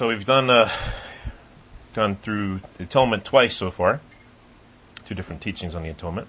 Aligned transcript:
So 0.00 0.08
we've 0.08 0.24
done 0.24 0.48
uh, 0.48 0.70
gone 1.92 2.16
through 2.16 2.60
the 2.78 2.84
atonement 2.84 3.22
twice 3.26 3.54
so 3.54 3.70
far, 3.70 4.00
two 5.04 5.14
different 5.14 5.42
teachings 5.42 5.74
on 5.74 5.82
the 5.82 5.90
atonement, 5.90 6.26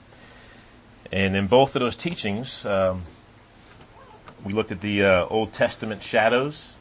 and 1.09 1.37
in 1.37 1.47
both 1.47 1.73
of 1.77 1.79
those 1.79 1.95
teachings, 1.95 2.65
um, 2.65 3.03
we 4.43 4.51
looked 4.51 4.73
at 4.73 4.81
the 4.81 5.03
uh, 5.03 5.25
Old 5.27 5.53
Testament 5.53 6.03
shadows 6.03 6.73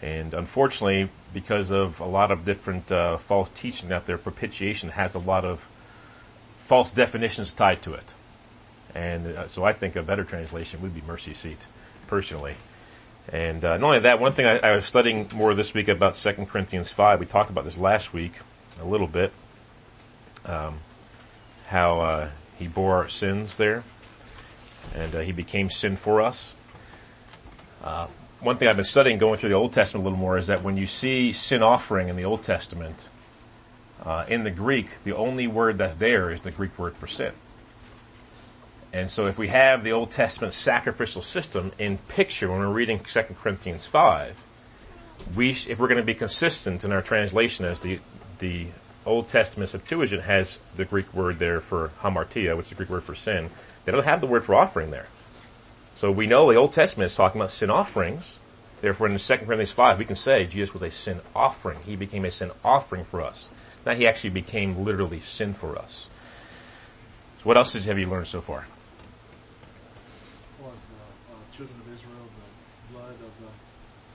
And 0.03 0.35
unfortunately, 0.35 1.09
because 1.33 1.71
of 1.71 2.01
a 2.01 2.07
lot 2.07 2.31
of 2.31 2.45
different 2.45 2.91
uh, 2.91 3.19
false 3.19 3.49
teaching 3.55 3.93
out 3.93 4.07
there, 4.07 4.19
propitiation 4.19 4.91
has 4.91 5.15
a 5.15 5.19
lot 5.19 5.45
of 5.45 5.67
false 6.65 6.91
definitions 6.91 7.53
tied 7.53 7.83
to 7.83 7.95
it. 7.95 8.15
And 8.95 9.27
uh, 9.27 9.49
so 9.49 9.65
I 9.65 9.73
think 9.73 9.97
a 9.97 10.03
better 10.03 10.25
translation 10.25 10.81
would 10.83 10.95
be 10.95 11.03
mercy 11.03 11.35
seat, 11.35 11.67
personally. 12.07 12.55
And 13.33 13.65
uh, 13.65 13.79
not 13.79 13.87
only 13.87 13.99
that, 14.01 14.21
one 14.21 14.33
thing 14.33 14.47
I, 14.47 14.59
I 14.59 14.77
was 14.77 14.85
studying 14.85 15.29
more 15.35 15.55
this 15.55 15.75
week 15.75 15.89
about 15.89 16.15
2 16.15 16.33
Corinthians 16.47 16.93
5, 16.93 17.21
we 17.21 17.27
talked 17.27 17.51
about 17.51 17.65
this 17.65 17.79
last 17.79 18.13
week 18.13 18.33
a 18.81 18.85
little 18.85 19.07
bit, 19.07 19.33
um, 20.45 20.79
how 21.67 22.01
uh, 22.01 22.31
he 22.59 22.69
bore 22.69 22.97
our 22.97 23.09
sins 23.09 23.57
there, 23.57 23.83
and 24.95 25.15
uh, 25.15 25.21
he 25.21 25.33
became 25.33 25.71
sin 25.71 25.97
for 25.97 26.21
us. 26.21 26.55
One 28.41 28.59
thing 28.59 28.69
I've 28.69 28.77
been 28.77 28.85
studying 28.85 29.19
going 29.19 29.39
through 29.39 29.51
the 29.51 29.55
Old 29.55 29.73
Testament 29.73 30.03
a 30.03 30.09
little 30.09 30.19
more 30.19 30.37
is 30.37 30.49
that 30.49 30.63
when 30.63 30.77
you 30.77 30.87
see 30.87 31.33
sin 31.33 31.63
offering 31.63 32.09
in 32.09 32.17
the 32.17 32.25
Old 32.25 32.43
Testament, 32.43 33.09
uh, 34.03 34.27
in 34.29 34.45
the 34.45 34.51
Greek, 34.51 34.89
the 35.05 35.17
only 35.17 35.47
word 35.47 35.79
that's 35.79 35.97
there 35.97 36.31
is 36.31 36.41
the 36.41 36.51
Greek 36.51 36.79
word 36.79 36.97
for 36.97 37.07
sin. 37.07 37.33
And 38.93 39.11
so 39.11 39.27
if 39.27 39.39
we 39.39 39.49
have 39.49 39.83
the 39.83 39.93
Old 39.93 40.11
Testament 40.11 40.55
sacrificial 40.55 41.23
system 41.23 41.73
in 41.79 41.99
picture 41.99 42.51
when 42.51 42.61
we're 42.61 42.69
reading 42.69 43.01
2 43.01 43.23
Corinthians 43.43 43.87
5, 43.87 44.37
we, 45.35 45.51
if 45.51 45.79
we're 45.79 45.89
going 45.89 45.99
to 45.99 46.05
be 46.05 46.15
consistent 46.15 46.85
in 46.85 46.93
our 46.93 47.03
translation 47.03 47.65
as 47.65 47.81
the, 47.81 47.99
the 48.39 48.67
Old 49.07 49.29
Testament 49.29 49.71
Septuagint 49.71 50.23
has 50.23 50.59
the 50.77 50.85
Greek 50.85 51.13
word 51.13 51.39
there 51.39 51.61
for 51.61 51.91
hamartia, 52.03 52.57
which 52.57 52.67
is 52.67 52.71
the 52.71 52.77
Greek 52.77 52.91
word 52.91 53.05
for 53.05 53.15
sin, 53.15 53.51
they 53.85 53.93
don't 53.93 54.05
have 54.05 54.21
the 54.21 54.27
word 54.27 54.45
for 54.45 54.55
offering 54.55 54.91
there. 54.91 55.09
So 55.95 56.11
we 56.11 56.27
know 56.27 56.51
the 56.51 56.59
Old 56.59 56.73
Testament 56.73 57.11
is 57.11 57.17
talking 57.17 57.41
about 57.41 57.51
sin 57.51 57.71
offerings. 57.71 58.37
Therefore 58.81 59.07
in 59.07 59.17
2 59.17 59.37
Corinthians 59.39 59.73
5, 59.73 59.99
we 59.99 60.05
can 60.05 60.17
say 60.17 60.45
Jesus 60.47 60.75
was 60.75 60.83
a 60.83 60.91
sin 60.91 61.21
offering. 61.35 61.79
He 61.87 61.97
became 61.97 62.25
a 62.25 62.31
sin 62.31 62.51
offering 62.65 63.05
for 63.05 63.23
us. 63.23 63.51
Now 63.87 63.95
he 63.95 64.07
actually 64.07 64.31
became 64.31 64.85
literally 64.85 65.21
sin 65.21 65.55
for 65.55 65.79
us. 65.79 66.09
So 67.39 67.45
what 67.45 67.57
else 67.57 67.73
have 67.75 67.99
you 67.99 68.07
learned 68.07 68.27
so 68.27 68.41
far? 68.41 68.67
was 70.65 70.81
the 70.89 71.37
uh, 71.37 71.37
children 71.53 71.77
of 71.85 71.93
Israel, 71.93 72.25
the 72.25 72.97
blood 72.97 73.17
of 73.21 73.33
the 73.45 73.53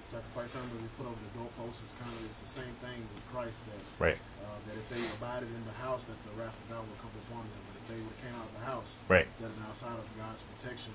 sacrifice 0.01 0.57
animal 0.57 0.81
they 0.81 0.89
put 0.97 1.05
over 1.05 1.21
the 1.21 1.33
doorposts 1.37 1.85
is 1.85 1.93
kind 2.01 2.09
of 2.09 2.25
it's 2.25 2.41
the 2.41 2.49
same 2.49 2.73
thing 2.81 2.97
with 2.97 3.21
Christ 3.29 3.61
that 3.69 3.81
Right. 4.01 4.17
uh, 4.41 4.57
that 4.65 4.73
if 4.73 4.89
they 4.89 4.97
abided 5.21 5.45
in 5.45 5.63
the 5.69 5.77
house, 5.85 6.09
that 6.09 6.17
the 6.25 6.33
wrath 6.33 6.57
of 6.57 6.65
God 6.73 6.81
would 6.81 6.97
come 6.97 7.13
upon 7.29 7.45
them. 7.45 7.61
But 7.69 7.75
if 7.77 7.85
they 7.93 7.99
would 8.01 8.17
came 8.25 8.33
out 8.41 8.49
of 8.49 8.55
the 8.57 8.65
house, 8.65 8.97
Right. 9.05 9.29
that 9.45 9.53
outside 9.69 9.93
of 9.93 10.09
God's 10.17 10.41
protection, 10.57 10.89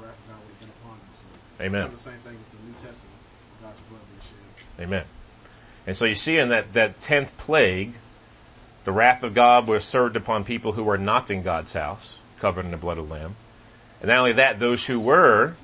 wrath 0.00 0.18
of 0.18 0.28
God 0.28 0.38
would 0.40 0.50
have 0.50 0.60
been 0.60 0.74
upon 0.82 0.98
them. 0.98 1.08
So 1.14 1.64
Amen. 1.64 1.82
Kind 1.82 1.92
of 1.92 1.98
the 1.98 2.10
same 2.10 2.18
thing 2.20 2.36
the 2.50 2.66
New 2.66 2.74
Testament. 2.74 3.16
God's 3.62 3.80
blood 3.88 4.00
being 4.10 4.20
shed. 4.22 4.84
Amen. 4.84 5.04
And 5.86 5.96
so 5.96 6.04
you 6.04 6.14
see 6.14 6.38
in 6.38 6.50
that, 6.50 6.72
that 6.74 7.00
tenth 7.00 7.36
plague, 7.38 7.94
the 8.84 8.92
wrath 8.92 9.22
of 9.22 9.34
God 9.34 9.66
was 9.66 9.84
served 9.84 10.16
upon 10.16 10.44
people 10.44 10.72
who 10.72 10.84
were 10.84 10.98
not 10.98 11.30
in 11.30 11.42
God's 11.42 11.72
house, 11.72 12.16
covered 12.38 12.64
in 12.64 12.70
the 12.70 12.76
blood 12.76 12.98
of 12.98 13.08
the 13.08 13.14
Lamb. 13.14 13.36
And 14.00 14.08
not 14.08 14.18
only 14.18 14.32
that, 14.32 14.58
those 14.58 14.84
who 14.84 14.98
were 14.98 15.54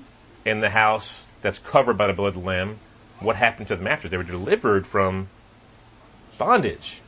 in 0.44 0.60
the 0.60 0.70
house 0.70 1.24
that's 1.42 1.58
covered 1.58 1.96
by 1.96 2.06
the 2.06 2.12
blood 2.12 2.28
of 2.28 2.34
the 2.34 2.40
Lamb, 2.40 2.78
what 3.20 3.36
happened 3.36 3.68
to 3.68 3.76
them 3.76 3.86
after? 3.86 4.08
They 4.08 4.16
were 4.16 4.22
delivered 4.22 4.86
from 4.86 5.28
bondage. 6.38 7.00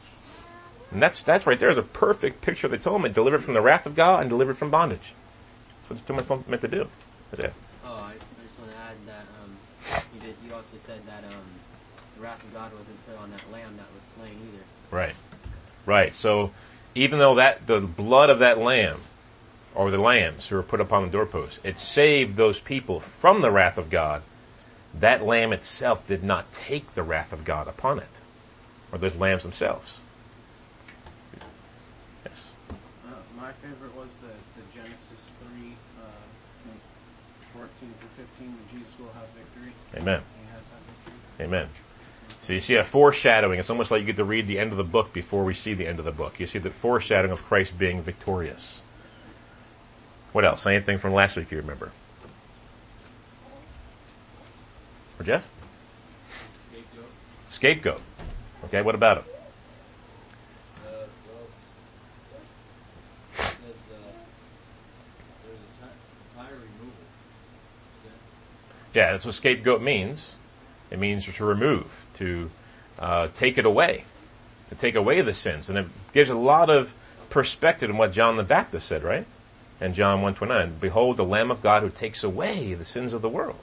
And 0.90 1.02
that's, 1.02 1.22
that's 1.22 1.46
right 1.46 1.60
there 1.60 1.68
is 1.68 1.76
a 1.76 1.82
perfect 1.82 2.40
picture 2.40 2.66
of 2.66 2.70
the 2.70 2.78
atonement, 2.78 3.14
delivered 3.14 3.44
from 3.44 3.54
the 3.54 3.60
wrath 3.60 3.84
of 3.84 3.94
God 3.94 4.20
and 4.22 4.30
delivered 4.30 4.56
from 4.56 4.70
bondage. 4.70 5.14
That's 5.88 6.00
what 6.00 6.06
the 6.06 6.14
atonement 6.14 6.48
meant 6.48 6.62
to 6.62 6.68
do. 6.68 6.88
That's 7.30 7.44
it. 7.44 7.52
Oh, 7.84 7.94
I, 7.94 8.12
I 8.12 8.42
just 8.44 8.58
want 8.58 8.70
to 8.72 8.78
add 8.78 8.96
that 9.06 9.26
um, 9.42 10.02
you 10.14 10.20
did. 10.20 10.34
You 10.46 10.54
also 10.54 10.76
said 10.78 11.00
that 11.06 11.24
um, 11.24 11.44
the 12.16 12.22
wrath 12.22 12.42
of 12.42 12.52
God 12.52 12.72
wasn't 12.76 13.06
put 13.06 13.16
on 13.18 13.30
that 13.30 13.50
lamb 13.52 13.76
that 13.76 13.86
was 13.94 14.02
slain 14.02 14.34
either. 14.52 14.64
Right. 14.90 15.14
Right. 15.86 16.14
So 16.14 16.52
even 16.94 17.18
though 17.18 17.36
that 17.36 17.66
the 17.66 17.80
blood 17.80 18.30
of 18.30 18.40
that 18.40 18.58
lamb 18.58 19.00
or 19.74 19.90
the 19.90 19.98
lambs 19.98 20.48
who 20.48 20.56
were 20.56 20.62
put 20.62 20.80
upon 20.80 21.04
the 21.04 21.10
doorpost, 21.10 21.60
it 21.64 21.78
saved 21.78 22.36
those 22.36 22.60
people 22.60 23.00
from 23.00 23.40
the 23.40 23.50
wrath 23.50 23.78
of 23.78 23.90
God. 23.90 24.22
That 24.94 25.24
lamb 25.24 25.52
itself 25.52 26.06
did 26.06 26.24
not 26.24 26.50
take 26.50 26.94
the 26.94 27.02
wrath 27.02 27.32
of 27.32 27.44
God 27.44 27.68
upon 27.68 27.98
it. 27.98 28.08
Or 28.90 28.98
those 28.98 29.16
lambs 29.16 29.42
themselves. 29.42 30.00
Yes. 32.24 32.50
Uh, 32.70 33.12
my 33.36 33.52
favorite 33.52 33.94
was 33.94 34.08
the, 34.22 34.28
the 34.28 34.66
Genesis 34.74 35.30
3, 35.60 35.72
uh, 36.00 36.70
14 37.58 37.68
through 37.80 38.24
15, 38.38 38.54
that 38.56 38.70
Jesus 38.78 38.98
will 38.98 39.12
have 39.14 39.26
victory. 39.36 39.72
Amen. 39.96 40.20
He 40.40 40.46
has 40.52 40.62
that 40.68 40.80
victory. 40.86 41.44
Amen. 41.46 41.68
So 42.42 42.52
you 42.52 42.60
see 42.60 42.76
a 42.76 42.84
foreshadowing. 42.84 43.58
It's 43.58 43.68
almost 43.68 43.90
like 43.90 44.00
you 44.00 44.06
get 44.06 44.16
to 44.16 44.24
read 44.24 44.46
the 44.46 44.58
end 44.58 44.70
of 44.70 44.78
the 44.78 44.84
book 44.84 45.12
before 45.12 45.44
we 45.44 45.54
see 45.54 45.74
the 45.74 45.86
end 45.86 45.98
of 45.98 46.04
the 46.04 46.12
book. 46.12 46.38
You 46.40 46.46
see 46.46 46.58
the 46.58 46.70
foreshadowing 46.70 47.32
of 47.32 47.44
Christ 47.44 47.76
being 47.78 48.00
victorious. 48.00 48.80
What 50.32 50.44
else? 50.44 50.66
Anything 50.66 50.98
from 50.98 51.12
last 51.12 51.36
week 51.36 51.50
you 51.50 51.58
remember? 51.58 51.90
Or 55.18 55.24
Jeff? 55.24 55.48
Scapegoat. 56.70 57.10
Scapegoat. 57.48 58.00
Okay, 58.66 58.82
what 58.82 58.94
about 58.94 59.18
him? 59.18 59.24
Uh, 60.86 60.90
well, 60.90 61.48
it 63.38 63.44
says, 63.44 63.50
uh, 63.92 63.96
there's 65.44 65.58
a 65.58 65.84
ti- 65.84 65.98
tire 66.36 66.54
removal. 66.54 67.02
Is 67.98 68.10
that- 68.10 68.22
Yeah, 68.98 69.12
that's 69.12 69.24
what 69.24 69.36
scapegoat 69.36 69.80
means. 69.80 70.34
It 70.90 70.98
means 70.98 71.24
to 71.24 71.44
remove, 71.44 71.86
to 72.14 72.50
uh, 72.98 73.28
take 73.32 73.56
it 73.56 73.64
away, 73.64 74.02
to 74.70 74.74
take 74.74 74.96
away 74.96 75.20
the 75.20 75.32
sins. 75.32 75.68
And 75.68 75.78
it 75.78 75.86
gives 76.12 76.30
a 76.30 76.34
lot 76.34 76.68
of 76.68 76.92
perspective 77.30 77.90
in 77.90 77.96
what 77.96 78.10
John 78.10 78.36
the 78.36 78.42
Baptist 78.42 78.88
said, 78.88 79.04
right? 79.04 79.24
And 79.80 79.94
John 79.94 80.22
129, 80.22 80.78
Behold 80.80 81.16
the 81.16 81.24
Lamb 81.24 81.52
of 81.52 81.62
God 81.62 81.84
who 81.84 81.90
takes 81.90 82.24
away 82.24 82.74
the 82.74 82.84
sins 82.84 83.12
of 83.12 83.22
the 83.22 83.28
world. 83.28 83.60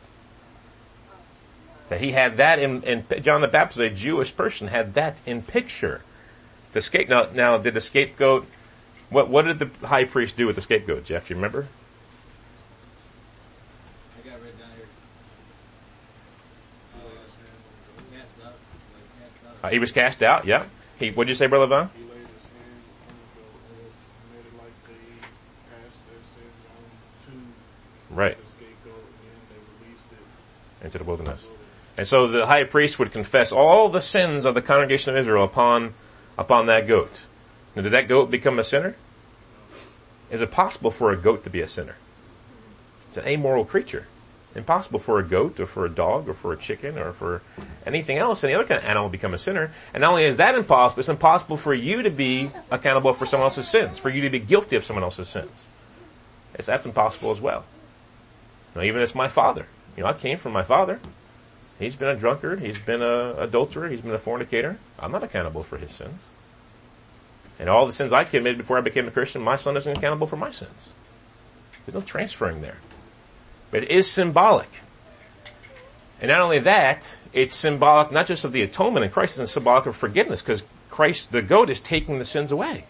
That 1.90 2.00
he 2.00 2.14
had 2.14 2.38
that 2.38 2.58
in, 2.58 2.84
in 2.84 3.04
John 3.22 3.42
the 3.42 3.50
Baptist, 3.50 3.82
a 3.82 3.90
Jewish 3.90 4.34
person, 4.34 4.70
had 4.70 4.94
that 4.94 5.20
in 5.26 5.42
picture. 5.42 6.02
The 6.72 6.82
scape, 6.82 7.10
now, 7.10 7.28
now 7.34 7.58
did 7.58 7.74
the 7.74 7.82
scapegoat, 7.82 8.48
what, 9.10 9.30
what 9.30 9.44
did 9.44 9.60
the 9.60 9.70
high 9.86 10.06
priest 10.06 10.38
do 10.38 10.48
with 10.48 10.56
the 10.56 10.62
scapegoat, 10.62 11.04
Jeff? 11.04 11.28
Do 11.28 11.34
you 11.34 11.36
remember? 11.36 11.68
I 14.18 14.30
got 14.30 14.42
written 14.42 14.60
down 14.60 14.70
here. 14.76 14.88
Uh, 16.96 17.00
cast 18.12 18.32
out, 18.44 18.56
like 18.96 19.08
cast 19.22 19.46
out. 19.48 19.55
Uh, 19.66 19.70
he 19.70 19.80
was 19.80 19.92
cast 19.92 20.22
out, 20.22 20.46
yeah. 20.46 20.66
He, 21.00 21.10
what 21.10 21.26
did 21.26 21.32
you 21.32 21.36
say, 21.36 21.48
Brother 21.48 21.66
Von? 21.66 21.90
He 21.98 22.04
laid 22.04 22.12
his 22.12 22.44
hand 22.44 22.82
on 23.10 23.16
the 23.18 23.42
goat 23.42 23.58
and 23.74 24.32
made 24.32 24.46
it 24.46 24.58
like 24.62 24.76
they 24.88 25.26
passed 25.74 26.02
their 26.08 26.22
sins 26.22 26.54
on 26.70 26.86
to 27.26 28.16
Right. 28.16 28.40
the 28.40 28.48
scapegoat, 28.48 28.94
and 28.94 29.24
then 29.24 29.42
they 29.50 29.86
released 29.88 30.12
it. 30.12 30.86
into 30.86 30.98
the 31.00 31.04
wilderness. 31.04 31.48
And 31.98 32.06
so 32.08 32.28
the 32.28 32.46
high 32.46 32.66
priest 32.66 33.00
would 33.00 33.12
confess 33.12 33.52
all 33.52 33.90
the 33.90 34.02
sins 34.02 34.46
of 34.46 34.54
the 34.54 34.62
congregation 34.62 35.16
of 35.16 35.20
Israel 35.20 35.44
upon, 35.46 35.96
upon 36.38 36.68
that 36.68 36.88
goat. 36.88 37.26
Now, 37.76 37.82
did 37.82 37.94
that 37.94 38.08
goat 38.08 38.30
become 38.30 38.60
a 38.60 38.64
sinner? 38.64 38.96
Is 40.30 40.42
it 40.42 40.52
possible 40.52 40.92
for 40.92 41.12
a 41.12 41.18
goat 41.18 41.44
to 41.46 41.50
be 41.50 41.62
a 41.62 41.68
sinner? 41.68 41.96
It's 43.08 43.18
an 43.18 43.26
amoral 43.26 43.66
creature. 43.66 44.06
Impossible 44.56 45.00
for 45.00 45.20
a 45.20 45.24
goat 45.24 45.60
or 45.60 45.66
for 45.66 45.86
a 45.86 45.90
dog 45.90 46.30
or 46.30 46.34
for 46.34 46.54
a 46.54 46.58
chicken 46.58 46.98
or 46.98 47.12
for 47.12 47.42
anything 47.86 48.18
else, 48.18 48.44
any 48.44 48.54
other 48.54 48.64
kind 48.64 48.80
of 48.80 48.86
animal 48.86 49.10
become 49.10 49.34
a 49.34 49.38
sinner. 49.38 49.72
And 49.94 50.02
not 50.02 50.12
only 50.12 50.24
is 50.24 50.38
that 50.38 50.56
impossible, 50.56 51.02
it's 51.02 51.10
impossible 51.10 51.58
for 51.58 51.74
you 51.74 52.04
to 52.04 52.10
be 52.10 52.50
accountable 52.72 53.14
for 53.14 53.26
someone 53.26 53.46
else's 53.46 53.68
sins, 53.68 54.00
for 54.00 54.10
you 54.10 54.22
to 54.22 54.30
be 54.30 54.40
guilty 54.40 54.78
of 54.78 54.86
someone 54.86 55.04
else's 55.04 55.28
sins. 55.28 55.66
It's, 56.54 56.68
that's 56.68 56.86
impossible 56.86 57.32
as 57.32 57.42
well. 57.42 57.66
Now, 58.76 58.84
even 58.84 59.02
as 59.02 59.14
my 59.14 59.28
father. 59.28 59.68
You 59.98 60.04
know, 60.04 60.10
I 60.10 60.14
came 60.14 60.38
from 60.38 60.54
my 60.54 60.64
father. 60.64 61.00
He's 61.78 61.96
been 61.96 62.08
a 62.08 62.16
drunkard. 62.16 62.62
He's 62.62 62.80
been 62.80 63.02
a 63.02 63.36
adulterer. 63.38 63.90
He's 63.90 64.02
been 64.02 64.12
a 64.12 64.20
fornicator. 64.20 64.78
I'm 64.98 65.12
not 65.12 65.24
accountable 65.24 65.64
for 65.64 65.78
his 65.78 65.92
sins. 65.92 66.22
And 67.60 67.70
all 67.70 67.86
the 67.86 67.94
sins 67.94 68.14
I 68.14 68.24
committed 68.24 68.58
before 68.58 68.78
I 68.78 68.82
became 68.82 69.08
a 69.08 69.12
Christian, 69.12 69.42
my 69.42 69.58
son 69.58 69.76
isn't 69.78 69.98
accountable 69.98 70.28
for 70.28 70.38
my 70.38 70.52
sins. 70.52 70.94
There's 71.86 71.96
no 71.96 72.02
transferring 72.02 72.62
there. 72.62 72.78
But 73.72 73.84
it 73.84 73.92
is 73.92 74.10
symbolic. 74.10 74.70
And 76.22 76.30
not 76.30 76.42
only 76.42 76.60
that, 76.60 77.18
it's 77.34 77.56
symbolic 77.56 78.12
not 78.12 78.28
just 78.28 78.46
of 78.46 78.52
the 78.52 78.62
atonement 78.62 79.06
in 79.06 79.12
Christ, 79.12 79.38
it's 79.38 79.52
symbolic 79.52 79.86
of 79.86 79.96
forgiveness, 79.96 80.42
because 80.42 80.64
Christ, 80.90 81.32
the 81.32 81.42
goat, 81.42 81.70
is 81.70 81.80
taking 81.80 82.20
the 82.20 82.26
sins 82.26 82.52
away. 82.52 82.86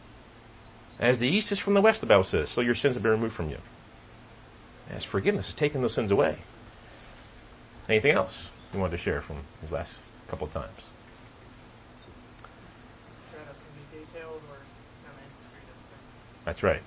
As 0.99 1.17
the 1.17 1.27
east 1.27 1.51
is 1.51 1.59
from 1.59 1.73
the 1.73 1.81
west, 1.81 2.01
the 2.01 2.07
Bible 2.07 2.23
says, 2.23 2.49
so 2.49 2.61
your 2.61 2.75
sins 2.75 2.95
have 2.95 3.03
been 3.03 3.11
removed 3.11 3.33
from 3.33 3.49
you. 3.49 3.57
As 4.91 5.03
forgiveness 5.03 5.49
is 5.49 5.55
taking 5.55 5.81
those 5.81 5.93
sins 5.93 6.11
away. 6.11 6.37
Anything 7.89 8.11
else 8.11 8.49
you 8.73 8.79
wanted 8.79 8.91
to 8.91 8.97
share 8.97 9.21
from 9.21 9.37
these 9.61 9.71
last 9.71 9.95
couple 10.27 10.47
of 10.47 10.53
times? 10.53 10.89
That's 16.45 16.61
right. 16.61 16.81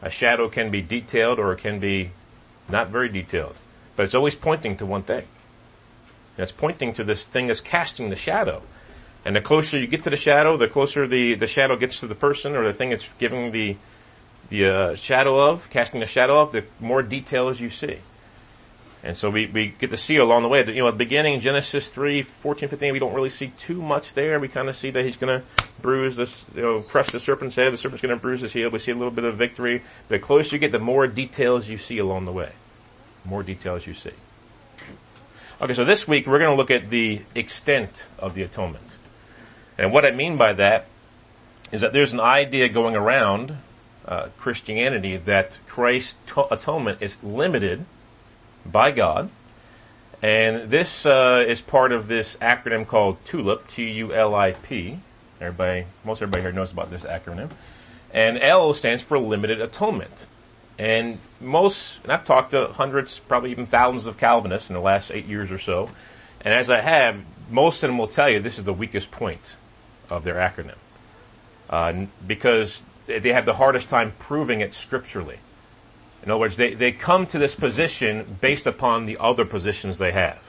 A 0.00 0.10
shadow 0.10 0.48
can 0.48 0.70
be 0.70 0.80
detailed 0.80 1.38
or 1.38 1.52
it 1.52 1.58
can 1.58 1.78
be 1.78 2.10
not 2.68 2.88
very 2.88 3.08
detailed. 3.08 3.54
But 3.94 4.04
it's 4.04 4.14
always 4.14 4.34
pointing 4.34 4.76
to 4.78 4.86
one 4.86 5.02
thing. 5.02 5.24
And 6.36 6.42
it's 6.42 6.52
pointing 6.52 6.92
to 6.94 7.04
this 7.04 7.24
thing 7.24 7.46
that's 7.46 7.60
casting 7.60 8.10
the 8.10 8.16
shadow. 8.16 8.62
And 9.24 9.34
the 9.34 9.40
closer 9.40 9.78
you 9.78 9.86
get 9.86 10.04
to 10.04 10.10
the 10.10 10.16
shadow, 10.16 10.56
the 10.56 10.68
closer 10.68 11.06
the, 11.06 11.34
the 11.34 11.46
shadow 11.46 11.76
gets 11.76 12.00
to 12.00 12.06
the 12.06 12.14
person 12.14 12.54
or 12.54 12.64
the 12.64 12.72
thing 12.72 12.92
it's 12.92 13.08
giving 13.18 13.52
the, 13.52 13.76
the 14.50 14.66
uh, 14.66 14.94
shadow 14.94 15.50
of, 15.50 15.68
casting 15.70 16.00
the 16.00 16.06
shadow 16.06 16.40
of, 16.40 16.52
the 16.52 16.64
more 16.78 17.02
details 17.02 17.60
you 17.60 17.70
see. 17.70 17.98
And 19.06 19.16
so 19.16 19.30
we, 19.30 19.46
we 19.46 19.68
get 19.68 19.90
to 19.90 19.96
see 19.96 20.16
along 20.16 20.42
the 20.42 20.48
way. 20.48 20.66
You 20.66 20.80
know, 20.80 20.90
the 20.90 20.96
beginning, 20.96 21.38
Genesis 21.38 21.88
3, 21.90 22.22
14, 22.22 22.68
15, 22.68 22.92
we 22.92 22.98
don't 22.98 23.14
really 23.14 23.30
see 23.30 23.52
too 23.56 23.80
much 23.80 24.14
there. 24.14 24.40
We 24.40 24.48
kind 24.48 24.68
of 24.68 24.76
see 24.76 24.90
that 24.90 25.04
he's 25.04 25.16
going 25.16 25.40
to 25.40 25.46
bruise 25.80 26.16
this, 26.16 26.44
you 26.56 26.62
know, 26.62 26.80
crush 26.80 27.10
the 27.10 27.20
serpent's 27.20 27.54
head. 27.54 27.72
The 27.72 27.76
serpent's 27.76 28.02
going 28.02 28.14
to 28.14 28.20
bruise 28.20 28.40
his 28.40 28.52
heel. 28.52 28.68
We 28.68 28.80
see 28.80 28.90
a 28.90 28.96
little 28.96 29.12
bit 29.12 29.22
of 29.22 29.36
victory. 29.36 29.82
The 30.08 30.18
closer 30.18 30.56
you 30.56 30.58
get, 30.58 30.72
the 30.72 30.80
more 30.80 31.06
details 31.06 31.68
you 31.68 31.78
see 31.78 31.98
along 31.98 32.24
the 32.24 32.32
way. 32.32 32.50
More 33.24 33.44
details 33.44 33.86
you 33.86 33.94
see. 33.94 34.10
Okay, 35.60 35.74
so 35.74 35.84
this 35.84 36.08
week 36.08 36.26
we're 36.26 36.40
going 36.40 36.50
to 36.50 36.56
look 36.56 36.72
at 36.72 36.90
the 36.90 37.22
extent 37.36 38.06
of 38.18 38.34
the 38.34 38.42
atonement. 38.42 38.96
And 39.78 39.92
what 39.92 40.04
I 40.04 40.10
mean 40.10 40.36
by 40.36 40.52
that 40.54 40.86
is 41.70 41.80
that 41.80 41.92
there's 41.92 42.12
an 42.12 42.20
idea 42.20 42.68
going 42.68 42.96
around 42.96 43.56
uh, 44.04 44.30
Christianity 44.36 45.16
that 45.16 45.58
Christ's 45.68 46.16
to- 46.34 46.52
atonement 46.52 47.02
is 47.02 47.16
limited 47.22 47.84
by 48.70 48.90
God. 48.90 49.30
And 50.22 50.70
this 50.70 51.04
uh, 51.04 51.44
is 51.46 51.60
part 51.60 51.92
of 51.92 52.08
this 52.08 52.36
acronym 52.36 52.86
called 52.86 53.22
TULIP, 53.26 53.68
T-U-L-I-P. 53.68 54.98
Everybody, 55.40 55.86
most 56.04 56.22
everybody 56.22 56.42
here 56.42 56.52
knows 56.52 56.72
about 56.72 56.90
this 56.90 57.04
acronym. 57.04 57.50
And 58.12 58.38
L 58.38 58.72
stands 58.74 59.02
for 59.02 59.18
limited 59.18 59.60
atonement. 59.60 60.26
And 60.78 61.18
most, 61.40 61.98
and 62.02 62.12
I've 62.12 62.24
talked 62.24 62.52
to 62.52 62.68
hundreds, 62.68 63.18
probably 63.18 63.50
even 63.50 63.66
thousands 63.66 64.06
of 64.06 64.18
Calvinists 64.18 64.70
in 64.70 64.74
the 64.74 64.80
last 64.80 65.10
eight 65.10 65.26
years 65.26 65.50
or 65.50 65.58
so. 65.58 65.90
And 66.40 66.52
as 66.52 66.70
I 66.70 66.80
have, 66.80 67.16
most 67.50 67.82
of 67.82 67.88
them 67.88 67.98
will 67.98 68.08
tell 68.08 68.30
you 68.30 68.40
this 68.40 68.58
is 68.58 68.64
the 68.64 68.72
weakest 68.72 69.10
point 69.10 69.56
of 70.10 70.24
their 70.24 70.36
acronym. 70.36 70.76
Uh, 71.68 72.06
because 72.26 72.82
they 73.06 73.32
have 73.32 73.44
the 73.44 73.54
hardest 73.54 73.88
time 73.88 74.12
proving 74.18 74.60
it 74.60 74.74
scripturally. 74.74 75.38
In 76.22 76.30
other 76.30 76.40
words, 76.40 76.56
they, 76.56 76.74
they 76.74 76.92
come 76.92 77.26
to 77.28 77.38
this 77.38 77.54
position 77.54 78.38
based 78.40 78.66
upon 78.66 79.06
the 79.06 79.18
other 79.18 79.44
positions 79.44 79.98
they 79.98 80.12
have. 80.12 80.42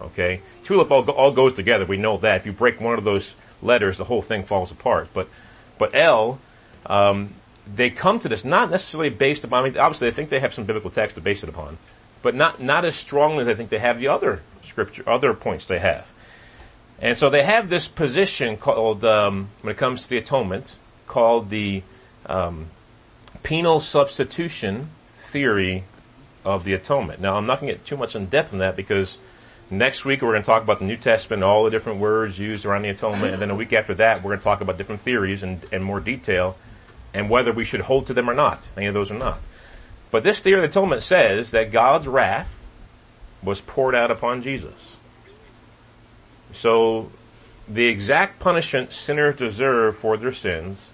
Okay? 0.00 0.40
Tulip 0.64 0.90
all, 0.90 1.08
all 1.10 1.32
goes 1.32 1.54
together. 1.54 1.84
We 1.84 1.96
know 1.96 2.18
that. 2.18 2.36
If 2.36 2.46
you 2.46 2.52
break 2.52 2.80
one 2.80 2.94
of 2.94 3.04
those 3.04 3.34
letters, 3.62 3.98
the 3.98 4.04
whole 4.04 4.22
thing 4.22 4.44
falls 4.44 4.70
apart. 4.70 5.08
But, 5.12 5.28
but 5.76 5.94
L, 5.94 6.38
um, 6.86 7.34
they 7.74 7.90
come 7.90 8.20
to 8.20 8.28
this 8.28 8.44
not 8.44 8.70
necessarily 8.70 9.10
based 9.10 9.44
upon, 9.44 9.64
I 9.64 9.70
mean, 9.70 9.78
obviously 9.78 10.08
they 10.10 10.14
think 10.14 10.30
they 10.30 10.40
have 10.40 10.54
some 10.54 10.64
biblical 10.64 10.90
text 10.90 11.16
to 11.16 11.20
base 11.20 11.42
it 11.42 11.48
upon, 11.48 11.78
but 12.22 12.34
not, 12.34 12.60
not 12.60 12.84
as 12.84 12.96
strongly 12.96 13.42
as 13.42 13.48
I 13.48 13.54
think 13.54 13.70
they 13.70 13.78
have 13.78 13.98
the 13.98 14.08
other 14.08 14.42
scripture, 14.62 15.02
other 15.06 15.34
points 15.34 15.66
they 15.66 15.78
have. 15.78 16.06
And 17.00 17.16
so 17.16 17.30
they 17.30 17.42
have 17.42 17.68
this 17.68 17.86
position 17.88 18.56
called, 18.56 19.04
um, 19.04 19.50
when 19.62 19.72
it 19.72 19.78
comes 19.78 20.04
to 20.04 20.10
the 20.10 20.18
atonement, 20.18 20.76
called 21.06 21.50
the 21.50 21.82
um, 22.26 22.66
penal 23.42 23.80
substitution 23.80 24.90
theory 25.30 25.84
of 26.44 26.64
the 26.64 26.74
atonement. 26.74 27.20
Now, 27.20 27.36
I'm 27.36 27.46
not 27.46 27.60
going 27.60 27.72
to 27.72 27.78
get 27.78 27.86
too 27.86 27.96
much 27.96 28.14
in 28.14 28.26
depth 28.26 28.52
in 28.52 28.60
that 28.60 28.76
because 28.76 29.18
next 29.70 30.04
week 30.04 30.22
we're 30.22 30.32
going 30.32 30.42
to 30.42 30.46
talk 30.46 30.62
about 30.62 30.78
the 30.78 30.84
New 30.84 30.96
Testament, 30.96 31.42
all 31.42 31.64
the 31.64 31.70
different 31.70 32.00
words 32.00 32.38
used 32.38 32.64
around 32.64 32.82
the 32.82 32.88
atonement, 32.88 33.32
and 33.34 33.42
then 33.42 33.50
a 33.50 33.54
week 33.54 33.72
after 33.72 33.94
that 33.94 34.18
we're 34.18 34.30
going 34.30 34.38
to 34.38 34.44
talk 34.44 34.60
about 34.60 34.78
different 34.78 35.02
theories 35.02 35.42
and, 35.42 35.64
and 35.72 35.84
more 35.84 36.00
detail 36.00 36.56
and 37.14 37.30
whether 37.30 37.52
we 37.52 37.64
should 37.64 37.80
hold 37.80 38.06
to 38.06 38.14
them 38.14 38.28
or 38.28 38.34
not. 38.34 38.68
Any 38.76 38.86
of 38.86 38.94
those 38.94 39.10
or 39.10 39.14
not. 39.14 39.40
But 40.10 40.24
this 40.24 40.40
theory 40.40 40.62
of 40.62 40.62
the 40.62 40.78
atonement 40.78 41.02
says 41.02 41.50
that 41.50 41.70
God's 41.70 42.06
wrath 42.06 42.64
was 43.42 43.60
poured 43.60 43.94
out 43.94 44.10
upon 44.10 44.42
Jesus. 44.42 44.96
So 46.52 47.10
the 47.68 47.86
exact 47.86 48.40
punishment 48.40 48.92
sinners 48.92 49.36
deserve 49.36 49.98
for 49.98 50.16
their 50.16 50.32
sins, 50.32 50.90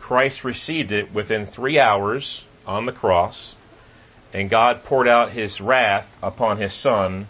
Christ 0.00 0.44
received 0.44 0.92
it 0.92 1.12
within 1.12 1.46
three 1.46 1.78
hours 1.78 2.46
on 2.66 2.86
the 2.86 2.92
cross, 2.92 3.53
and 4.34 4.50
God 4.50 4.82
poured 4.82 5.06
out 5.06 5.30
his 5.30 5.60
wrath 5.60 6.18
upon 6.20 6.58
his 6.58 6.74
son 6.74 7.28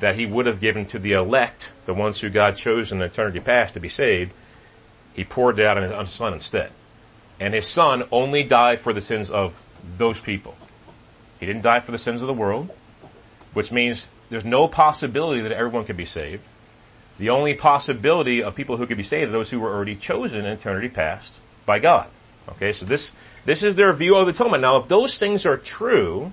that 0.00 0.14
he 0.14 0.26
would 0.26 0.44
have 0.44 0.60
given 0.60 0.84
to 0.86 0.98
the 0.98 1.12
elect, 1.12 1.72
the 1.86 1.94
ones 1.94 2.20
who 2.20 2.28
God 2.28 2.56
chose 2.56 2.92
in 2.92 3.00
eternity 3.00 3.40
past 3.40 3.74
to 3.74 3.80
be 3.80 3.88
saved. 3.88 4.32
He 5.14 5.24
poured 5.24 5.58
it 5.58 5.64
out 5.64 5.78
on 5.78 6.04
his 6.04 6.14
son 6.14 6.34
instead. 6.34 6.70
And 7.40 7.54
his 7.54 7.66
son 7.66 8.04
only 8.12 8.42
died 8.42 8.80
for 8.80 8.92
the 8.92 9.00
sins 9.00 9.30
of 9.30 9.54
those 9.96 10.20
people. 10.20 10.54
He 11.40 11.46
didn't 11.46 11.62
die 11.62 11.80
for 11.80 11.92
the 11.92 11.98
sins 11.98 12.20
of 12.20 12.28
the 12.28 12.34
world, 12.34 12.70
which 13.54 13.72
means 13.72 14.08
there's 14.28 14.44
no 14.44 14.68
possibility 14.68 15.40
that 15.40 15.52
everyone 15.52 15.84
could 15.84 15.96
be 15.96 16.04
saved. 16.04 16.42
The 17.18 17.30
only 17.30 17.54
possibility 17.54 18.42
of 18.42 18.54
people 18.54 18.76
who 18.76 18.86
could 18.86 18.96
be 18.98 19.02
saved 19.02 19.30
are 19.30 19.32
those 19.32 19.50
who 19.50 19.60
were 19.60 19.72
already 19.72 19.96
chosen 19.96 20.40
in 20.40 20.46
eternity 20.46 20.88
past 20.88 21.32
by 21.64 21.78
God. 21.78 22.08
Okay, 22.50 22.72
so 22.74 22.84
this, 22.84 23.12
this 23.44 23.62
is 23.62 23.74
their 23.74 23.92
view 23.92 24.16
of 24.16 24.26
the 24.26 24.32
atonement. 24.32 24.62
Now, 24.62 24.76
if 24.76 24.88
those 24.88 25.18
things 25.18 25.44
are 25.46 25.56
true, 25.56 26.32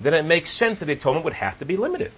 then 0.00 0.14
it 0.14 0.24
makes 0.24 0.50
sense 0.50 0.80
that 0.80 0.86
the 0.86 0.92
atonement 0.92 1.24
would 1.24 1.34
have 1.34 1.58
to 1.58 1.64
be 1.64 1.76
limited. 1.76 2.12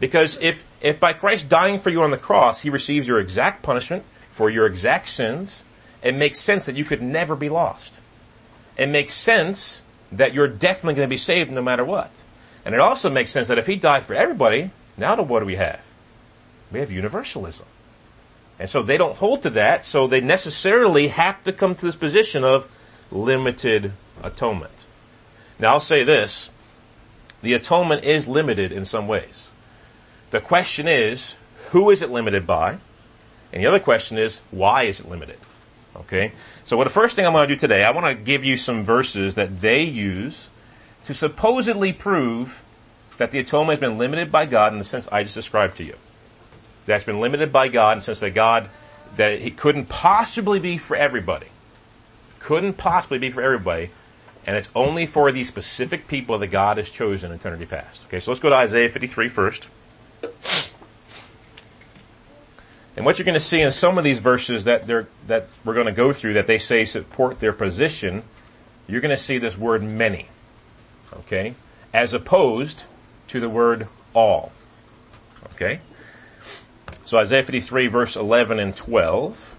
Because 0.00 0.38
if, 0.40 0.64
if 0.80 1.00
by 1.00 1.12
Christ 1.12 1.48
dying 1.48 1.80
for 1.80 1.90
you 1.90 2.02
on 2.02 2.10
the 2.10 2.18
cross, 2.18 2.62
He 2.62 2.70
receives 2.70 3.08
your 3.08 3.18
exact 3.18 3.62
punishment 3.62 4.04
for 4.30 4.48
your 4.48 4.66
exact 4.66 5.08
sins, 5.08 5.64
it 6.02 6.14
makes 6.14 6.38
sense 6.38 6.66
that 6.66 6.76
you 6.76 6.84
could 6.84 7.02
never 7.02 7.34
be 7.34 7.48
lost. 7.48 8.00
It 8.76 8.88
makes 8.88 9.14
sense 9.14 9.82
that 10.12 10.34
you're 10.34 10.48
definitely 10.48 10.94
going 10.94 11.08
to 11.08 11.12
be 11.12 11.18
saved 11.18 11.50
no 11.50 11.62
matter 11.62 11.84
what. 11.84 12.24
And 12.64 12.74
it 12.74 12.80
also 12.80 13.10
makes 13.10 13.32
sense 13.32 13.48
that 13.48 13.58
if 13.58 13.66
He 13.66 13.74
died 13.74 14.04
for 14.04 14.14
everybody, 14.14 14.70
now 14.96 15.20
what 15.22 15.40
do 15.40 15.46
we 15.46 15.56
have? 15.56 15.80
We 16.70 16.78
have 16.78 16.92
universalism. 16.92 17.66
And 18.60 18.68
so 18.70 18.82
they 18.82 18.96
don't 18.96 19.16
hold 19.16 19.42
to 19.42 19.50
that, 19.50 19.86
so 19.86 20.06
they 20.06 20.20
necessarily 20.20 21.08
have 21.08 21.42
to 21.44 21.52
come 21.52 21.74
to 21.74 21.84
this 21.84 21.96
position 21.96 22.44
of 22.44 22.68
limited 23.10 23.92
atonement. 24.22 24.86
Now 25.58 25.74
I'll 25.74 25.80
say 25.80 26.04
this, 26.04 26.50
the 27.42 27.54
atonement 27.54 28.04
is 28.04 28.28
limited 28.28 28.72
in 28.72 28.84
some 28.84 29.08
ways. 29.08 29.50
The 30.30 30.40
question 30.40 30.88
is, 30.88 31.36
who 31.70 31.90
is 31.90 32.02
it 32.02 32.10
limited 32.10 32.46
by? 32.46 32.78
And 33.52 33.62
the 33.62 33.66
other 33.66 33.80
question 33.80 34.18
is, 34.18 34.40
why 34.50 34.84
is 34.84 35.00
it 35.00 35.08
limited? 35.08 35.38
Okay? 35.96 36.32
So 36.64 36.76
what 36.76 36.84
the 36.84 36.90
first 36.90 37.16
thing 37.16 37.26
I'm 37.26 37.32
going 37.32 37.48
to 37.48 37.54
do 37.54 37.58
today, 37.58 37.82
I 37.82 37.92
want 37.92 38.06
to 38.06 38.14
give 38.14 38.44
you 38.44 38.56
some 38.56 38.84
verses 38.84 39.34
that 39.34 39.60
they 39.60 39.82
use 39.82 40.48
to 41.04 41.14
supposedly 41.14 41.92
prove 41.92 42.62
that 43.16 43.30
the 43.30 43.38
atonement 43.38 43.80
has 43.80 43.88
been 43.88 43.98
limited 43.98 44.30
by 44.30 44.46
God 44.46 44.72
in 44.72 44.78
the 44.78 44.84
sense 44.84 45.08
I 45.10 45.22
just 45.22 45.34
described 45.34 45.78
to 45.78 45.84
you 45.84 45.94
that's 46.88 47.04
been 47.04 47.20
limited 47.20 47.52
by 47.52 47.68
God 47.68 47.92
in 47.92 47.98
the 47.98 48.04
sense 48.04 48.20
that 48.20 48.30
God, 48.30 48.68
that 49.16 49.32
it 49.32 49.56
couldn't 49.56 49.86
possibly 49.86 50.58
be 50.58 50.78
for 50.78 50.96
everybody. 50.96 51.46
Couldn't 52.48 52.78
possibly 52.78 53.18
be 53.18 53.30
for 53.30 53.42
everybody. 53.42 53.90
And 54.46 54.56
it's 54.56 54.70
only 54.74 55.04
for 55.04 55.30
the 55.32 55.44
specific 55.44 56.08
people 56.08 56.38
that 56.38 56.46
God 56.46 56.78
has 56.78 56.88
chosen 56.88 57.30
in 57.30 57.36
eternity 57.36 57.66
past. 57.66 58.00
Okay, 58.06 58.20
so 58.20 58.30
let's 58.30 58.40
go 58.40 58.48
to 58.48 58.54
Isaiah 58.54 58.88
53 58.88 59.28
first. 59.28 59.68
And 62.96 63.04
what 63.04 63.18
you're 63.18 63.26
going 63.26 63.34
to 63.34 63.38
see 63.40 63.60
in 63.60 63.70
some 63.70 63.98
of 63.98 64.04
these 64.04 64.18
verses 64.18 64.64
that 64.64 64.86
they're, 64.86 65.08
that 65.26 65.48
we're 65.62 65.74
going 65.74 65.88
to 65.88 65.92
go 65.92 66.14
through 66.14 66.32
that 66.32 66.46
they 66.46 66.58
say 66.58 66.86
support 66.86 67.38
their 67.38 67.52
position, 67.52 68.22
you're 68.86 69.02
going 69.02 69.14
to 69.14 69.22
see 69.22 69.36
this 69.36 69.58
word 69.58 69.82
many. 69.82 70.26
Okay? 71.12 71.54
As 71.92 72.14
opposed 72.14 72.86
to 73.26 73.40
the 73.40 73.50
word 73.50 73.88
all. 74.14 74.52
Okay? 75.52 75.80
So 77.04 77.18
Isaiah 77.18 77.42
53 77.42 77.88
verse 77.88 78.16
11 78.16 78.58
and 78.58 78.74
12. 78.74 79.56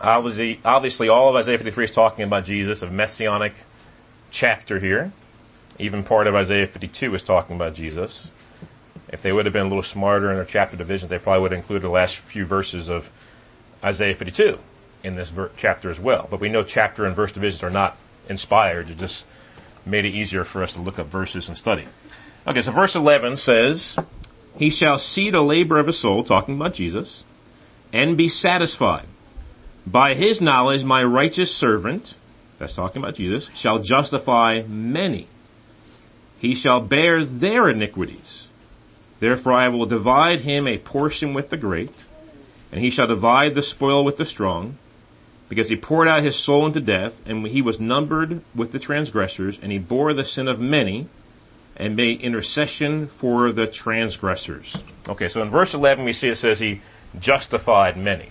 Obviously, 0.00 0.60
obviously 0.64 1.08
all 1.08 1.28
of 1.28 1.36
Isaiah 1.36 1.58
53 1.58 1.84
is 1.84 1.90
talking 1.90 2.24
about 2.24 2.44
Jesus, 2.44 2.82
a 2.82 2.90
messianic 2.90 3.54
chapter 4.30 4.78
here. 4.78 5.12
Even 5.78 6.04
part 6.04 6.26
of 6.26 6.34
Isaiah 6.34 6.66
52 6.66 7.14
is 7.14 7.22
talking 7.22 7.56
about 7.56 7.74
Jesus. 7.74 8.30
If 9.08 9.22
they 9.22 9.32
would 9.32 9.46
have 9.46 9.52
been 9.52 9.66
a 9.66 9.68
little 9.68 9.82
smarter 9.82 10.30
in 10.30 10.36
their 10.36 10.44
chapter 10.44 10.76
divisions, 10.76 11.08
they 11.08 11.18
probably 11.18 11.42
would 11.42 11.52
have 11.52 11.60
included 11.60 11.82
the 11.82 11.90
last 11.90 12.16
few 12.16 12.44
verses 12.44 12.88
of 12.88 13.08
Isaiah 13.82 14.14
52 14.14 14.58
in 15.02 15.16
this 15.16 15.30
ver- 15.30 15.50
chapter 15.56 15.90
as 15.90 15.98
well. 15.98 16.26
But 16.30 16.40
we 16.40 16.48
know 16.48 16.62
chapter 16.62 17.04
and 17.04 17.16
verse 17.16 17.32
divisions 17.32 17.62
are 17.62 17.70
not 17.70 17.96
inspired. 18.28 18.90
It 18.90 18.98
just 18.98 19.24
made 19.86 20.04
it 20.04 20.10
easier 20.10 20.44
for 20.44 20.62
us 20.62 20.74
to 20.74 20.80
look 20.80 20.98
up 20.98 21.06
verses 21.06 21.48
and 21.48 21.56
study. 21.56 21.86
Okay, 22.46 22.62
so 22.62 22.72
verse 22.72 22.94
11 22.94 23.36
says, 23.36 23.98
He 24.56 24.70
shall 24.70 24.98
see 24.98 25.30
the 25.30 25.42
labor 25.42 25.78
of 25.78 25.86
his 25.86 25.98
soul, 25.98 26.22
talking 26.24 26.56
about 26.56 26.74
Jesus, 26.74 27.24
and 27.92 28.16
be 28.16 28.28
satisfied. 28.28 29.06
By 29.86 30.14
his 30.14 30.40
knowledge, 30.40 30.84
my 30.84 31.02
righteous 31.02 31.54
servant, 31.54 32.14
that's 32.58 32.74
talking 32.74 33.02
about 33.02 33.14
Jesus, 33.14 33.48
shall 33.54 33.78
justify 33.78 34.62
many. 34.62 35.28
He 36.38 36.54
shall 36.54 36.80
bear 36.80 37.24
their 37.24 37.68
iniquities. 37.68 38.48
Therefore 39.20 39.54
I 39.54 39.68
will 39.68 39.86
divide 39.86 40.40
him 40.40 40.68
a 40.68 40.78
portion 40.78 41.34
with 41.34 41.50
the 41.50 41.56
great, 41.56 42.04
and 42.70 42.80
he 42.80 42.90
shall 42.90 43.06
divide 43.06 43.54
the 43.54 43.62
spoil 43.62 44.04
with 44.04 44.16
the 44.16 44.26
strong, 44.26 44.76
because 45.48 45.68
he 45.68 45.76
poured 45.76 46.08
out 46.08 46.22
his 46.22 46.36
soul 46.36 46.66
into 46.66 46.80
death, 46.80 47.22
and 47.26 47.46
he 47.46 47.62
was 47.62 47.80
numbered 47.80 48.42
with 48.54 48.72
the 48.72 48.78
transgressors, 48.78 49.58
and 49.60 49.72
he 49.72 49.78
bore 49.78 50.12
the 50.12 50.24
sin 50.24 50.46
of 50.46 50.60
many, 50.60 51.08
and 51.76 51.96
made 51.96 52.20
intercession 52.20 53.06
for 53.06 53.52
the 53.52 53.66
transgressors. 53.66 54.76
Okay, 55.08 55.28
so 55.28 55.40
in 55.40 55.48
verse 55.48 55.74
11 55.74 56.04
we 56.04 56.12
see 56.12 56.28
it 56.28 56.36
says 56.36 56.58
he 56.58 56.82
justified 57.18 57.96
many. 57.96 58.28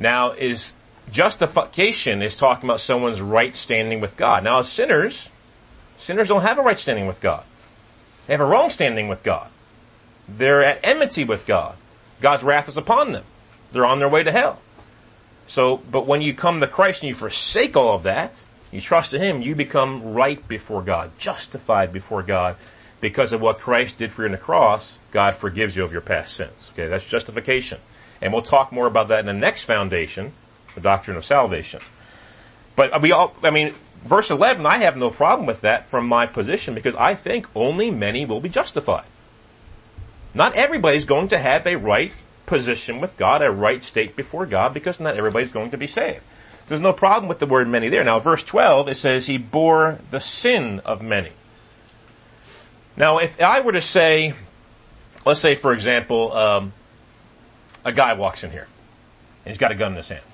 Now 0.00 0.32
is 0.32 0.72
justification 1.12 2.22
is 2.22 2.36
talking 2.36 2.68
about 2.68 2.80
someone's 2.80 3.20
right 3.20 3.54
standing 3.54 4.00
with 4.00 4.16
God. 4.16 4.42
Now 4.42 4.60
as 4.60 4.68
sinners, 4.68 5.28
sinners 5.98 6.28
don't 6.28 6.42
have 6.42 6.58
a 6.58 6.62
right 6.62 6.78
standing 6.78 7.06
with 7.06 7.20
God. 7.20 7.44
They 8.26 8.32
have 8.32 8.40
a 8.40 8.46
wrong 8.46 8.70
standing 8.70 9.08
with 9.08 9.22
God. 9.22 9.48
They're 10.28 10.64
at 10.64 10.80
enmity 10.82 11.24
with 11.24 11.46
God. 11.46 11.76
God's 12.20 12.42
wrath 12.42 12.68
is 12.68 12.76
upon 12.76 13.12
them. 13.12 13.24
They're 13.72 13.86
on 13.86 13.98
their 13.98 14.08
way 14.08 14.24
to 14.24 14.32
hell. 14.32 14.58
So, 15.46 15.78
but 15.78 16.06
when 16.06 16.22
you 16.22 16.32
come 16.32 16.60
to 16.60 16.66
Christ 16.66 17.02
and 17.02 17.08
you 17.08 17.14
forsake 17.14 17.76
all 17.76 17.94
of 17.94 18.04
that, 18.04 18.40
you 18.70 18.80
trust 18.80 19.14
in 19.14 19.20
Him, 19.20 19.42
you 19.42 19.56
become 19.56 20.14
right 20.14 20.46
before 20.46 20.82
God, 20.82 21.10
justified 21.18 21.92
before 21.92 22.22
God, 22.22 22.56
because 23.00 23.32
of 23.32 23.40
what 23.40 23.58
Christ 23.58 23.98
did 23.98 24.12
for 24.12 24.22
you 24.22 24.26
on 24.26 24.32
the 24.32 24.38
cross, 24.38 24.98
God 25.10 25.34
forgives 25.34 25.74
you 25.74 25.82
of 25.82 25.92
your 25.92 26.02
past 26.02 26.36
sins. 26.36 26.70
Okay, 26.74 26.86
that's 26.86 27.08
justification. 27.08 27.80
And 28.22 28.32
we'll 28.32 28.42
talk 28.42 28.72
more 28.72 28.86
about 28.86 29.08
that 29.08 29.20
in 29.20 29.26
the 29.26 29.32
next 29.32 29.64
foundation, 29.64 30.32
the 30.74 30.80
doctrine 30.80 31.16
of 31.16 31.24
salvation. 31.24 31.80
But 32.76 33.00
we 33.02 33.12
all, 33.12 33.34
I 33.42 33.50
mean, 33.50 33.74
verse 34.04 34.30
11, 34.30 34.64
I 34.66 34.78
have 34.78 34.96
no 34.96 35.10
problem 35.10 35.46
with 35.46 35.62
that 35.62 35.90
from 35.90 36.06
my 36.06 36.26
position 36.26 36.74
because 36.74 36.94
I 36.94 37.14
think 37.14 37.46
only 37.54 37.90
many 37.90 38.24
will 38.24 38.40
be 38.40 38.48
justified. 38.48 39.06
Not 40.34 40.54
everybody's 40.54 41.04
going 41.04 41.28
to 41.28 41.38
have 41.38 41.66
a 41.66 41.76
right 41.76 42.12
position 42.46 43.00
with 43.00 43.16
God, 43.16 43.42
a 43.42 43.50
right 43.50 43.82
state 43.82 44.16
before 44.16 44.46
God, 44.46 44.74
because 44.74 45.00
not 45.00 45.16
everybody's 45.16 45.52
going 45.52 45.70
to 45.72 45.78
be 45.78 45.86
saved. 45.86 46.22
There's 46.68 46.80
no 46.80 46.92
problem 46.92 47.28
with 47.28 47.40
the 47.40 47.46
word 47.46 47.68
many 47.68 47.88
there. 47.88 48.04
Now, 48.04 48.20
verse 48.20 48.44
12, 48.44 48.88
it 48.88 48.96
says, 48.96 49.26
He 49.26 49.38
bore 49.38 49.98
the 50.10 50.20
sin 50.20 50.80
of 50.80 51.02
many. 51.02 51.32
Now, 52.96 53.18
if 53.18 53.40
I 53.40 53.60
were 53.60 53.72
to 53.72 53.82
say, 53.82 54.34
let's 55.26 55.40
say, 55.40 55.56
for 55.56 55.72
example, 55.72 56.32
um, 56.32 56.72
a 57.84 57.92
guy 57.92 58.14
walks 58.14 58.44
in 58.44 58.50
here, 58.50 58.66
and 59.44 59.52
he's 59.52 59.58
got 59.58 59.72
a 59.72 59.74
gun 59.74 59.92
in 59.92 59.96
his 59.96 60.08
hand. 60.08 60.24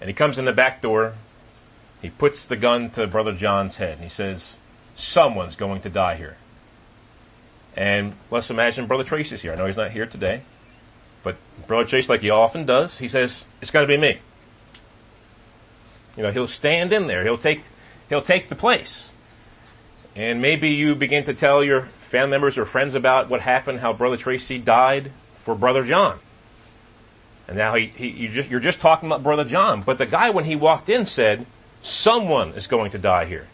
And 0.00 0.08
he 0.08 0.14
comes 0.14 0.38
in 0.38 0.44
the 0.44 0.52
back 0.52 0.80
door, 0.80 1.14
he 2.00 2.10
puts 2.10 2.46
the 2.46 2.56
gun 2.56 2.90
to 2.90 3.06
Brother 3.06 3.32
John's 3.32 3.76
head, 3.76 3.94
and 3.94 4.02
he 4.02 4.10
says, 4.10 4.56
Someone's 4.94 5.56
going 5.56 5.82
to 5.82 5.88
die 5.88 6.16
here. 6.16 6.36
And 7.76 8.14
let's 8.30 8.50
imagine 8.50 8.86
Brother 8.86 9.04
Tracy's 9.04 9.40
here. 9.40 9.52
I 9.52 9.56
know 9.56 9.66
he's 9.66 9.76
not 9.76 9.90
here 9.90 10.06
today. 10.06 10.42
But 11.22 11.36
Brother 11.66 11.88
Tracy, 11.88 12.08
like 12.08 12.20
he 12.20 12.30
often 12.30 12.66
does, 12.66 12.98
he 12.98 13.08
says, 13.08 13.44
it's 13.60 13.70
going 13.70 13.86
to 13.86 13.92
be 13.92 13.98
me. 13.98 14.18
You 16.16 16.24
know, 16.24 16.32
he'll 16.32 16.48
stand 16.48 16.92
in 16.92 17.06
there. 17.06 17.22
He'll 17.22 17.38
take, 17.38 17.62
he'll 18.08 18.22
take 18.22 18.48
the 18.48 18.56
place. 18.56 19.12
And 20.14 20.42
maybe 20.42 20.70
you 20.70 20.94
begin 20.94 21.24
to 21.24 21.34
tell 21.34 21.64
your 21.64 21.82
family 22.10 22.32
members 22.32 22.58
or 22.58 22.66
friends 22.66 22.94
about 22.94 23.30
what 23.30 23.40
happened, 23.40 23.80
how 23.80 23.94
Brother 23.94 24.18
Tracy 24.18 24.58
died 24.58 25.10
for 25.38 25.54
Brother 25.54 25.84
John. 25.84 26.18
And 27.52 27.58
now 27.58 27.74
he, 27.74 27.88
he, 27.88 28.08
you 28.08 28.28
just, 28.30 28.48
you're 28.48 28.60
just 28.60 28.80
talking 28.80 29.10
about 29.10 29.22
Brother 29.22 29.44
John. 29.44 29.82
But 29.82 29.98
the 29.98 30.06
guy, 30.06 30.30
when 30.30 30.46
he 30.46 30.56
walked 30.56 30.88
in, 30.88 31.04
said, 31.04 31.44
someone 31.82 32.52
is 32.52 32.66
going 32.66 32.92
to 32.92 32.98
die 32.98 33.26
here. 33.26 33.46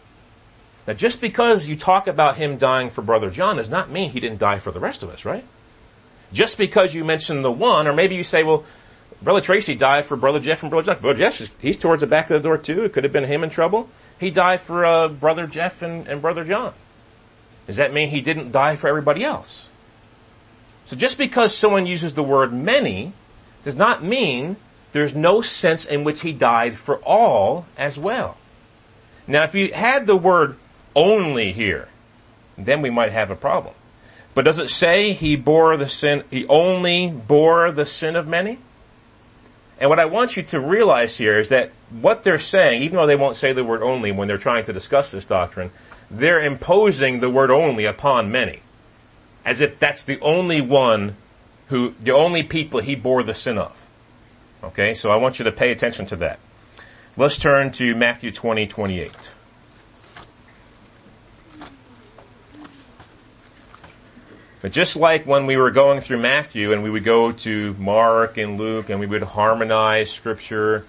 Now, 0.87 0.93
just 0.93 1.19
because 1.19 1.67
you 1.67 1.75
talk 1.75 2.07
about 2.07 2.37
him 2.37 2.57
dying 2.57 2.91
for 2.91 3.01
Brother 3.01 3.29
John 3.29 3.57
does 3.57 3.67
not 3.67 3.89
mean 3.89 4.11
he 4.11 4.21
didn't 4.21 4.37
die 4.37 4.59
for 4.59 4.71
the 4.71 4.79
rest 4.79 5.03
of 5.03 5.09
us, 5.09 5.25
right? 5.25 5.43
Just 6.31 6.57
because 6.57 6.93
you 6.93 7.03
mention 7.03 7.41
the 7.41 7.51
one, 7.51 7.87
or 7.87 7.93
maybe 7.93 8.15
you 8.15 8.23
say, 8.23 8.41
well, 8.41 8.63
Brother 9.21 9.41
Tracy 9.41 9.75
died 9.75 10.05
for 10.05 10.15
Brother 10.15 10.39
Jeff 10.39 10.63
and 10.63 10.69
Brother 10.69 10.93
John. 10.93 11.01
Brother 11.01 11.19
Jeff, 11.19 11.49
he's 11.59 11.77
towards 11.77 11.99
the 11.99 12.07
back 12.07 12.29
of 12.29 12.41
the 12.41 12.47
door 12.47 12.57
too. 12.57 12.85
It 12.85 12.93
could 12.93 13.03
have 13.03 13.11
been 13.11 13.25
him 13.25 13.43
in 13.43 13.49
trouble. 13.49 13.89
He 14.17 14.31
died 14.31 14.61
for 14.61 14.85
uh, 14.85 15.09
Brother 15.09 15.45
Jeff 15.45 15.81
and, 15.81 16.07
and 16.07 16.21
Brother 16.21 16.45
John. 16.45 16.73
Does 17.67 17.75
that 17.75 17.91
mean 17.91 18.07
he 18.07 18.21
didn't 18.21 18.53
die 18.53 18.77
for 18.77 18.87
everybody 18.87 19.25
else? 19.25 19.67
So 20.85 20.95
just 20.95 21.17
because 21.17 21.53
someone 21.53 21.85
uses 21.85 22.13
the 22.13 22.23
word 22.23 22.53
many 22.53 23.11
does 23.63 23.75
not 23.75 24.03
mean 24.03 24.55
there's 24.91 25.13
no 25.13 25.41
sense 25.41 25.85
in 25.85 26.03
which 26.03 26.21
he 26.21 26.33
died 26.33 26.77
for 26.77 26.97
all 26.97 27.65
as 27.77 27.97
well. 27.97 28.37
Now, 29.27 29.43
if 29.43 29.53
you 29.53 29.73
had 29.73 30.07
the 30.07 30.15
word 30.15 30.57
only 30.95 31.51
here, 31.51 31.87
then 32.57 32.81
we 32.81 32.89
might 32.89 33.11
have 33.11 33.29
a 33.29 33.35
problem. 33.35 33.75
But 34.33 34.45
does 34.45 34.59
it 34.59 34.69
say 34.69 35.13
he 35.13 35.35
bore 35.35 35.77
the 35.77 35.89
sin, 35.89 36.23
he 36.31 36.47
only 36.47 37.09
bore 37.09 37.71
the 37.71 37.85
sin 37.85 38.15
of 38.15 38.27
many? 38.27 38.57
And 39.79 39.89
what 39.89 39.99
I 39.99 40.05
want 40.05 40.35
you 40.35 40.43
to 40.43 40.59
realize 40.59 41.17
here 41.17 41.39
is 41.39 41.49
that 41.49 41.71
what 41.89 42.23
they're 42.23 42.39
saying, 42.39 42.81
even 42.83 42.97
though 42.97 43.07
they 43.07 43.15
won't 43.15 43.37
say 43.37 43.53
the 43.53 43.63
word 43.63 43.81
only 43.81 44.11
when 44.11 44.27
they're 44.27 44.37
trying 44.37 44.65
to 44.65 44.73
discuss 44.73 45.11
this 45.11 45.25
doctrine, 45.25 45.71
they're 46.11 46.41
imposing 46.41 47.19
the 47.19 47.29
word 47.29 47.51
only 47.51 47.85
upon 47.85 48.31
many. 48.31 48.59
As 49.45 49.61
if 49.61 49.79
that's 49.79 50.03
the 50.03 50.19
only 50.19 50.59
one 50.59 51.15
who, 51.69 51.93
the 51.99 52.11
only 52.11 52.43
people 52.43 52.79
he 52.79 52.95
bore 52.95 53.23
the 53.23 53.35
sin 53.35 53.57
of. 53.57 53.75
Okay, 54.63 54.93
so 54.93 55.09
I 55.09 55.15
want 55.15 55.39
you 55.39 55.45
to 55.45 55.51
pay 55.51 55.71
attention 55.71 56.05
to 56.07 56.17
that. 56.17 56.39
Let's 57.15 57.37
turn 57.37 57.71
to 57.73 57.95
Matthew 57.95 58.31
20, 58.31 58.67
28. 58.67 59.11
But 64.61 64.73
just 64.73 64.97
like 64.97 65.25
when 65.25 65.45
we 65.45 65.55
were 65.55 65.71
going 65.71 66.01
through 66.01 66.17
Matthew 66.17 66.73
and 66.73 66.83
we 66.83 66.89
would 66.89 67.05
go 67.05 67.31
to 67.31 67.73
Mark 67.75 68.37
and 68.37 68.57
Luke 68.57 68.89
and 68.89 68.99
we 68.99 69.05
would 69.05 69.23
harmonize 69.23 70.11
scripture, 70.11 70.85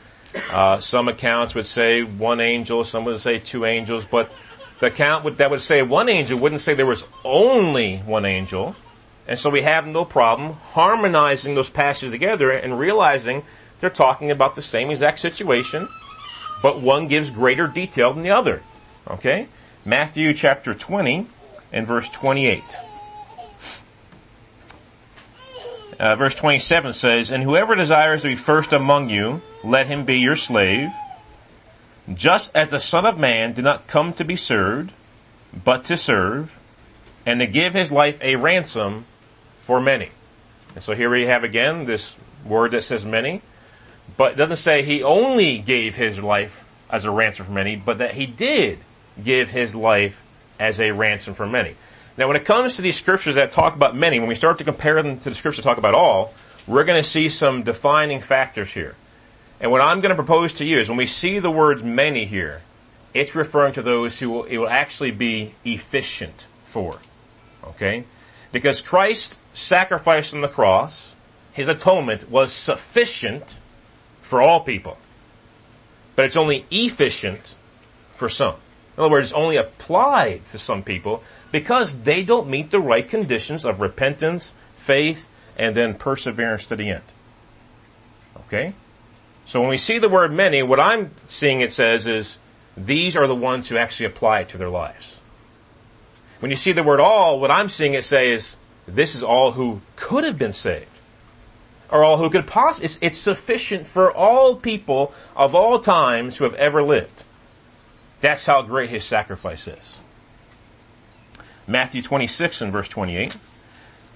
uh, 0.51 0.81
some 0.81 1.09
accounts 1.09 1.55
would 1.55 1.67
say 1.67 2.03
one 2.03 2.41
angel, 2.41 2.83
some 2.85 3.05
would 3.05 3.21
say 3.21 3.39
two 3.39 3.65
angels, 3.65 4.05
but 4.05 4.33
the 4.81 4.87
account 4.87 5.39
that 5.39 5.51
would 5.51 5.61
say 5.61 5.83
one 5.83 6.09
angel 6.09 6.39
wouldn't 6.39 6.61
say 6.63 6.75
there 6.75 6.87
was 6.87 7.05
only 7.25 7.99
one 7.99 8.25
angel. 8.25 8.75
And 9.31 9.39
so 9.39 9.49
we 9.49 9.63
have 9.63 9.87
no 9.87 10.05
problem 10.05 10.55
harmonizing 10.73 11.55
those 11.55 11.71
passages 11.71 12.11
together 12.11 12.51
and 12.51 12.77
realizing 12.77 13.45
they're 13.79 13.89
talking 13.89 14.33
about 14.33 14.57
the 14.57 14.61
same 14.61 14.91
exact 14.91 15.21
situation, 15.21 15.89
but 16.61 16.81
one 16.81 17.07
gives 17.07 17.31
greater 17.31 17.69
detail 17.69 18.13
than 18.13 18.25
the 18.25 18.33
other. 18.33 18.61
Okay? 19.09 19.47
Matthew 19.85 20.35
chapter 20.35 20.75
20 20.75 21.29
and 21.73 21.87
verse 21.87 22.09
28. 22.11 22.65
Uh, 26.01 26.17
verse 26.17 26.35
27 26.35 26.93
says, 26.93 27.31
And 27.31 27.45
whoever 27.45 27.77
desires 27.77 28.23
to 28.23 28.29
be 28.29 28.35
first 28.35 28.73
among 28.73 29.11
you, 29.11 29.43
let 29.63 29.87
him 29.87 30.05
be 30.05 30.19
your 30.19 30.35
slave, 30.35 30.93
just 32.13 32.57
as 32.57 32.71
the 32.71 32.81
Son 32.81 33.07
of 33.07 33.17
Man 33.17 33.53
did 33.53 33.63
not 33.63 33.87
come 33.87 34.13
to 34.15 34.25
be 34.25 34.35
served, 34.35 34.91
but 35.53 35.85
to 35.85 35.97
serve, 35.97 36.59
and 37.25 37.39
to 37.39 37.47
give 37.47 37.75
his 37.75 37.93
life 37.93 38.19
a 38.23 38.35
ransom 38.35 39.05
for 39.71 39.81
many. 39.81 40.09
And 40.75 40.83
so 40.83 40.97
here 40.97 41.09
we 41.09 41.27
have 41.27 41.45
again 41.45 41.85
this 41.85 42.17
word 42.45 42.73
that 42.73 42.83
says 42.83 43.05
many, 43.05 43.41
but 44.17 44.33
it 44.33 44.37
doesn't 44.37 44.57
say 44.57 44.83
he 44.83 45.05
only 45.05 45.61
gave 45.61 45.95
his 45.95 46.19
life 46.19 46.65
as 46.91 47.05
a 47.05 47.11
ransom 47.13 47.47
for 47.47 47.53
many, 47.53 47.77
but 47.77 47.99
that 47.99 48.13
he 48.13 48.27
did 48.27 48.81
give 49.23 49.49
his 49.49 49.73
life 49.73 50.21
as 50.59 50.81
a 50.81 50.91
ransom 50.91 51.35
for 51.35 51.47
many. 51.47 51.77
Now, 52.17 52.27
when 52.27 52.35
it 52.35 52.45
comes 52.45 52.75
to 52.77 52.83
these 52.83 52.97
scriptures 52.97 53.37
that 53.37 53.53
talk 53.53 53.77
about 53.77 53.95
many, 53.95 54.19
when 54.19 54.29
we 54.29 54.35
start 54.35 54.59
to 54.59 54.65
compare 54.65 55.01
them 55.05 55.21
to 55.21 55.31
the 55.31 55.37
scriptures 55.37 55.63
that 55.63 55.69
talk 55.71 55.79
about 55.79 55.95
all, 55.95 56.35
we're 56.67 56.83
going 56.83 57.01
to 57.01 57.09
see 57.09 57.29
some 57.29 57.63
defining 57.63 58.21
factors 58.21 58.73
here. 58.73 58.97
And 59.61 59.71
what 59.71 59.83
I'm 59.83 60.01
going 60.01 60.11
to 60.11 60.17
propose 60.17 60.55
to 60.55 60.65
you 60.65 60.79
is 60.79 60.89
when 60.89 60.99
we 60.99 61.07
see 61.07 61.39
the 61.39 61.49
words 61.49 61.85
many 61.85 62.25
here, 62.25 62.63
it's 63.15 63.37
referring 63.37 63.75
to 63.75 63.83
those 63.83 64.19
who 64.19 64.43
it 64.43 64.59
will 64.59 64.69
actually 64.69 65.13
be 65.13 65.55
efficient 65.65 66.49
for. 66.65 66.99
Okay? 67.63 68.03
Because 68.51 68.81
Christ's 68.83 69.39
sacrifice 69.61 70.35
on 70.35 70.41
the 70.41 70.49
cross, 70.49 71.15
his 71.53 71.69
atonement 71.69 72.31
was 72.31 72.53
sufficient 72.53 73.59
for 74.23 74.41
all 74.41 74.61
people. 74.61 74.99
But 76.17 76.27
it's 76.27 76.37
only 76.37 76.65
efficient 76.71 77.57
for 78.15 78.29
some. 78.29 78.55
In 78.97 79.05
other 79.05 79.11
words, 79.11 79.33
only 79.33 79.57
applied 79.57 80.47
to 80.49 80.59
some 80.59 80.83
people 80.83 81.23
because 81.53 82.03
they 82.03 82.23
don't 82.23 82.49
meet 82.49 82.71
the 82.71 82.81
right 82.81 83.09
conditions 83.09 83.65
of 83.65 83.81
repentance, 83.81 84.53
faith, 84.77 85.29
and 85.57 85.75
then 85.75 85.95
perseverance 85.95 86.67
to 86.67 86.77
the 86.77 86.91
end. 86.91 87.05
Okay? 88.47 88.75
So 89.47 89.61
when 89.61 89.71
we 89.71 89.79
see 89.79 89.99
the 89.99 90.09
word 90.09 90.33
many, 90.33 90.63
what 90.63 90.81
I'm 90.81 91.11
seeing 91.27 91.61
it 91.61 91.73
says 91.73 92.07
is 92.07 92.39
these 92.77 93.17
are 93.17 93.27
the 93.27 93.35
ones 93.35 93.69
who 93.69 93.77
actually 93.77 94.07
apply 94.07 94.41
it 94.41 94.51
to 94.51 94.59
their 94.59 94.69
lives. 94.69 95.19
When 96.41 96.51
you 96.51 96.57
see 96.57 96.73
the 96.73 96.83
word 96.83 97.01
all, 97.01 97.41
what 97.41 97.51
I'm 97.51 97.69
seeing 97.69 97.95
it 97.95 98.05
say 98.05 98.31
is 98.31 98.57
this 98.95 99.15
is 99.15 99.23
all 99.23 99.53
who 99.53 99.81
could 99.97 100.25
have 100.25 100.39
been 100.39 100.53
saved. 100.53 100.87
Or 101.91 102.05
all 102.05 102.19
who 102.19 102.31
could 102.31 102.47
possibly, 102.47 102.87
it's, 102.87 102.99
it's 103.01 103.19
sufficient 103.19 103.87
for 103.87 104.13
all 104.13 104.55
people 104.55 105.13
of 105.35 105.55
all 105.55 105.81
times 105.81 106.37
who 106.37 106.45
have 106.45 106.55
ever 106.55 106.83
lived. 106.83 107.25
That's 108.21 108.47
how 108.47 108.63
great 108.63 108.91
his 108.91 109.05
sacrifice 109.05 109.67
is. 109.67 109.97
Matthew 111.67 112.03
26 112.03 112.63
and 112.63 112.73
verse 112.73 112.89
28. 112.89 113.37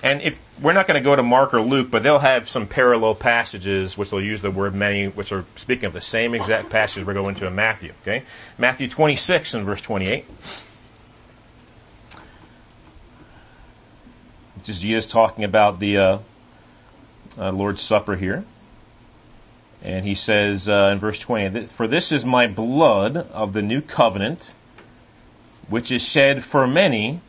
And 0.02 0.20
if 0.20 0.38
we're 0.60 0.74
not 0.74 0.86
going 0.86 1.02
to 1.02 1.04
go 1.04 1.16
to 1.16 1.22
Mark 1.22 1.54
or 1.54 1.62
Luke, 1.62 1.90
but 1.90 2.02
they'll 2.02 2.18
have 2.18 2.48
some 2.48 2.66
parallel 2.66 3.14
passages 3.14 3.96
which 3.96 4.12
will 4.12 4.22
use 4.22 4.42
the 4.42 4.50
word 4.50 4.74
many, 4.74 5.06
which 5.08 5.32
are 5.32 5.46
speaking 5.56 5.86
of 5.86 5.94
the 5.94 6.00
same 6.00 6.34
exact 6.34 6.68
passage 6.68 7.04
we're 7.06 7.14
going 7.14 7.36
to 7.36 7.46
in 7.46 7.54
Matthew. 7.54 7.92
Okay, 8.02 8.24
Matthew 8.58 8.88
26 8.88 9.54
and 9.54 9.64
verse 9.64 9.80
28. 9.80 10.26
Is 14.68 14.80
Jesus 14.80 15.06
talking 15.06 15.44
about 15.44 15.78
the 15.78 15.98
uh, 15.98 16.18
uh, 17.38 17.52
Lord's 17.52 17.82
Supper 17.82 18.16
here. 18.16 18.44
And 19.82 20.04
he 20.06 20.14
says 20.14 20.68
uh, 20.68 20.90
in 20.92 20.98
verse 20.98 21.18
20, 21.18 21.64
For 21.64 21.86
this 21.86 22.10
is 22.10 22.24
my 22.24 22.46
blood 22.46 23.16
of 23.16 23.52
the 23.52 23.62
new 23.62 23.80
covenant, 23.80 24.52
which 25.68 25.90
is 25.90 26.02
shed 26.02 26.42
for 26.44 26.66
many 26.66 27.20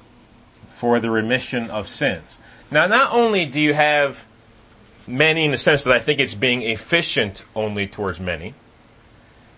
for 0.70 1.00
the 1.00 1.10
remission 1.10 1.70
of 1.70 1.88
sins. 1.88 2.38
Now, 2.72 2.88
not 2.88 3.14
only 3.14 3.46
do 3.46 3.60
you 3.60 3.74
have 3.74 4.24
many 5.08 5.46
in 5.46 5.52
the 5.52 5.58
sense 5.58 5.84
that 5.84 5.94
I 5.94 6.00
think 6.00 6.20
it's 6.20 6.34
being 6.34 6.62
efficient 6.62 7.44
only 7.56 7.88
towards 7.88 8.20
many, 8.20 8.54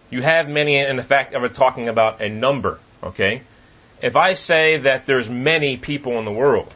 you 0.09 0.21
have 0.21 0.49
many 0.49 0.77
in 0.77 0.95
the 0.95 1.03
fact 1.03 1.35
of 1.35 1.43
it 1.43 1.53
talking 1.53 1.89
about 1.89 2.21
a 2.21 2.29
number, 2.29 2.79
okay? 3.03 3.41
If 4.01 4.15
I 4.15 4.33
say 4.33 4.77
that 4.77 5.05
there's 5.05 5.29
many 5.29 5.77
people 5.77 6.17
in 6.19 6.25
the 6.25 6.31
world, 6.31 6.73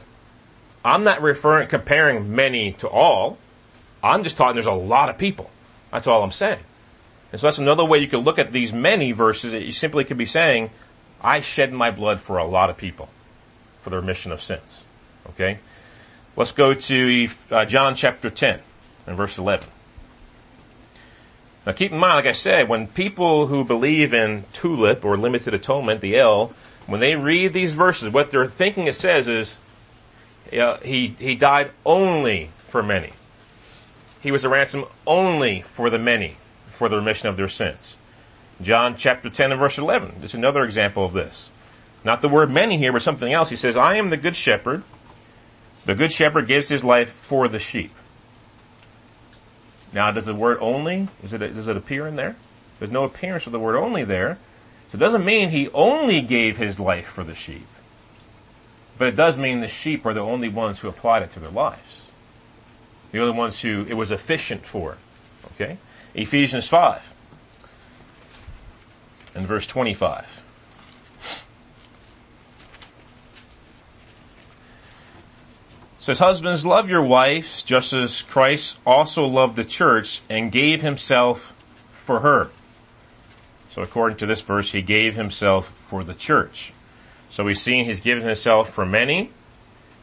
I'm 0.84 1.04
not 1.04 1.22
referring, 1.22 1.68
comparing 1.68 2.36
many 2.36 2.74
to 2.74 2.90
all. 2.90 3.38
I'm 4.04 4.24
just 4.24 4.38
talking 4.38 4.56
there's 4.56 4.66
a 4.66 4.72
lot 4.72 5.10
of 5.10 5.18
people. 5.18 5.50
That's 5.92 6.08
all 6.08 6.24
I'm 6.24 6.32
saying. 6.32 6.60
And 7.32 7.40
so 7.40 7.48
that's 7.48 7.60
another 7.60 7.86
way 7.86 8.00
you 8.00 8.08
could 8.08 8.26
look 8.26 8.40
at 8.40 8.52
these 8.52 8.74
many 8.74 9.12
verses 9.12 9.52
that 9.52 9.64
you 9.64 9.72
simply 9.72 10.04
could 10.04 10.18
be 10.18 10.26
saying, 10.26 10.70
I 11.22 11.42
shed 11.42 11.72
my 11.72 11.92
blood 11.92 12.20
for 12.20 12.38
a 12.38 12.46
lot 12.46 12.70
of 12.70 12.78
people 12.78 13.10
for 13.82 13.90
the 13.90 13.98
remission 13.98 14.32
of 14.32 14.42
sins. 14.42 14.84
Okay? 15.30 15.60
Let's 16.36 16.52
go 16.52 16.74
to 16.74 17.30
uh, 17.52 17.66
John 17.66 17.96
chapter 17.96 18.30
10 18.30 18.60
and 19.08 19.18
verse 19.18 19.38
11. 19.38 19.68
Now 21.66 21.74
keep 21.74 21.92
in 21.92 22.00
mind, 22.00 22.16
like 22.16 22.26
I 22.26 22.32
said, 22.32 22.68
when 22.68 22.88
people 22.88 23.48
who 23.48 23.64
believe 23.64 24.14
in 24.14 24.46
tulip 24.52 25.06
or 25.06 25.16
limited 25.16 25.54
atonement, 25.54 26.02
the 26.02 26.18
L, 26.18 26.54
when 26.88 27.00
they 27.00 27.16
read 27.16 27.54
these 27.54 27.74
verses, 27.74 28.10
what 28.10 28.32
they're 28.32 28.48
thinking 28.48 28.88
it 28.88 28.96
says 28.96 29.28
is, 29.28 29.60
he, 30.52 31.16
he 31.18 31.36
died 31.36 31.72
only 31.86 32.50
for 32.68 32.84
many. 32.84 33.14
He 34.22 34.32
was 34.32 34.44
a 34.44 34.50
ransom 34.50 34.86
only 35.08 35.62
for 35.62 35.90
the 35.90 35.98
many, 35.98 36.38
for 36.74 36.90
the 36.90 36.98
remission 36.98 37.30
of 37.30 37.38
their 37.38 37.50
sins. 37.50 37.98
John 38.62 38.96
chapter 38.96 39.30
10 39.30 39.52
and 39.52 39.60
verse 39.60 39.78
11 39.78 40.22
is 40.24 40.34
another 40.34 40.64
example 40.64 41.06
of 41.06 41.14
this. 41.14 41.50
Not 42.04 42.22
the 42.22 42.30
word 42.30 42.52
many 42.52 42.78
here, 42.78 42.92
but 42.92 43.02
something 43.02 43.32
else. 43.32 43.50
He 43.50 43.56
says, 43.56 43.76
I 43.76 43.96
am 43.96 44.10
the 44.10 44.18
good 44.18 44.36
shepherd. 44.36 44.84
The 45.86 45.96
good 45.96 46.12
shepherd 46.12 46.48
gives 46.48 46.70
his 46.70 46.84
life 46.84 47.12
for 47.12 47.48
the 47.48 47.60
sheep. 47.60 47.92
Now, 49.94 50.12
does 50.12 50.26
the 50.26 50.36
word 50.36 50.58
only, 50.62 51.08
is 51.24 51.34
it, 51.34 51.40
does 51.40 51.68
it 51.68 51.78
appear 51.78 52.08
in 52.08 52.16
there? 52.16 52.36
There's 52.80 52.92
no 52.92 53.04
appearance 53.04 53.46
of 53.46 53.52
the 53.52 53.60
word 53.60 53.76
only 53.76 54.04
there. 54.04 54.38
So 54.90 54.96
it 54.96 55.00
doesn't 55.00 55.26
mean 55.26 55.50
he 55.50 55.70
only 55.70 56.22
gave 56.22 56.58
his 56.58 56.80
life 56.80 57.08
for 57.08 57.24
the 57.24 57.36
sheep. 57.36 57.68
But 59.02 59.08
it 59.08 59.16
does 59.16 59.36
mean 59.36 59.62
the 59.62 59.68
sheep 59.68 60.06
are 60.06 60.14
the 60.14 60.20
only 60.20 60.48
ones 60.48 60.78
who 60.78 60.88
applied 60.88 61.24
it 61.24 61.32
to 61.32 61.40
their 61.40 61.50
lives. 61.50 62.04
The 63.12 63.20
only 63.20 63.36
ones 63.36 63.60
who 63.60 63.84
it 63.90 63.96
was 63.96 64.12
efficient 64.12 64.64
for. 64.64 64.96
Okay? 65.56 65.80
Ephesians 66.14 66.68
5 66.68 67.12
and 69.34 69.48
verse 69.48 69.66
25. 69.66 70.44
says, 76.00 76.20
Husbands, 76.20 76.64
love 76.64 76.88
your 76.88 77.02
wives 77.02 77.64
just 77.64 77.94
as 77.94 78.22
Christ 78.22 78.78
also 78.86 79.26
loved 79.26 79.56
the 79.56 79.66
church 79.66 80.22
and 80.30 80.52
gave 80.52 80.84
himself 80.84 81.56
for 82.06 82.20
her. 82.20 82.52
So 83.72 83.82
according 83.82 84.20
to 84.20 84.28
this 84.28 84.42
verse, 84.42 84.72
he 84.72 84.84
gave 84.84 85.16
himself 85.16 85.74
for 85.86 86.04
the 86.04 86.14
church. 86.14 86.72
So 87.32 87.46
we've 87.46 87.58
seen 87.58 87.86
he's 87.86 88.02
given 88.02 88.26
himself 88.26 88.74
for 88.74 88.86
many. 88.86 89.32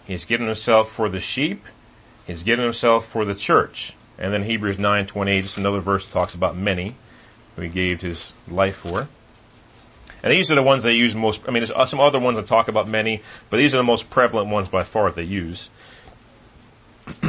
He's 0.06 0.24
given 0.24 0.46
himself 0.46 0.90
for 0.90 1.10
the 1.10 1.20
sheep. 1.20 1.62
He's 2.26 2.42
given 2.42 2.64
himself 2.64 3.06
for 3.06 3.26
the 3.26 3.34
church. 3.34 3.92
And 4.18 4.32
then 4.32 4.44
Hebrews 4.44 4.78
9:28, 4.78 5.42
just 5.42 5.58
another 5.58 5.80
verse 5.80 6.06
talks 6.06 6.34
about 6.34 6.56
many 6.56 6.96
who 7.54 7.62
he 7.62 7.68
gave 7.68 8.00
his 8.00 8.32
life 8.48 8.76
for. 8.76 9.08
And 10.22 10.32
these 10.32 10.50
are 10.50 10.54
the 10.54 10.62
ones 10.62 10.82
they 10.82 10.94
use 10.94 11.14
most, 11.14 11.42
I 11.46 11.50
mean, 11.50 11.62
there's 11.62 11.70
uh, 11.70 11.86
some 11.86 12.00
other 12.00 12.18
ones 12.18 12.38
that 12.38 12.46
talk 12.46 12.66
about 12.66 12.88
many, 12.88 13.22
but 13.50 13.58
these 13.58 13.74
are 13.74 13.76
the 13.76 13.84
most 13.84 14.10
prevalent 14.10 14.48
ones 14.48 14.68
by 14.68 14.82
far 14.82 15.04
that 15.06 15.16
they 15.16 15.22
use. 15.22 15.70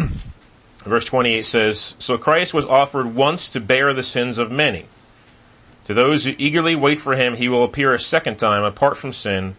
Verse 0.85 1.05
28 1.05 1.45
says, 1.45 1.95
So 1.99 2.17
Christ 2.17 2.53
was 2.53 2.65
offered 2.65 3.13
once 3.13 3.49
to 3.51 3.59
bear 3.59 3.93
the 3.93 4.01
sins 4.01 4.38
of 4.38 4.49
many. 4.49 4.88
To 5.85 5.93
those 5.93 6.23
who 6.23 6.33
eagerly 6.38 6.75
wait 6.75 6.99
for 6.99 7.15
him, 7.15 7.35
he 7.35 7.49
will 7.49 7.63
appear 7.63 7.93
a 7.93 7.99
second 7.99 8.38
time 8.38 8.63
apart 8.63 8.97
from 8.97 9.13
sin 9.13 9.55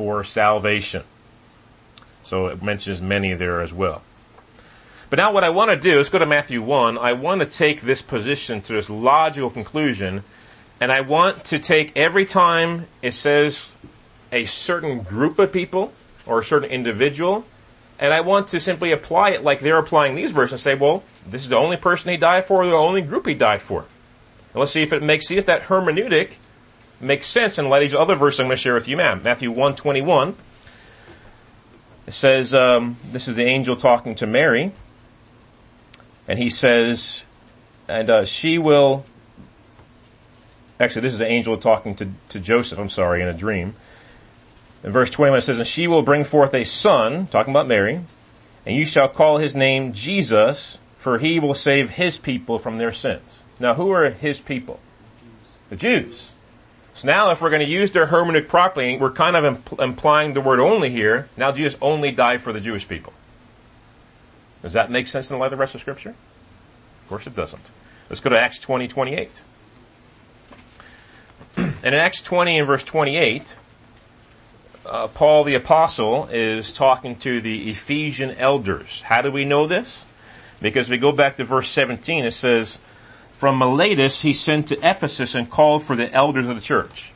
for 0.00 0.24
salvation. 0.24 1.02
So 2.22 2.46
it 2.46 2.62
mentions 2.62 3.02
many 3.02 3.34
there 3.34 3.60
as 3.60 3.70
well. 3.70 4.00
But 5.10 5.18
now 5.18 5.34
what 5.34 5.44
I 5.44 5.50
want 5.50 5.72
to 5.72 5.76
do, 5.76 5.98
let's 5.98 6.08
go 6.08 6.18
to 6.18 6.24
Matthew 6.24 6.62
1. 6.62 6.96
I 6.96 7.12
want 7.12 7.42
to 7.42 7.46
take 7.46 7.82
this 7.82 8.00
position 8.00 8.62
to 8.62 8.72
this 8.72 8.88
logical 8.88 9.50
conclusion, 9.50 10.24
and 10.80 10.90
I 10.90 11.02
want 11.02 11.44
to 11.46 11.58
take 11.58 11.98
every 11.98 12.24
time 12.24 12.86
it 13.02 13.12
says 13.12 13.72
a 14.32 14.46
certain 14.46 15.02
group 15.02 15.38
of 15.38 15.52
people 15.52 15.92
or 16.24 16.38
a 16.38 16.44
certain 16.44 16.70
individual, 16.70 17.44
and 17.98 18.14
I 18.14 18.22
want 18.22 18.48
to 18.48 18.58
simply 18.58 18.92
apply 18.92 19.32
it 19.32 19.44
like 19.44 19.60
they're 19.60 19.76
applying 19.76 20.14
these 20.14 20.30
verses 20.30 20.52
and 20.52 20.60
say, 20.60 20.74
well, 20.76 21.04
this 21.26 21.42
is 21.42 21.50
the 21.50 21.58
only 21.58 21.76
person 21.76 22.10
he 22.10 22.16
died 22.16 22.46
for, 22.46 22.64
the 22.64 22.72
only 22.72 23.02
group 23.02 23.26
he 23.26 23.34
died 23.34 23.60
for. 23.60 23.80
And 23.80 24.60
let's 24.60 24.72
see 24.72 24.80
if 24.80 24.94
it 24.94 25.02
makes, 25.02 25.26
see 25.26 25.36
if 25.36 25.44
that 25.44 25.64
hermeneutic 25.64 26.30
makes 27.00 27.26
sense 27.26 27.58
in 27.58 27.68
light 27.68 27.82
of 27.82 27.90
these 27.90 27.98
other 27.98 28.14
verses 28.14 28.40
I'm 28.40 28.46
going 28.46 28.56
to 28.56 28.62
share 28.62 28.74
with 28.74 28.88
you 28.88 28.96
now. 28.96 29.14
Matthew 29.14 29.50
121. 29.50 30.36
It 32.06 32.14
says, 32.14 32.54
um, 32.54 32.96
this 33.12 33.28
is 33.28 33.36
the 33.36 33.44
angel 33.44 33.76
talking 33.76 34.16
to 34.16 34.26
Mary. 34.26 34.72
And 36.26 36.38
he 36.38 36.50
says, 36.50 37.22
and 37.88 38.10
uh, 38.10 38.24
she 38.24 38.58
will, 38.58 39.04
actually 40.78 41.02
this 41.02 41.12
is 41.12 41.18
the 41.18 41.26
angel 41.26 41.56
talking 41.56 41.94
to, 41.96 42.08
to 42.30 42.40
Joseph, 42.40 42.78
I'm 42.78 42.88
sorry, 42.88 43.22
in 43.22 43.28
a 43.28 43.34
dream. 43.34 43.74
In 44.82 44.92
verse 44.92 45.10
21 45.10 45.38
it 45.38 45.42
says, 45.42 45.58
And 45.58 45.66
she 45.66 45.86
will 45.86 46.02
bring 46.02 46.24
forth 46.24 46.54
a 46.54 46.64
son, 46.64 47.26
talking 47.26 47.52
about 47.52 47.66
Mary, 47.66 48.00
and 48.66 48.76
you 48.76 48.86
shall 48.86 49.08
call 49.08 49.38
his 49.38 49.54
name 49.54 49.92
Jesus, 49.92 50.78
for 50.98 51.18
he 51.18 51.40
will 51.40 51.54
save 51.54 51.90
his 51.90 52.18
people 52.18 52.58
from 52.58 52.78
their 52.78 52.92
sins. 52.92 53.44
Now 53.58 53.74
who 53.74 53.90
are 53.90 54.10
his 54.10 54.40
people? 54.40 54.80
The 55.68 55.76
Jews. 55.76 56.30
So 56.94 57.06
now 57.06 57.30
if 57.30 57.40
we're 57.40 57.50
going 57.50 57.64
to 57.64 57.68
use 57.68 57.92
their 57.92 58.06
hermeneutic 58.06 58.48
properly, 58.48 58.96
we're 58.96 59.12
kind 59.12 59.36
of 59.36 59.44
impl- 59.56 59.82
implying 59.82 60.32
the 60.32 60.40
word 60.40 60.60
only 60.60 60.90
here. 60.90 61.28
Now 61.36 61.52
Jesus 61.52 61.78
only 61.80 62.12
died 62.12 62.42
for 62.42 62.52
the 62.52 62.60
Jewish 62.60 62.86
people. 62.86 63.12
Does 64.62 64.74
that 64.74 64.90
make 64.90 65.08
sense 65.08 65.30
in 65.30 65.34
the 65.34 65.40
light 65.40 65.46
of 65.46 65.52
the 65.52 65.56
rest 65.56 65.74
of 65.74 65.80
scripture? 65.80 66.10
Of 66.10 67.08
course 67.08 67.26
it 67.26 67.34
doesn't. 67.34 67.62
Let's 68.08 68.20
go 68.20 68.30
to 68.30 68.38
Acts 68.38 68.58
20, 68.58 68.88
28. 68.88 69.42
and 71.56 71.74
in 71.82 71.94
Acts 71.94 72.22
20 72.22 72.58
and 72.58 72.66
verse 72.66 72.84
28, 72.84 73.56
uh, 74.84 75.08
Paul 75.08 75.44
the 75.44 75.54
apostle 75.54 76.28
is 76.30 76.72
talking 76.72 77.16
to 77.20 77.40
the 77.40 77.70
Ephesian 77.70 78.32
elders. 78.32 79.00
How 79.02 79.22
do 79.22 79.30
we 79.30 79.44
know 79.44 79.66
this? 79.66 80.04
Because 80.60 80.90
we 80.90 80.98
go 80.98 81.12
back 81.12 81.36
to 81.38 81.44
verse 81.44 81.68
17, 81.70 82.24
it 82.24 82.32
says, 82.32 82.78
from 83.40 83.56
Miletus 83.56 84.20
he 84.20 84.34
sent 84.34 84.68
to 84.68 84.76
Ephesus 84.86 85.34
and 85.34 85.50
called 85.50 85.82
for 85.82 85.96
the 85.96 86.12
elders 86.12 86.46
of 86.46 86.56
the 86.56 86.60
church. 86.60 87.10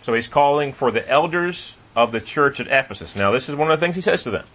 So 0.00 0.14
he's 0.14 0.26
calling 0.26 0.72
for 0.72 0.90
the 0.90 1.06
elders 1.06 1.74
of 1.94 2.12
the 2.12 2.20
church 2.20 2.60
at 2.60 2.66
Ephesus. 2.68 3.14
Now 3.14 3.30
this 3.30 3.50
is 3.50 3.54
one 3.54 3.70
of 3.70 3.78
the 3.78 3.84
things 3.84 3.94
he 3.94 4.00
says 4.00 4.22
to 4.22 4.30
them. 4.30 4.46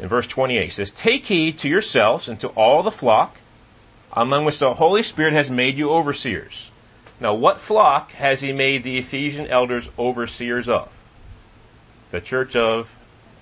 In 0.00 0.08
verse 0.08 0.26
28 0.26 0.64
he 0.64 0.70
says, 0.70 0.90
Take 0.90 1.26
heed 1.26 1.58
to 1.58 1.68
yourselves 1.68 2.30
and 2.30 2.40
to 2.40 2.48
all 2.48 2.82
the 2.82 2.90
flock 2.90 3.36
among 4.10 4.46
which 4.46 4.58
the 4.58 4.72
Holy 4.72 5.02
Spirit 5.02 5.34
has 5.34 5.50
made 5.50 5.76
you 5.76 5.90
overseers. 5.90 6.70
Now 7.20 7.34
what 7.34 7.60
flock 7.60 8.12
has 8.12 8.40
he 8.40 8.54
made 8.54 8.84
the 8.84 8.96
Ephesian 8.96 9.48
elders 9.48 9.90
overseers 9.98 10.66
of? 10.66 10.90
The 12.10 12.22
church 12.22 12.56
of 12.56 12.96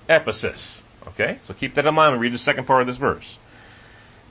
Ephesus. 0.09 0.81
Okay? 1.07 1.39
So 1.43 1.53
keep 1.53 1.75
that 1.75 1.85
in 1.85 1.95
mind 1.95 2.11
when 2.11 2.19
we 2.19 2.27
read 2.27 2.33
the 2.33 2.37
second 2.37 2.65
part 2.65 2.81
of 2.81 2.87
this 2.87 2.97
verse 2.97 3.37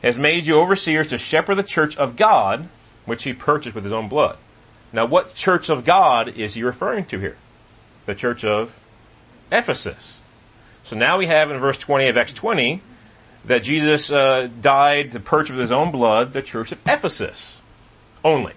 has 0.04 0.18
made 0.18 0.44
you 0.44 0.56
overseers 0.56 1.08
to 1.08 1.16
shepherd 1.16 1.54
the 1.54 1.62
church 1.62 1.96
of 1.96 2.14
God, 2.14 2.68
which 3.06 3.24
he 3.24 3.32
purchased 3.32 3.74
with 3.74 3.84
his 3.84 3.92
own 3.92 4.06
blood. 4.06 4.36
Now 4.92 5.06
what 5.06 5.34
church 5.34 5.70
of 5.70 5.86
God 5.86 6.28
is 6.28 6.52
he 6.52 6.62
referring 6.62 7.06
to 7.06 7.18
here? 7.18 7.38
The 8.04 8.14
church 8.14 8.44
of 8.44 8.78
Ephesus. 9.50 10.20
So 10.82 10.94
now 10.94 11.16
we 11.16 11.26
have 11.26 11.50
in 11.50 11.58
verse 11.58 11.78
20 11.78 12.08
of 12.08 12.18
Acts 12.18 12.34
20 12.34 12.82
that 13.46 13.62
Jesus 13.62 14.12
uh, 14.12 14.50
died 14.60 15.12
to 15.12 15.20
purchase 15.20 15.52
with 15.52 15.60
his 15.60 15.72
own 15.72 15.90
blood 15.90 16.34
the 16.34 16.42
church 16.42 16.70
of 16.70 16.78
Ephesus 16.86 17.62
only. 18.22 18.52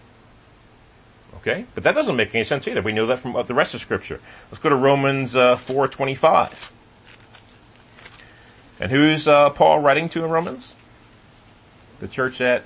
Okay, 1.36 1.66
but 1.76 1.84
that 1.86 1.96
doesn't 1.96 2.18
make 2.18 2.36
any 2.36 2.44
sense 2.44 2.68
either. 2.68 2.82
We 2.82 2.92
know 2.92 3.06
that 3.06 3.20
from 3.20 3.42
the 3.48 3.54
rest 3.54 3.74
of 3.74 3.80
Scripture. 3.80 4.20
Let's 4.52 4.60
go 4.60 4.68
to 4.68 4.76
Romans 4.76 5.34
uh, 5.34 5.56
4:25. 5.56 6.72
And 8.82 8.92
who's 8.92 9.30
uh, 9.30 9.52
Paul 9.52 9.80
writing 9.80 10.10
to 10.10 10.26
in 10.26 10.30
Romans? 10.30 10.76
The 12.00 12.08
church 12.08 12.42
at 12.42 12.64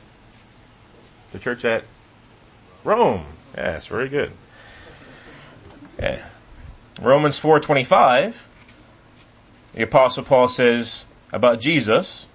the 1.32 1.40
church 1.40 1.64
at 1.66 1.84
Rome. 2.84 3.26
Yes, 3.56 3.88
very 3.88 4.10
good. 4.10 4.32
Okay. 5.98 6.22
Romans 7.00 7.40
4:25 7.40 8.48
the 9.74 9.84
apostle 9.84 10.24
Paul 10.24 10.50
says 10.50 11.06
about 11.32 11.62
Jesus 11.62 12.28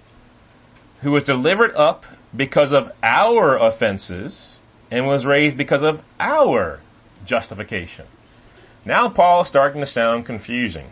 who 1.01 1.11
was 1.11 1.23
delivered 1.23 1.75
up 1.75 2.05
because 2.35 2.71
of 2.71 2.91
our 3.03 3.57
offenses 3.57 4.57
and 4.89 5.05
was 5.05 5.25
raised 5.25 5.57
because 5.57 5.83
of 5.83 6.01
our 6.19 6.79
justification. 7.25 8.05
Now 8.85 9.09
Paul 9.09 9.41
is 9.41 9.47
starting 9.47 9.81
to 9.81 9.85
sound 9.85 10.25
confusing 10.25 10.89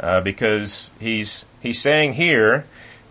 uh, 0.00 0.20
because 0.22 0.90
he's 0.98 1.44
he's 1.60 1.80
saying 1.80 2.14
here 2.14 2.64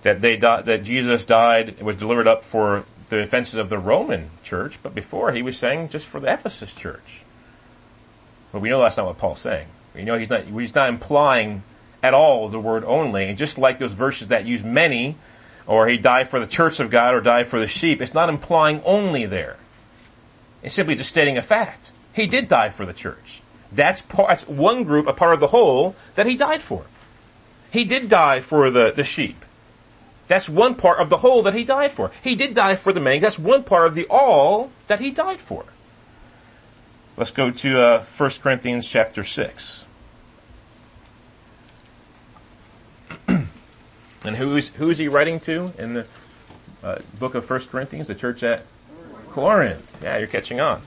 that 0.07 0.21
they 0.21 0.37
di- 0.37 0.61
that 0.61 0.83
Jesus 0.83 1.25
died 1.25 1.81
was 1.81 1.97
delivered 1.97 2.27
up 2.27 2.45
for 2.45 2.85
the 3.09 3.21
offenses 3.21 3.55
of 3.55 3.67
the 3.67 3.77
Roman 3.77 4.29
church, 4.41 4.79
but 4.81 4.95
before 4.95 5.33
he 5.33 5.41
was 5.41 5.57
saying 5.57 5.89
just 5.89 6.05
for 6.05 6.21
the 6.21 6.31
Ephesus 6.31 6.73
church. 6.73 7.21
But 8.53 8.61
we 8.61 8.69
know 8.69 8.79
that's 8.79 8.95
not 8.95 9.05
what 9.05 9.17
Paul's 9.17 9.41
saying. 9.41 9.67
We 9.93 10.03
know 10.03 10.17
he's 10.17 10.29
not 10.29 10.45
he's 10.45 10.73
not 10.73 10.87
implying 10.87 11.63
at 12.01 12.13
all 12.13 12.47
the 12.47 12.59
word 12.59 12.85
only. 12.85 13.25
And 13.25 13.37
just 13.37 13.57
like 13.57 13.79
those 13.79 13.91
verses 13.91 14.29
that 14.29 14.45
use 14.45 14.63
many, 14.63 15.17
or 15.65 15.89
he 15.89 15.97
died 15.97 16.29
for 16.29 16.39
the 16.39 16.47
church 16.47 16.79
of 16.79 16.89
God 16.89 17.13
or 17.13 17.19
died 17.19 17.47
for 17.47 17.59
the 17.59 17.67
sheep, 17.67 18.01
it's 18.01 18.13
not 18.13 18.29
implying 18.29 18.81
only 18.85 19.25
there. 19.25 19.57
It's 20.63 20.75
simply 20.75 20.95
just 20.95 21.09
stating 21.09 21.37
a 21.37 21.41
fact. 21.41 21.91
He 22.13 22.27
did 22.27 22.47
die 22.47 22.69
for 22.69 22.85
the 22.85 22.93
church. 22.93 23.41
That's 23.73 24.01
part, 24.03 24.29
that's 24.29 24.47
one 24.47 24.85
group, 24.85 25.05
a 25.05 25.13
part 25.13 25.33
of 25.33 25.41
the 25.41 25.47
whole 25.47 25.95
that 26.15 26.25
he 26.25 26.37
died 26.37 26.61
for. 26.61 26.85
He 27.71 27.83
did 27.83 28.07
die 28.07 28.39
for 28.39 28.71
the, 28.71 28.93
the 28.95 29.03
sheep. 29.03 29.43
That's 30.27 30.49
one 30.49 30.75
part 30.75 30.99
of 30.99 31.09
the 31.09 31.17
whole 31.17 31.43
that 31.43 31.53
he 31.53 31.63
died 31.63 31.93
for. 31.93 32.11
He 32.21 32.35
did 32.35 32.53
die 32.53 32.75
for 32.75 32.91
the 32.91 32.99
many. 32.99 33.19
That's 33.19 33.39
one 33.39 33.63
part 33.63 33.87
of 33.87 33.95
the 33.95 34.07
all 34.09 34.71
that 34.87 34.99
he 34.99 35.11
died 35.11 35.39
for. 35.39 35.65
Let's 37.15 37.31
go 37.31 37.49
to 37.49 37.81
uh, 37.81 38.03
1 38.17 38.29
Corinthians 38.41 38.87
chapter 38.87 39.23
6. 39.23 39.85
and 43.27 43.47
who 44.35 44.55
is, 44.55 44.69
who 44.69 44.89
is 44.89 44.97
he 44.97 45.07
writing 45.07 45.39
to 45.41 45.73
in 45.77 45.93
the 45.93 46.05
uh, 46.83 46.99
book 47.19 47.33
of 47.33 47.49
1 47.49 47.59
Corinthians? 47.61 48.07
The 48.07 48.15
church 48.15 48.43
at 48.43 48.65
Corinth. 49.31 50.01
Yeah, 50.03 50.17
you're 50.17 50.27
catching 50.27 50.59
on. 50.59 50.81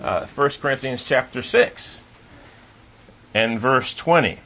Uh, 0.00 0.26
1 0.26 0.50
Corinthians 0.60 1.04
chapter 1.04 1.42
6 1.42 2.02
and 3.34 3.60
verse 3.60 3.94
20. 3.94 4.38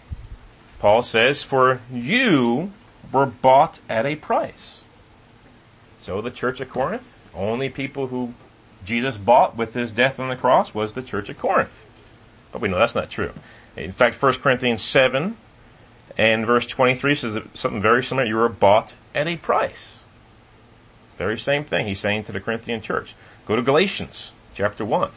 Paul 0.81 1.03
says, 1.03 1.45
For 1.45 1.81
you 1.93 2.73
were 3.13 3.27
bought 3.27 3.81
at 3.89 4.07
a 4.07 4.17
price. 4.17 4.83
So 6.01 6.21
the 6.21 6.31
church 6.31 6.61
at 6.61 6.71
Corinth, 6.71 7.29
only 7.35 7.69
people 7.69 8.09
who 8.09 8.35
Jesus 8.85 9.17
bought 9.17 9.57
with 9.57 9.75
his 9.75 9.93
death 9.93 10.19
on 10.19 10.29
the 10.29 10.37
cross 10.37 10.75
was 10.75 10.95
the 10.95 11.03
church 11.03 11.29
at 11.29 11.39
Corinth. 11.39 11.87
But 12.53 12.61
we 12.61 12.69
know 12.69 12.79
that's 12.79 12.95
not 12.95 13.11
true. 13.11 13.33
In 13.77 13.93
fact, 13.93 14.21
1 14.21 14.35
Corinthians 14.35 14.83
7 14.83 15.37
and 16.19 16.47
verse 16.47 16.67
23 16.67 17.15
says 17.15 17.39
something 17.55 17.81
very 17.81 18.03
similar. 18.03 18.27
You 18.27 18.37
were 18.37 18.49
bought 18.49 18.95
at 19.15 19.29
a 19.29 19.37
price. 19.37 20.03
Very 21.19 21.39
same 21.39 21.65
thing 21.65 21.87
he's 21.87 22.01
saying 22.01 22.25
to 22.25 22.33
the 22.33 22.41
Corinthian 22.41 22.81
church. 22.81 23.15
Go 23.47 23.57
to 23.57 23.63
Galatians 23.63 24.33
chapter 24.55 24.85
1. 24.85 25.11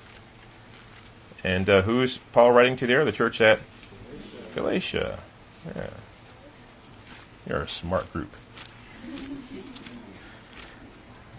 And 1.44 1.70
uh, 1.70 1.82
who 1.84 2.02
is 2.02 2.18
Paul 2.32 2.52
writing 2.52 2.76
to 2.78 2.88
there? 2.88 3.04
The 3.06 3.12
church 3.12 3.42
at 3.42 3.60
Galatia. 4.54 5.20
Yeah. 5.76 5.90
You're 7.48 7.62
a 7.62 7.68
smart 7.68 8.12
group. 8.14 8.34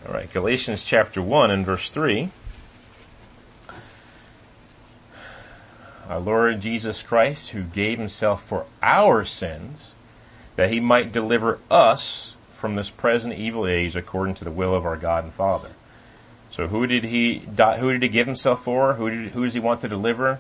All 0.07 0.13
right, 0.13 0.31
Galatians 0.33 0.85
chapter 0.85 1.23
1 1.23 1.51
and 1.51 1.65
verse 1.65 1.89
3. 1.89 2.29
Our 6.09 6.21
Lord 6.21 6.61
Jesus 6.61 7.01
Christ, 7.01 7.51
who 7.51 7.63
gave 7.63 7.99
himself 7.99 8.45
for 8.47 8.67
our 8.83 9.25
sins, 9.25 9.95
that 10.57 10.71
he 10.71 10.79
might 10.79 11.13
deliver 11.13 11.59
us 11.71 12.35
from 12.55 12.77
this 12.77 12.91
present 12.91 13.35
evil 13.35 13.67
age 13.67 13.97
according 13.97 14.35
to 14.37 14.45
the 14.45 14.51
will 14.51 14.75
of 14.75 14.85
our 14.85 14.97
God 14.97 15.25
and 15.25 15.33
Father. 15.33 15.71
So 16.51 16.69
who 16.69 16.87
did 16.87 17.05
he 17.05 17.39
who 17.79 17.93
did 17.93 18.03
he 18.03 18.09
give 18.09 18.27
himself 18.27 18.63
for? 18.63 18.95
Who 18.95 19.11
did, 19.11 19.33
who 19.33 19.45
does 19.45 19.55
he 19.55 19.61
want 19.61 19.81
to 19.81 19.89
deliver? 19.89 20.39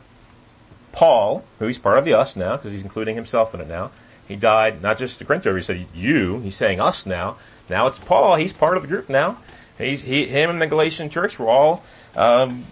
Paul, 0.92 1.44
who 1.58 1.66
he's 1.66 1.78
part 1.78 1.98
of 1.98 2.04
the 2.04 2.12
us 2.12 2.36
now, 2.36 2.56
because 2.56 2.72
he's 2.72 2.82
including 2.82 3.16
himself 3.16 3.52
in 3.54 3.60
it 3.60 3.66
now. 3.66 3.90
He 4.26 4.36
died, 4.36 4.82
not 4.82 4.98
just 4.98 5.18
the 5.18 5.24
Corinthians, 5.24 5.56
he 5.56 5.62
said 5.62 5.86
you, 5.94 6.40
he's 6.40 6.56
saying 6.56 6.80
us 6.80 7.04
now. 7.04 7.36
Now 7.68 7.86
it's 7.86 7.98
Paul, 7.98 8.36
he's 8.36 8.52
part 8.52 8.76
of 8.76 8.82
the 8.82 8.88
group 8.88 9.08
now. 9.08 9.38
He's, 9.76 10.02
he, 10.02 10.26
him 10.26 10.50
and 10.50 10.62
the 10.62 10.66
Galatian 10.66 11.10
church 11.10 11.38
were 11.38 11.48
all, 11.48 11.82
um, 12.16 12.64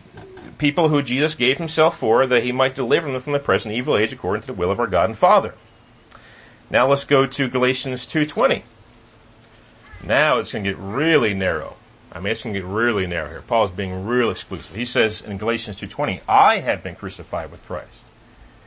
people 0.59 0.89
who 0.89 1.03
Jesus 1.03 1.35
gave 1.35 1.59
himself 1.59 1.99
for 1.99 2.27
that 2.27 2.45
he 2.45 2.53
might 2.53 2.75
deliver 2.75 3.11
them 3.11 3.21
from 3.21 3.33
the 3.33 3.39
present 3.39 3.75
evil 3.75 3.97
age 3.97 4.13
according 4.13 4.43
to 4.43 4.47
the 4.47 4.53
will 4.53 4.71
of 4.71 4.79
our 4.79 4.87
God 4.87 5.09
and 5.09 5.19
Father. 5.19 5.55
Now 6.71 6.87
let's 6.87 7.05
go 7.05 7.27
to 7.27 7.49
Galatians 7.49 8.07
2.20. 8.07 8.63
Now 10.05 10.39
it's 10.39 10.53
going 10.53 10.65
to 10.65 10.71
get 10.71 10.79
really 10.79 11.35
narrow. 11.35 11.77
I 12.13 12.21
mean, 12.21 12.33
it's 12.33 12.43
going 12.43 12.55
to 12.55 12.61
get 12.61 12.69
really 12.69 13.07
narrow 13.07 13.29
here. 13.29 13.43
Paul's 13.43 13.71
being 13.71 14.07
real 14.07 14.31
exclusive. 14.31 14.77
He 14.77 14.85
says 14.85 15.23
in 15.23 15.39
Galatians 15.39 15.81
2.20, 15.81 16.21
I 16.29 16.59
have 16.61 16.83
been 16.83 16.95
crucified 16.95 17.51
with 17.51 17.65
Christ. 17.67 18.05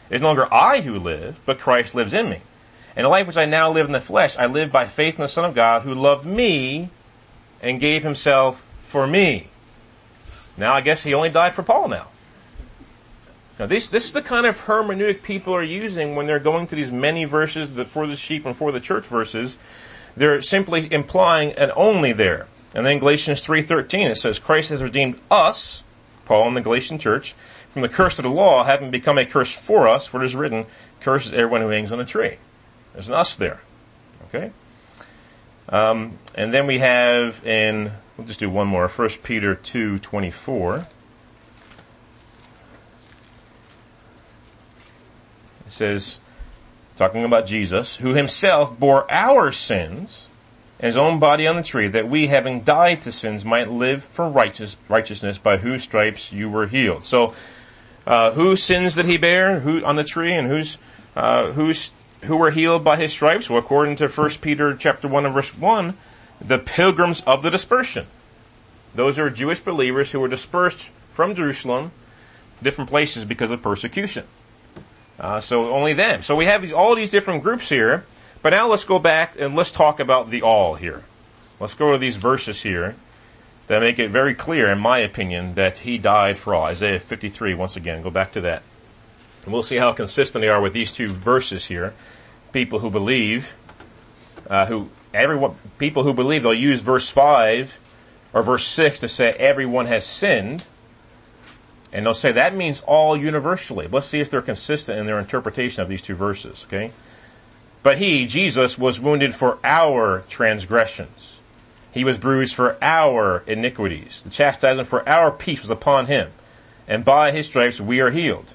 It's 0.10 0.22
no 0.22 0.28
longer 0.28 0.54
I 0.54 0.82
who 0.82 1.00
live, 1.00 1.40
but 1.46 1.60
Christ 1.60 1.96
lives 1.96 2.14
in 2.14 2.30
me. 2.30 2.42
And 2.96 3.06
the 3.06 3.10
life 3.10 3.28
which 3.28 3.38
I 3.38 3.46
now 3.46 3.72
live 3.72 3.88
in 3.88 3.92
the 3.92 4.02
flesh, 4.02 4.38
I 4.38 4.46
live 4.46 4.72
by 4.72 4.88
faith 4.88 5.16
in 5.16 5.22
the 5.22 5.28
Son 5.28 5.44
of 5.46 5.54
God 5.54 5.82
who 5.82 5.94
loved 5.94 6.26
me 6.26 6.90
and 7.62 7.80
gave 7.80 8.04
himself 8.04 8.64
for 8.88 9.06
me. 9.06 9.48
Now 10.58 10.74
I 10.74 10.82
guess 10.82 11.04
he 11.04 11.14
only 11.14 11.30
died 11.30 11.54
for 11.54 11.64
Paul 11.64 11.90
now. 11.90 12.08
Now 13.60 13.66
this, 13.66 13.90
this 13.90 14.06
is 14.06 14.14
the 14.14 14.22
kind 14.22 14.46
of 14.46 14.62
hermeneutic 14.62 15.24
people 15.24 15.54
are 15.54 15.64
using 15.64 16.16
when 16.16 16.28
they're 16.28 16.40
going 16.40 16.68
to 16.68 16.76
these 16.76 16.92
many 16.92 17.26
verses 17.26 17.72
the, 17.72 17.86
for 17.86 18.08
the 18.08 18.16
sheep 18.16 18.46
and 18.46 18.56
for 18.56 18.72
the 18.72 18.80
church 18.80 19.06
verses. 19.06 19.58
They're 20.16 20.42
simply 20.42 20.92
implying 20.92 21.52
an 21.54 21.72
only 21.76 22.14
there. 22.14 22.48
And 22.74 22.86
then 22.86 23.00
Galatians 23.00 23.46
3.13 23.46 24.12
it 24.12 24.16
says, 24.18 24.40
Christ 24.40 24.70
has 24.70 24.84
redeemed 24.84 25.20
us, 25.30 25.84
Paul 26.26 26.48
and 26.48 26.58
the 26.58 26.62
Galatian 26.62 27.00
church, 27.00 27.36
from 27.72 27.82
the 27.82 27.90
curse 27.90 28.18
of 28.20 28.24
the 28.24 28.30
law, 28.30 28.64
having 28.64 28.92
become 28.92 29.18
a 29.18 29.26
curse 29.26 29.52
for 29.52 29.88
us, 29.88 30.06
for 30.06 30.22
it 30.22 30.26
is 30.26 30.36
written, 30.36 30.66
curse 31.02 31.26
is 31.26 31.34
everyone 31.34 31.62
who 31.62 31.70
hangs 31.70 31.92
on 31.92 32.00
a 32.00 32.06
tree. 32.06 32.38
There's 32.96 33.10
an 33.10 33.14
us 33.14 33.36
there. 33.36 33.60
Okay? 34.30 34.52
Um, 35.68 36.18
and 36.34 36.54
then 36.54 36.66
we 36.66 36.80
have 36.80 37.46
in, 37.46 37.92
we'll 38.18 38.26
just 38.26 38.40
do 38.40 38.50
one 38.50 38.68
more, 38.68 38.88
1 38.88 39.10
Peter 39.22 39.54
2, 39.54 40.00
24. 40.00 40.88
It 45.66 45.72
says, 45.72 46.20
talking 46.96 47.26
about 47.26 47.46
Jesus, 47.46 47.98
who 47.98 48.14
himself 48.14 48.80
bore 48.80 49.12
our 49.12 49.52
sins 49.52 50.30
in 50.80 50.86
his 50.86 50.96
own 50.96 51.20
body 51.20 51.48
on 51.48 51.58
the 51.58 51.64
tree, 51.64 51.90
that 51.90 52.08
we, 52.08 52.28
having 52.28 52.62
died 52.62 53.02
to 53.02 53.12
sins, 53.12 53.44
might 53.44 53.70
live 53.70 54.06
for 54.06 54.30
righteous, 54.30 54.78
righteousness, 54.88 55.38
by 55.38 55.58
whose 55.58 55.84
stripes 55.84 56.32
you 56.32 56.50
were 56.50 56.68
healed. 56.68 57.04
So, 57.04 57.34
uh, 58.08 58.32
whose 58.32 58.64
sins 58.64 58.96
did 58.96 59.06
he 59.06 59.18
bear? 59.18 59.60
Who 59.60 59.84
on 59.84 59.98
the 59.98 60.04
tree, 60.06 60.32
and 60.32 60.48
whose 60.48 60.78
uh, 61.16 61.52
whose 61.54 61.92
who 62.26 62.38
were 62.38 62.52
healed 62.52 62.84
by 62.84 62.98
his 62.98 63.12
stripes? 63.12 63.50
Well, 63.50 63.60
according 63.60 63.96
to 63.98 64.08
1 64.08 64.30
Peter 64.42 64.76
chapter 64.76 65.08
1 65.08 65.26
and 65.26 65.34
verse 65.34 65.58
1, 65.58 65.96
the 66.40 66.60
pilgrims 66.60 67.22
of 67.22 67.42
the 67.42 67.50
dispersion. 67.50 68.08
Those 68.94 69.18
are 69.18 69.30
Jewish 69.30 69.60
believers 69.60 70.12
who 70.12 70.20
were 70.20 70.28
dispersed 70.28 70.90
from 71.14 71.36
Jerusalem, 71.36 71.92
different 72.62 72.90
places 72.90 73.26
because 73.26 73.52
of 73.52 73.62
persecution. 73.62 74.26
Uh, 75.20 75.40
so 75.40 75.74
only 75.74 75.94
them. 75.94 76.22
So 76.22 76.36
we 76.36 76.46
have 76.46 76.62
these, 76.62 76.74
all 76.74 76.96
these 76.96 77.12
different 77.12 77.44
groups 77.44 77.70
here. 77.70 78.06
But 78.42 78.52
now 78.52 78.68
let's 78.68 78.84
go 78.84 79.00
back 79.00 79.36
and 79.40 79.56
let's 79.56 79.72
talk 79.72 80.00
about 80.00 80.30
the 80.30 80.44
all 80.44 80.76
here. 80.76 81.04
Let's 81.60 81.74
go 81.74 81.92
to 81.92 81.98
these 81.98 82.18
verses 82.18 82.62
here 82.62 82.96
that 83.66 83.82
make 83.82 83.98
it 83.98 84.12
very 84.12 84.36
clear, 84.36 84.70
in 84.70 84.78
my 84.78 85.00
opinion, 85.00 85.56
that 85.56 85.80
he 85.80 85.98
died 85.98 86.38
for 86.38 86.54
all. 86.54 86.66
Isaiah 86.66 87.00
53, 87.00 87.56
once 87.56 87.76
again, 87.76 88.04
go 88.04 88.12
back 88.12 88.34
to 88.34 88.42
that. 88.42 88.62
And 89.44 89.54
we'll 89.54 89.64
see 89.64 89.78
how 89.78 89.94
consistent 89.94 90.42
they 90.44 90.50
are 90.50 90.62
with 90.62 90.74
these 90.74 90.92
two 90.92 91.12
verses 91.12 91.66
here. 91.66 91.96
People 92.56 92.80
who 92.80 92.90
believe, 92.90 93.54
uh, 94.50 94.66
who, 94.66 94.90
everyone, 95.14 95.56
people 95.78 96.04
who 96.04 96.14
believe, 96.14 96.44
they'll 96.44 96.54
use 96.54 96.80
verse 96.80 97.10
5 97.10 97.78
or 98.32 98.44
verse 98.44 98.66
6 98.66 99.02
to 99.02 99.10
say 99.10 99.34
everyone 99.34 99.88
has 99.88 100.06
sinned. 100.06 100.66
And 101.92 102.06
they'll 102.06 102.14
say 102.14 102.32
that 102.32 102.56
means 102.56 102.80
all 102.88 103.18
universally. 103.18 103.90
Let's 103.90 104.08
see 104.08 104.22
if 104.22 104.32
they're 104.32 104.42
consistent 104.42 104.98
in 104.98 105.06
their 105.06 105.20
interpretation 105.20 105.84
of 105.84 105.90
these 105.90 106.02
two 106.02 106.16
verses, 106.16 106.64
okay? 106.70 106.92
But 107.84 107.98
he, 107.98 108.26
Jesus, 108.26 108.78
was 108.78 109.02
wounded 109.02 109.36
for 109.36 109.58
our 109.62 110.24
transgressions. 110.30 111.42
He 111.92 112.06
was 112.06 112.18
bruised 112.18 112.56
for 112.56 112.78
our 112.82 113.44
iniquities. 113.48 114.22
The 114.22 114.30
chastisement 114.30 114.88
for 114.88 115.08
our 115.10 115.30
peace 115.30 115.60
was 115.60 115.70
upon 115.72 116.06
him. 116.06 116.32
And 116.88 117.04
by 117.04 117.32
his 117.32 117.48
stripes 117.48 117.82
we 117.82 118.00
are 118.00 118.12
healed. 118.12 118.54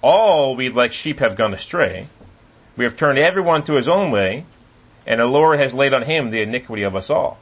All 0.00 0.54
we 0.54 0.68
like 0.68 0.92
sheep 0.92 1.18
have 1.18 1.34
gone 1.34 1.52
astray. 1.52 2.06
We 2.76 2.84
have 2.84 2.96
turned 2.96 3.18
everyone 3.18 3.64
to 3.64 3.74
his 3.74 3.88
own 3.88 4.10
way, 4.10 4.44
and 5.06 5.20
the 5.20 5.26
Lord 5.26 5.58
has 5.58 5.74
laid 5.74 5.92
on 5.92 6.02
him 6.02 6.30
the 6.30 6.42
iniquity 6.42 6.82
of 6.84 6.96
us 6.96 7.10
all. 7.10 7.38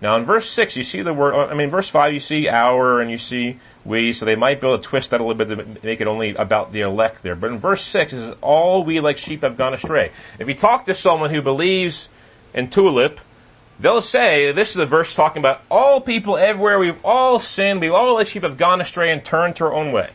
Now 0.00 0.16
in 0.16 0.24
verse 0.24 0.48
6, 0.48 0.76
you 0.76 0.84
see 0.84 1.02
the 1.02 1.12
word, 1.12 1.34
I 1.34 1.52
mean, 1.54 1.68
verse 1.68 1.88
5, 1.88 2.14
you 2.14 2.20
see 2.20 2.48
our 2.48 3.02
and 3.02 3.10
you 3.10 3.18
see 3.18 3.58
we, 3.84 4.14
so 4.14 4.24
they 4.24 4.36
might 4.36 4.60
be 4.60 4.66
able 4.66 4.78
to 4.78 4.82
twist 4.82 5.10
that 5.10 5.20
a 5.20 5.24
little 5.24 5.44
bit 5.44 5.48
to 5.54 5.86
make 5.86 6.00
it 6.00 6.06
only 6.06 6.34
about 6.34 6.72
the 6.72 6.80
elect 6.80 7.22
there. 7.22 7.36
But 7.36 7.50
in 7.50 7.58
verse 7.58 7.82
6, 7.82 8.12
it 8.12 8.16
says, 8.16 8.34
all 8.40 8.82
we 8.82 9.00
like 9.00 9.18
sheep 9.18 9.42
have 9.42 9.58
gone 9.58 9.74
astray. 9.74 10.12
If 10.38 10.48
you 10.48 10.54
talk 10.54 10.86
to 10.86 10.94
someone 10.94 11.30
who 11.30 11.42
believes 11.42 12.08
in 12.54 12.70
tulip, 12.70 13.20
they'll 13.78 14.00
say, 14.00 14.52
this 14.52 14.70
is 14.70 14.78
a 14.78 14.86
verse 14.86 15.14
talking 15.14 15.40
about 15.40 15.60
all 15.70 16.00
people 16.00 16.38
everywhere, 16.38 16.78
we've 16.78 17.04
all 17.04 17.38
sinned, 17.38 17.82
we've 17.82 17.92
all 17.92 18.14
like 18.14 18.28
sheep 18.28 18.42
have 18.42 18.56
gone 18.56 18.80
astray 18.80 19.12
and 19.12 19.22
turned 19.22 19.56
to 19.56 19.64
our 19.64 19.74
own 19.74 19.92
way. 19.92 20.10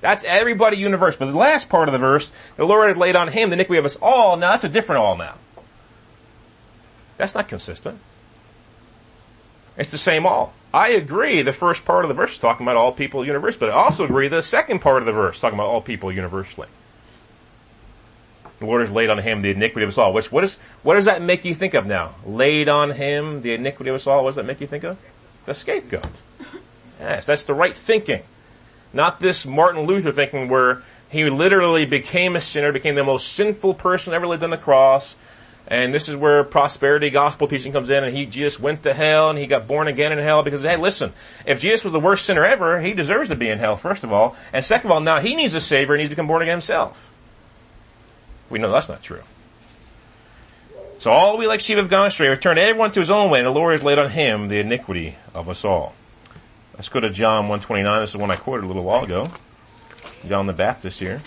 That's 0.00 0.24
everybody 0.24 0.76
universe. 0.76 1.16
But 1.16 1.26
the 1.26 1.36
last 1.36 1.68
part 1.68 1.88
of 1.88 1.92
the 1.92 1.98
verse, 1.98 2.30
the 2.56 2.64
Lord 2.64 2.88
has 2.88 2.96
laid 2.96 3.16
on 3.16 3.28
him 3.28 3.50
the 3.50 3.54
iniquity 3.54 3.78
of 3.78 3.84
us 3.84 3.98
all. 4.00 4.36
Now 4.36 4.52
that's 4.52 4.64
a 4.64 4.68
different 4.68 5.00
all 5.00 5.16
now. 5.16 5.34
That's 7.16 7.34
not 7.34 7.48
consistent. 7.48 7.98
It's 9.76 9.90
the 9.90 9.98
same 9.98 10.26
all. 10.26 10.54
I 10.72 10.90
agree 10.90 11.42
the 11.42 11.52
first 11.52 11.84
part 11.84 12.04
of 12.04 12.08
the 12.08 12.14
verse 12.14 12.32
is 12.32 12.38
talking 12.38 12.64
about 12.64 12.76
all 12.76 12.92
people 12.92 13.24
universally, 13.24 13.68
but 13.68 13.70
I 13.70 13.82
also 13.82 14.04
agree 14.04 14.28
the 14.28 14.42
second 14.42 14.80
part 14.80 15.02
of 15.02 15.06
the 15.06 15.12
verse 15.12 15.40
talking 15.40 15.58
about 15.58 15.68
all 15.68 15.80
people 15.80 16.12
universally. 16.12 16.68
The 18.58 18.66
Lord 18.66 18.80
has 18.80 18.90
laid 18.90 19.08
on 19.08 19.18
him 19.18 19.42
the 19.42 19.50
iniquity 19.50 19.84
of 19.84 19.88
us 19.88 19.98
all. 19.98 20.12
Which 20.12 20.30
what 20.32 20.44
is 20.44 20.58
what 20.82 20.94
does 20.94 21.04
that 21.06 21.22
make 21.22 21.44
you 21.44 21.54
think 21.54 21.74
of 21.74 21.86
now? 21.86 22.14
Laid 22.26 22.68
on 22.68 22.90
him 22.90 23.42
the 23.42 23.54
iniquity 23.54 23.90
of 23.90 23.96
us 23.96 24.06
all. 24.06 24.24
What 24.24 24.30
does 24.30 24.36
that 24.36 24.46
make 24.46 24.60
you 24.60 24.66
think 24.66 24.84
of? 24.84 24.98
The 25.46 25.54
scapegoat. 25.54 26.06
Yes, 27.00 27.26
that's 27.26 27.44
the 27.44 27.54
right 27.54 27.76
thinking. 27.76 28.22
Not 28.92 29.20
this 29.20 29.44
Martin 29.44 29.82
Luther 29.82 30.12
thinking 30.12 30.48
where 30.48 30.82
he 31.08 31.28
literally 31.30 31.86
became 31.86 32.36
a 32.36 32.40
sinner, 32.40 32.72
became 32.72 32.94
the 32.94 33.04
most 33.04 33.32
sinful 33.32 33.74
person 33.74 34.12
ever 34.12 34.26
lived 34.26 34.42
on 34.42 34.50
the 34.50 34.56
cross. 34.56 35.16
And 35.66 35.92
this 35.92 36.08
is 36.08 36.16
where 36.16 36.44
prosperity 36.44 37.10
gospel 37.10 37.46
teaching 37.46 37.72
comes 37.72 37.90
in 37.90 38.02
and 38.02 38.16
he 38.16 38.24
just 38.24 38.58
went 38.58 38.84
to 38.84 38.94
hell 38.94 39.28
and 39.28 39.38
he 39.38 39.46
got 39.46 39.68
born 39.68 39.86
again 39.86 40.12
in 40.12 40.18
hell 40.18 40.42
because, 40.42 40.62
hey, 40.62 40.76
listen, 40.76 41.12
if 41.44 41.60
Jesus 41.60 41.84
was 41.84 41.92
the 41.92 42.00
worst 42.00 42.24
sinner 42.24 42.44
ever, 42.44 42.80
he 42.80 42.94
deserves 42.94 43.28
to 43.28 43.36
be 43.36 43.50
in 43.50 43.58
hell, 43.58 43.76
first 43.76 44.02
of 44.02 44.10
all. 44.10 44.34
And 44.52 44.64
second 44.64 44.90
of 44.90 44.92
all, 44.92 45.00
now 45.00 45.20
he 45.20 45.36
needs 45.36 45.52
a 45.52 45.60
savior 45.60 45.94
and 45.94 46.00
needs 46.00 46.08
to 46.08 46.16
become 46.16 46.26
born 46.26 46.40
again 46.40 46.52
himself. 46.52 47.12
We 48.48 48.58
know 48.58 48.72
that's 48.72 48.88
not 48.88 49.02
true. 49.02 49.22
So 50.98 51.12
all 51.12 51.36
we 51.36 51.46
like 51.46 51.60
sheep 51.60 51.76
have 51.76 51.90
gone 51.90 52.06
astray, 52.06 52.28
have 52.28 52.40
turned 52.40 52.58
everyone 52.58 52.90
to 52.92 53.00
his 53.00 53.10
own 53.10 53.30
way, 53.30 53.38
and 53.38 53.46
the 53.46 53.52
Lord 53.52 53.72
has 53.72 53.84
laid 53.84 53.98
on 53.98 54.10
him 54.10 54.48
the 54.48 54.58
iniquity 54.58 55.16
of 55.34 55.48
us 55.48 55.64
all. 55.64 55.94
Let's 56.78 56.88
go 56.88 57.00
to 57.00 57.10
John 57.10 57.48
129. 57.48 58.00
This 58.02 58.10
is 58.10 58.16
one 58.16 58.30
I 58.30 58.36
quoted 58.36 58.62
a 58.62 58.68
little 58.68 58.84
while 58.84 59.02
ago. 59.02 59.32
John 60.28 60.46
the 60.46 60.52
Baptist 60.52 61.00
here. 61.00 61.20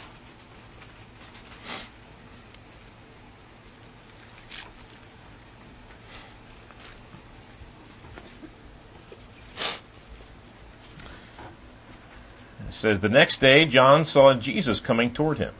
It 12.66 12.74
says, 12.74 13.02
the 13.02 13.10
next 13.10 13.42
day 13.42 13.66
John 13.66 14.06
saw 14.06 14.34
Jesus 14.34 14.80
coming 14.80 15.12
toward 15.14 15.38
him 15.38 15.54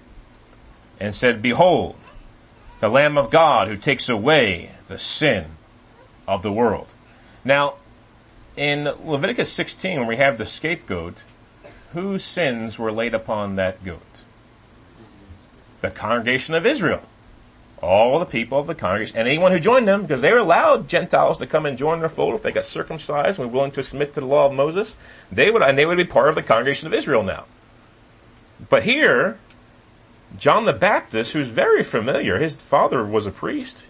and 1.02 1.14
said, 1.14 1.42
Behold, 1.42 1.98
the 2.80 2.88
Lamb 2.88 3.18
of 3.18 3.30
God 3.30 3.68
who 3.68 3.76
takes 3.76 4.08
away 4.08 4.72
the 4.88 4.98
sin 4.98 5.48
of 6.30 6.44
the 6.44 6.52
world. 6.52 6.88
Now, 7.44 7.74
in 8.56 8.86
Leviticus 9.06 9.52
16, 9.52 10.00
when 10.00 10.08
we 10.08 10.18
have 10.18 10.38
the 10.38 10.46
scapegoat, 10.46 11.24
whose 11.94 12.24
sins 12.24 12.78
were 12.78 12.92
laid 12.92 13.14
upon 13.14 13.56
that 13.56 13.84
goat? 13.84 14.24
The 15.82 15.92
congregation 15.92 16.54
of 16.54 16.66
Israel. 16.66 17.02
All 17.82 18.20
the 18.20 18.26
people 18.26 18.60
of 18.60 18.68
the 18.68 18.76
congregation, 18.76 19.18
and 19.18 19.28
anyone 19.28 19.52
who 19.52 19.60
joined 19.60 19.88
them, 19.88 20.04
because 20.04 20.22
they 20.22 20.32
were 20.32 20.38
allowed 20.38 20.88
Gentiles 20.88 21.40
to 21.40 21.48
come 21.48 21.66
and 21.66 21.78
join 21.78 22.00
their 22.00 22.10
fold 22.10 22.36
if 22.36 22.44
they 22.44 22.52
got 22.52 22.68
circumcised 22.68 23.40
and 23.40 23.50
were 23.50 23.56
willing 23.56 23.72
to 23.72 23.84
submit 23.84 24.14
to 24.14 24.20
the 24.20 24.28
law 24.28 24.46
of 24.46 24.54
Moses. 24.54 24.96
They 25.32 25.50
would, 25.50 25.64
and 25.64 25.78
they 25.78 25.86
would 25.86 25.98
be 25.98 26.06
part 26.06 26.30
of 26.30 26.36
the 26.36 26.44
congregation 26.44 26.88
of 26.88 26.94
Israel 26.94 27.24
now. 27.24 27.46
But 28.70 28.84
here, 28.84 29.40
John 30.38 30.66
the 30.66 30.74
Baptist, 30.74 31.34
who's 31.34 31.48
very 31.48 31.84
familiar, 31.84 32.38
his 32.38 32.56
father 32.56 33.04
was 33.04 33.26
a 33.26 33.32
priest, 33.32 33.88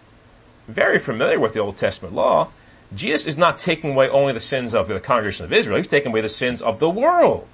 very 0.68 0.98
familiar 0.98 1.40
with 1.40 1.52
the 1.52 1.60
Old 1.60 1.76
Testament 1.76 2.16
law, 2.16 2.48
Jesus 2.94 3.28
is 3.28 3.38
not 3.38 3.58
taking 3.58 3.92
away 3.92 4.10
only 4.10 4.34
the 4.34 4.40
sins 4.40 4.74
of 4.74 4.88
the 4.88 5.00
congregation 5.00 5.46
of 5.46 5.54
Israel, 5.54 5.78
he's 5.78 5.88
taking 5.88 6.12
away 6.12 6.22
the 6.22 6.30
sins 6.30 6.62
of 6.62 6.80
the 6.80 6.90
world. 6.90 7.48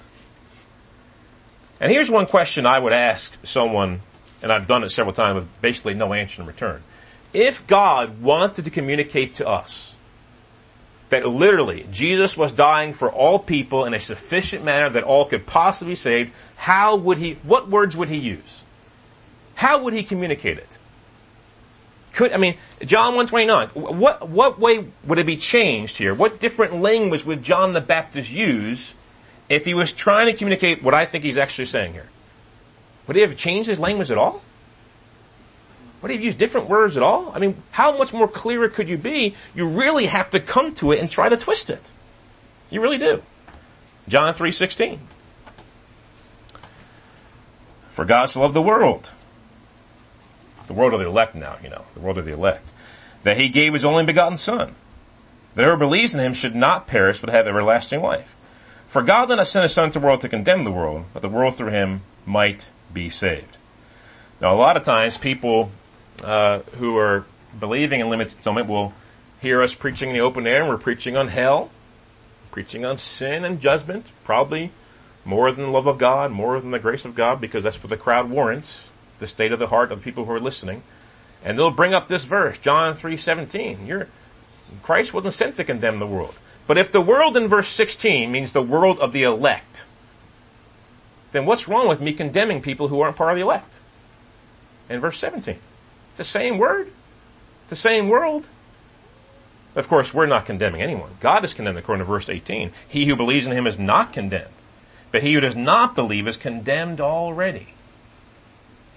And 1.80 1.92
here's 1.92 2.10
one 2.10 2.26
question 2.26 2.66
I 2.66 2.80
would 2.80 2.94
ask 2.94 3.34
someone, 3.44 4.02
and 4.42 4.52
I've 4.52 4.68
done 4.68 4.84
it 4.84 4.90
several 4.90 5.14
times 5.14 5.36
with 5.36 5.62
basically 5.62 5.94
no 5.94 6.14
answer 6.14 6.42
in 6.42 6.48
return. 6.48 6.82
If 7.34 7.68
God 7.68 8.22
wanted 8.22 8.66
to 8.66 8.72
communicate 8.72 9.36
to 9.36 9.48
us 9.48 9.96
that 11.10 11.26
literally 11.26 11.88
Jesus 11.92 12.36
was 12.36 12.52
dying 12.52 12.94
for 12.94 13.12
all 13.12 13.40
people 13.40 13.86
in 13.86 13.94
a 13.94 14.00
sufficient 14.00 14.64
manner 14.64 14.90
that 14.90 15.04
all 15.04 15.26
could 15.26 15.46
possibly 15.46 15.94
be 15.94 15.96
saved, 15.96 16.32
how 16.56 16.96
would 16.96 17.18
he, 17.18 17.34
what 17.44 17.70
words 17.70 17.96
would 17.96 18.10
he 18.10 18.18
use? 18.18 18.64
How 19.56 19.84
would 19.84 19.94
he 19.94 20.04
communicate 20.04 20.58
it? 20.58 20.77
Could, 22.18 22.34
I 22.34 22.38
mean, 22.38 22.58
John 22.84 23.14
129, 23.14 23.68
what, 23.76 24.28
what 24.28 24.60
way 24.60 24.88
would 25.06 25.20
it 25.20 25.28
be 25.28 25.38
changed 25.38 25.98
here? 25.98 26.16
What 26.16 26.40
different 26.40 26.74
language 26.74 27.24
would 27.24 27.44
John 27.44 27.74
the 27.74 27.80
Baptist 27.80 28.32
use 28.32 28.96
if 29.50 29.66
he 29.66 29.76
was 29.76 29.94
trying 29.94 30.26
to 30.26 30.34
communicate 30.34 30.82
what 30.82 30.96
I 30.96 31.06
think 31.06 31.24
he's 31.24 31.38
actually 31.38 31.66
saying 31.66 31.94
here? 31.94 32.10
Would 33.06 33.18
he 33.18 33.22
have 33.22 33.38
changed 33.38 33.70
his 33.70 33.78
language 33.78 34.10
at 34.10 34.18
all? 34.18 34.42
Would 36.02 36.10
he 36.10 36.18
have 36.18 36.24
used 36.24 36.40
different 36.40 36.68
words 36.70 36.98
at 36.98 37.04
all? 37.04 37.32
I 37.36 37.38
mean, 37.38 37.62
how 37.70 37.96
much 37.96 38.14
more 38.14 38.28
clearer 38.28 38.68
could 38.68 38.90
you 38.90 38.98
be? 38.98 39.36
You 39.54 39.68
really 39.68 40.08
have 40.08 40.32
to 40.32 40.40
come 40.40 40.74
to 40.76 40.94
it 40.94 41.00
and 41.00 41.12
try 41.12 41.30
to 41.30 41.38
twist 41.38 41.70
it. 41.70 41.94
You 42.72 42.82
really 42.82 42.98
do. 42.98 43.22
John 44.08 44.34
3.16. 44.34 44.98
For 47.92 48.06
God 48.06 48.26
so 48.26 48.42
loved 48.42 48.56
the 48.56 48.62
world 48.64 49.12
the 50.68 50.74
world 50.74 50.94
of 50.94 51.00
the 51.00 51.08
elect 51.08 51.36
now, 51.36 51.58
you 51.64 51.70
know, 51.70 51.86
the 51.94 52.00
world 52.00 52.18
of 52.18 52.26
the 52.26 52.34
elect, 52.34 52.72
that 53.24 53.38
he 53.38 53.50
gave 53.50 53.74
his 53.74 53.86
only 53.86 54.06
begotten 54.06 54.38
son, 54.38 54.76
that 55.56 55.64
whoever 55.64 55.78
believes 55.78 56.14
in 56.14 56.20
him 56.20 56.34
should 56.34 56.56
not 56.56 56.88
perish 56.88 57.20
but 57.20 57.30
have 57.30 57.48
everlasting 57.48 58.02
life. 58.02 58.36
For 58.88 59.02
God 59.02 59.28
did 59.28 59.38
not 59.38 59.48
send 59.48 59.64
his 59.64 59.74
son 59.74 59.92
to 59.92 60.00
the 60.00 60.06
world 60.06 60.22
to 60.22 60.30
condemn 60.30 60.64
the 60.64 60.72
world, 60.72 61.06
but 61.14 61.22
the 61.22 61.30
world 61.30 61.56
through 61.56 61.72
him 61.72 62.02
might 62.26 62.70
be 62.94 63.10
saved. 63.10 63.58
Now 64.40 64.54
a 64.54 64.56
lot 64.56 64.78
of 64.78 64.84
times 64.84 65.18
people, 65.18 65.72
uh, 66.24 66.60
who 66.78 66.98
are 66.98 67.26
believing 67.60 68.00
in 68.00 68.10
limited 68.10 68.38
atonement 68.40 68.68
will 68.68 68.94
hear 69.42 69.62
us 69.62 69.76
preaching 69.76 70.10
in 70.10 70.16
the 70.16 70.22
open 70.22 70.48
air 70.48 70.62
and 70.62 70.70
we're 70.70 70.78
preaching 70.78 71.18
on 71.18 71.28
hell, 71.28 71.70
preaching 72.52 72.86
on 72.86 72.98
sin 72.98 73.44
and 73.44 73.60
judgment, 73.62 74.12
probably 74.24 74.72
more 75.26 75.52
than 75.52 75.66
the 75.66 75.72
love 75.72 75.88
of 75.88 75.98
God, 75.98 76.32
more 76.32 76.60
than 76.60 76.72
the 76.72 76.80
grace 76.80 77.06
of 77.06 77.14
God, 77.14 77.42
because 77.42 77.64
that's 77.64 77.82
what 77.84 77.90
the 77.90 77.98
crowd 77.98 78.30
warrants 78.30 78.86
the 79.20 79.28
state 79.28 79.52
of 79.52 79.60
the 79.60 79.68
heart 79.68 79.92
of 79.92 80.02
people 80.02 80.26
who 80.26 80.32
are 80.32 80.40
listening. 80.40 80.84
And 81.44 81.58
they'll 81.58 81.72
bring 81.72 81.94
up 81.94 82.08
this 82.08 82.26
verse, 82.26 82.58
John 82.58 82.96
3:17. 82.96 83.88
You're 83.88 84.08
Christ 84.84 85.14
wasn't 85.14 85.34
sent 85.34 85.58
to 85.58 85.64
condemn 85.64 86.00
the 86.00 86.08
world. 86.08 86.36
But 86.66 86.78
if 86.78 86.92
the 86.92 87.02
world 87.02 87.38
in 87.38 87.48
verse 87.48 87.70
16 87.70 88.32
means 88.32 88.52
the 88.52 88.62
world 88.62 89.00
of 89.00 89.14
the 89.14 89.24
elect, 89.24 89.86
then 91.32 91.46
what's 91.46 91.68
wrong 91.68 91.88
with 91.88 92.02
me 92.02 92.14
condemning 92.14 92.62
people 92.62 92.90
who 92.90 93.02
aren't 93.02 93.16
part 93.16 93.32
of 93.32 93.38
the 93.38 93.44
elect? 93.44 93.82
In 94.90 95.00
verse 95.00 95.18
17. 95.18 95.58
It's 96.10 96.18
the 96.18 96.24
same 96.24 96.58
word. 96.58 96.88
It's 96.88 97.70
the 97.70 97.76
same 97.76 98.10
world. 98.10 98.48
Of 99.76 99.88
course, 99.88 100.14
we're 100.14 100.26
not 100.26 100.46
condemning 100.46 100.82
anyone. 100.82 101.12
God 101.20 101.46
is 101.46 101.54
condemned 101.54 101.78
according 101.78 102.04
to 102.06 102.12
verse 102.12 102.30
18. 102.30 102.72
He 102.88 103.06
who 103.06 103.16
believes 103.16 103.46
in 103.46 103.54
him 103.54 103.68
is 103.68 103.78
not 103.78 104.12
condemned. 104.12 104.54
But 105.12 105.24
he 105.24 105.34
who 105.34 105.40
does 105.40 105.56
not 105.56 105.96
believe 105.96 106.28
is 106.28 106.36
condemned 106.36 107.00
already. 107.00 107.68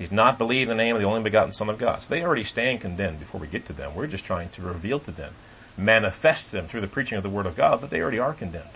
He's 0.00 0.10
not 0.10 0.38
believed 0.38 0.70
in 0.70 0.78
the 0.78 0.82
name 0.82 0.96
of 0.96 1.02
the 1.02 1.06
only 1.06 1.20
begotten 1.20 1.52
Son 1.52 1.68
of 1.68 1.76
God. 1.76 2.00
So 2.00 2.08
they 2.08 2.24
already 2.24 2.44
stand 2.44 2.80
condemned 2.80 3.20
before 3.20 3.38
we 3.38 3.46
get 3.46 3.66
to 3.66 3.74
them. 3.74 3.94
We're 3.94 4.06
just 4.06 4.24
trying 4.24 4.48
to 4.52 4.62
reveal 4.62 4.98
to 4.98 5.10
them, 5.10 5.34
manifest 5.76 6.52
them 6.52 6.66
through 6.66 6.80
the 6.80 6.86
preaching 6.86 7.18
of 7.18 7.22
the 7.22 7.28
Word 7.28 7.44
of 7.44 7.54
God 7.54 7.82
that 7.82 7.90
they 7.90 8.00
already 8.00 8.18
are 8.18 8.32
condemned. 8.32 8.70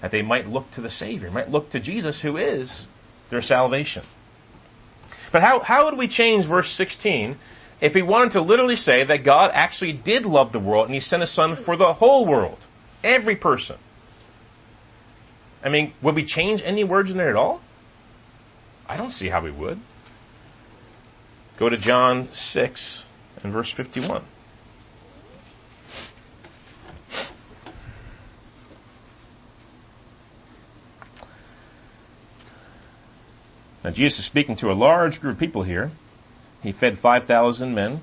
That 0.00 0.10
they 0.10 0.20
might 0.20 0.48
look 0.48 0.68
to 0.72 0.80
the 0.80 0.90
Savior, 0.90 1.30
might 1.30 1.52
look 1.52 1.70
to 1.70 1.78
Jesus 1.78 2.22
who 2.22 2.36
is 2.36 2.88
their 3.30 3.40
salvation. 3.40 4.02
But 5.30 5.42
how, 5.42 5.60
how 5.60 5.84
would 5.84 5.96
we 5.96 6.08
change 6.08 6.44
verse 6.44 6.72
16 6.72 7.38
if 7.80 7.94
we 7.94 8.02
wanted 8.02 8.32
to 8.32 8.40
literally 8.40 8.74
say 8.74 9.04
that 9.04 9.22
God 9.22 9.52
actually 9.54 9.92
did 9.92 10.26
love 10.26 10.50
the 10.50 10.58
world 10.58 10.86
and 10.86 10.94
He 10.94 11.00
sent 11.00 11.20
His 11.20 11.30
Son 11.30 11.54
for 11.54 11.76
the 11.76 11.92
whole 11.92 12.26
world? 12.26 12.58
Every 13.04 13.36
person. 13.36 13.76
I 15.62 15.68
mean, 15.68 15.92
would 16.02 16.16
we 16.16 16.24
change 16.24 16.62
any 16.64 16.82
words 16.82 17.12
in 17.12 17.16
there 17.16 17.30
at 17.30 17.36
all? 17.36 17.60
I 18.88 18.96
don't 18.96 19.12
see 19.12 19.28
how 19.28 19.40
we 19.40 19.52
would. 19.52 19.78
Go 21.62 21.68
to 21.68 21.76
John 21.76 22.28
6 22.32 23.04
and 23.44 23.52
verse 23.52 23.70
51. 23.70 24.24
Now 33.84 33.90
Jesus 33.90 34.18
is 34.18 34.24
speaking 34.24 34.56
to 34.56 34.72
a 34.72 34.74
large 34.74 35.20
group 35.20 35.34
of 35.34 35.38
people 35.38 35.62
here. 35.62 35.92
He 36.64 36.72
fed 36.72 36.98
5,000 36.98 37.72
men, 37.72 38.00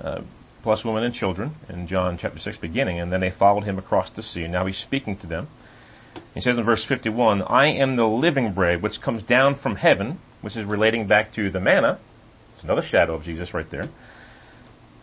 uh, 0.00 0.20
plus 0.62 0.84
women 0.84 1.02
and 1.02 1.12
children 1.12 1.56
in 1.68 1.88
John 1.88 2.16
chapter 2.16 2.38
6 2.38 2.58
beginning, 2.58 3.00
and 3.00 3.12
then 3.12 3.22
they 3.22 3.30
followed 3.30 3.64
him 3.64 3.76
across 3.76 4.08
the 4.08 4.22
sea. 4.22 4.44
And 4.44 4.52
now 4.52 4.66
he's 4.66 4.78
speaking 4.78 5.16
to 5.16 5.26
them. 5.26 5.48
He 6.32 6.40
says 6.40 6.58
in 6.58 6.64
verse 6.64 6.84
51, 6.84 7.42
I 7.42 7.66
am 7.66 7.96
the 7.96 8.06
living 8.06 8.52
bread 8.52 8.82
which 8.82 9.00
comes 9.00 9.24
down 9.24 9.56
from 9.56 9.74
heaven, 9.74 10.20
which 10.42 10.56
is 10.56 10.64
relating 10.64 11.08
back 11.08 11.32
to 11.32 11.50
the 11.50 11.60
manna. 11.60 11.98
It's 12.52 12.64
another 12.64 12.82
shadow 12.82 13.14
of 13.14 13.24
Jesus 13.24 13.54
right 13.54 13.68
there. 13.70 13.88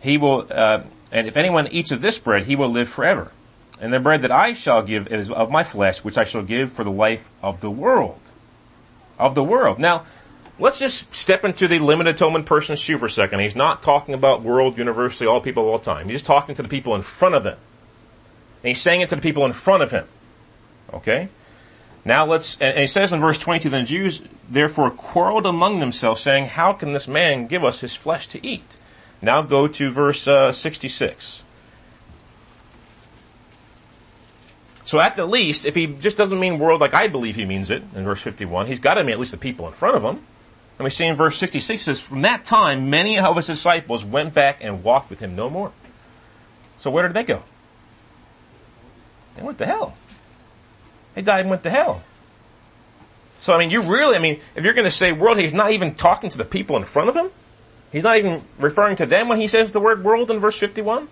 He 0.00 0.18
will, 0.18 0.46
uh, 0.50 0.82
and 1.12 1.26
if 1.26 1.36
anyone 1.36 1.68
eats 1.68 1.90
of 1.90 2.00
this 2.00 2.18
bread, 2.18 2.46
he 2.46 2.56
will 2.56 2.70
live 2.70 2.88
forever. 2.88 3.32
And 3.80 3.92
the 3.92 4.00
bread 4.00 4.22
that 4.22 4.30
I 4.30 4.52
shall 4.52 4.82
give 4.82 5.08
is 5.08 5.30
of 5.30 5.50
my 5.50 5.64
flesh, 5.64 6.04
which 6.04 6.18
I 6.18 6.24
shall 6.24 6.42
give 6.42 6.72
for 6.72 6.84
the 6.84 6.90
life 6.90 7.28
of 7.42 7.60
the 7.60 7.70
world. 7.70 8.20
Of 9.18 9.34
the 9.34 9.42
world. 9.42 9.78
Now, 9.78 10.04
let's 10.58 10.78
just 10.78 11.14
step 11.14 11.44
into 11.44 11.66
the 11.66 11.78
limited 11.78 12.16
atonement 12.16 12.46
person's 12.46 12.78
shoe 12.78 12.98
for 12.98 13.06
a 13.06 13.10
second. 13.10 13.40
He's 13.40 13.56
not 13.56 13.82
talking 13.82 14.14
about 14.14 14.42
world, 14.42 14.76
universally, 14.76 15.26
all 15.26 15.40
people 15.40 15.68
all 15.68 15.78
time. 15.78 16.08
He's 16.08 16.22
talking 16.22 16.54
to 16.54 16.62
the 16.62 16.68
people 16.68 16.94
in 16.94 17.02
front 17.02 17.34
of 17.34 17.42
them. 17.42 17.58
And 18.62 18.68
he's 18.68 18.80
saying 18.80 19.00
it 19.00 19.08
to 19.08 19.16
the 19.16 19.22
people 19.22 19.46
in 19.46 19.54
front 19.54 19.82
of 19.82 19.90
him. 19.90 20.06
Okay? 20.92 21.28
Now 22.04 22.26
let's, 22.26 22.58
and 22.60 22.78
he 22.78 22.86
says 22.86 23.12
in 23.12 23.20
verse 23.20 23.38
22, 23.38 23.68
then 23.70 23.82
the 23.82 23.86
Jews 23.86 24.22
therefore 24.48 24.90
quarreled 24.90 25.46
among 25.46 25.80
themselves 25.80 26.22
saying, 26.22 26.46
how 26.46 26.72
can 26.72 26.92
this 26.92 27.06
man 27.06 27.46
give 27.46 27.64
us 27.64 27.80
his 27.80 27.94
flesh 27.94 28.26
to 28.28 28.44
eat? 28.44 28.78
Now 29.20 29.42
go 29.42 29.66
to 29.68 29.90
verse 29.90 30.26
uh, 30.26 30.52
66. 30.52 31.42
So 34.84 34.98
at 34.98 35.14
the 35.14 35.26
least, 35.26 35.66
if 35.66 35.74
he 35.74 35.86
just 35.86 36.16
doesn't 36.16 36.40
mean 36.40 36.58
world 36.58 36.80
like 36.80 36.94
I 36.94 37.06
believe 37.08 37.36
he 37.36 37.44
means 37.44 37.70
it 37.70 37.82
in 37.94 38.04
verse 38.04 38.20
51, 38.22 38.66
he's 38.66 38.80
got 38.80 38.94
to 38.94 39.04
mean 39.04 39.12
at 39.12 39.20
least 39.20 39.32
the 39.32 39.38
people 39.38 39.68
in 39.68 39.74
front 39.74 39.96
of 39.96 40.02
him. 40.02 40.24
And 40.78 40.84
we 40.84 40.90
see 40.90 41.04
in 41.04 41.14
verse 41.14 41.36
66 41.36 41.82
says, 41.82 42.00
from 42.00 42.22
that 42.22 42.46
time, 42.46 42.88
many 42.88 43.18
of 43.18 43.36
his 43.36 43.46
disciples 43.46 44.02
went 44.02 44.32
back 44.32 44.58
and 44.62 44.82
walked 44.82 45.10
with 45.10 45.20
him 45.20 45.36
no 45.36 45.50
more. 45.50 45.72
So 46.78 46.90
where 46.90 47.06
did 47.06 47.12
they 47.14 47.24
go? 47.24 47.42
They 49.36 49.42
went 49.42 49.58
to 49.58 49.66
hell. 49.66 49.94
They 51.14 51.22
died 51.22 51.40
and 51.40 51.50
went 51.50 51.62
to 51.64 51.70
hell. 51.70 52.02
So 53.38 53.54
I 53.54 53.58
mean, 53.58 53.70
you 53.70 53.82
really, 53.82 54.16
I 54.16 54.18
mean, 54.18 54.40
if 54.54 54.64
you're 54.64 54.74
going 54.74 54.84
to 54.84 54.90
say 54.90 55.12
world, 55.12 55.38
he's 55.38 55.54
not 55.54 55.72
even 55.72 55.94
talking 55.94 56.30
to 56.30 56.38
the 56.38 56.44
people 56.44 56.76
in 56.76 56.84
front 56.84 57.08
of 57.08 57.16
him. 57.16 57.30
He's 57.90 58.04
not 58.04 58.18
even 58.18 58.42
referring 58.58 58.96
to 58.96 59.06
them 59.06 59.28
when 59.28 59.40
he 59.40 59.48
says 59.48 59.72
the 59.72 59.80
word 59.80 60.04
world 60.04 60.30
in 60.30 60.38
verse 60.38 60.58
51. 60.58 61.08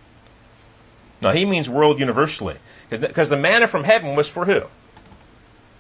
No, 1.21 1.31
he 1.31 1.45
means 1.45 1.69
world 1.69 1.99
universally. 1.99 2.57
Because 2.91 3.29
the 3.29 3.37
manna 3.37 3.67
from 3.67 3.85
heaven 3.85 4.15
was 4.15 4.29
for 4.29 4.45
who? 4.45 4.63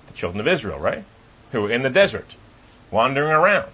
The 0.09 0.13
children 0.15 0.41
of 0.41 0.49
Israel, 0.49 0.79
right? 0.79 1.05
Who 1.53 1.63
were 1.63 1.71
in 1.71 1.83
the 1.83 1.91
desert, 1.91 2.35
wandering 2.91 3.31
around. 3.31 3.71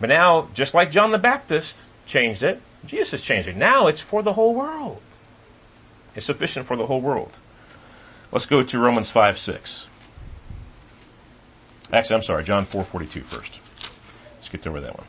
But 0.00 0.08
now, 0.08 0.48
just 0.54 0.74
like 0.74 0.90
John 0.90 1.12
the 1.12 1.18
Baptist 1.18 1.86
changed 2.06 2.42
it, 2.42 2.60
Jesus 2.84 3.12
has 3.12 3.22
changed 3.22 3.48
it. 3.48 3.56
Now 3.56 3.86
it's 3.86 4.00
for 4.00 4.22
the 4.22 4.32
whole 4.32 4.54
world. 4.54 5.00
It's 6.14 6.26
sufficient 6.26 6.66
for 6.66 6.76
the 6.76 6.86
whole 6.86 7.00
world. 7.00 7.38
Let's 8.32 8.46
go 8.46 8.62
to 8.62 8.78
Romans 8.78 9.10
5, 9.10 9.38
6. 9.38 9.88
Actually, 11.92 12.16
I'm 12.16 12.22
sorry, 12.22 12.44
John 12.44 12.64
4, 12.64 12.84
42 12.84 13.20
first. 13.20 13.60
Skipped 14.40 14.66
over 14.66 14.80
that 14.80 14.96
one. 14.96 15.06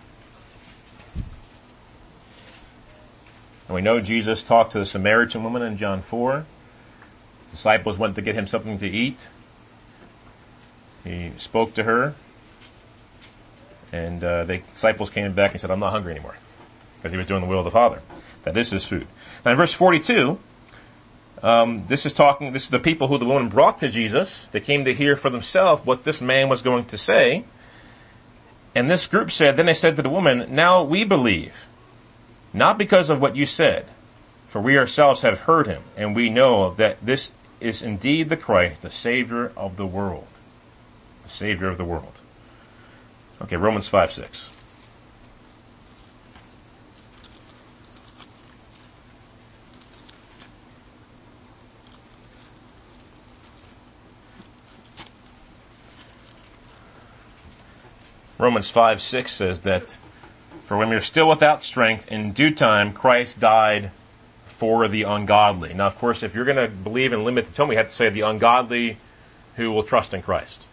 And 3.68 3.76
we 3.76 3.82
know 3.82 4.00
Jesus 4.00 4.44
talked 4.44 4.74
to 4.74 4.80
the 4.80 4.86
Samaritan 4.86 5.44
woman 5.44 5.64
in 5.64 5.78
John 5.78 6.02
4. 6.02 6.46
Disciples 7.52 7.98
went 7.98 8.16
to 8.16 8.22
get 8.22 8.36
him 8.36 8.48
something 8.48 8.78
to 8.78 8.88
eat. 8.88 9.30
He 11.04 11.32
spoke 11.38 11.74
to 11.76 11.84
her. 11.84 12.16
And 13.92 14.24
uh, 14.24 14.44
the 14.44 14.58
disciples 14.74 15.10
came 15.10 15.32
back 15.34 15.52
and 15.52 15.62
said, 15.62 15.72
I'm 15.72 15.80
not 15.80 15.92
hungry 15.92 16.12
anymore. 16.12 16.36
Because 16.98 17.12
he 17.12 17.18
was 17.18 17.28
doing 17.28 17.42
the 17.42 17.48
will 17.48 17.60
of 17.60 17.66
the 17.66 17.72
Father. 17.72 18.02
That 18.44 18.58
is 18.58 18.70
his 18.70 18.86
food. 18.86 19.08
Now 19.44 19.52
in 19.52 19.58
verse 19.58 19.74
42, 19.74 20.38
um, 21.44 21.86
this 21.88 22.06
is 22.06 22.14
talking, 22.14 22.54
this 22.54 22.64
is 22.64 22.70
the 22.70 22.80
people 22.80 23.08
who 23.08 23.18
the 23.18 23.26
woman 23.26 23.50
brought 23.50 23.80
to 23.80 23.90
Jesus. 23.90 24.46
They 24.52 24.60
came 24.60 24.86
to 24.86 24.94
hear 24.94 25.16
for 25.16 25.30
themselves 25.30 25.86
what 25.86 26.04
this 26.04 26.22
man 26.22 26.50
was 26.50 26.62
going 26.62 26.86
to 26.86 26.98
say. 26.98 27.46
And 28.74 28.90
this 28.90 29.08
group 29.08 29.32
said, 29.32 29.56
then 29.56 29.66
they 29.66 29.74
said 29.74 29.96
to 29.96 30.02
the 30.02 30.10
woman, 30.10 30.54
now 30.56 30.84
we 30.84 31.04
believe, 31.04 31.54
not 32.54 32.78
because 32.78 33.10
of 33.10 33.22
what 33.22 33.36
you 33.36 33.46
said, 33.46 33.86
for 34.48 34.62
we 34.62 34.78
ourselves 34.78 35.22
have 35.22 35.40
heard 35.40 35.68
him, 35.68 35.82
and 35.98 36.16
we 36.16 36.30
know 36.30 36.74
that 36.76 37.06
this 37.06 37.32
is 37.60 37.82
indeed 37.82 38.30
the 38.30 38.38
Christ, 38.38 38.82
the 38.82 38.92
Savior 38.92 39.52
of 39.56 39.78
the 39.78 39.86
world. 39.86 40.28
The 41.24 41.30
Savior 41.30 41.68
of 41.68 41.78
the 41.78 41.86
world. 41.86 42.20
Okay, 43.42 43.58
Romans 43.58 43.88
5, 43.88 44.12
6. 44.12 44.52
Romans 58.38 58.70
5, 58.70 59.02
6 59.02 59.32
says 59.32 59.62
that 59.62 59.98
for 60.66 60.78
when 60.78 60.90
we 60.90 60.96
are 60.96 61.02
still 61.02 61.30
without 61.30 61.64
strength, 61.64 62.12
in 62.12 62.34
due 62.34 62.52
time, 62.52 62.92
Christ 62.92 63.40
died 63.40 63.92
for 64.48 64.88
the 64.88 65.04
ungodly. 65.04 65.74
Now, 65.74 65.88
of 65.88 65.98
course, 66.00 66.24
if 66.24 66.34
you're 66.34 66.46
going 66.46 66.58
to 66.58 66.68
believe 66.68 67.14
in 67.14 67.24
limit 67.24 67.46
the 67.46 67.52
atonement, 67.52 67.70
we 67.70 67.76
have 67.76 67.88
to 67.88 67.94
say 67.94 68.10
the 68.10 68.22
ungodly 68.22 68.98
who 69.56 69.72
will 69.72 69.84
trust 69.84 70.14
in 70.14 70.22
Christ. 70.22 70.68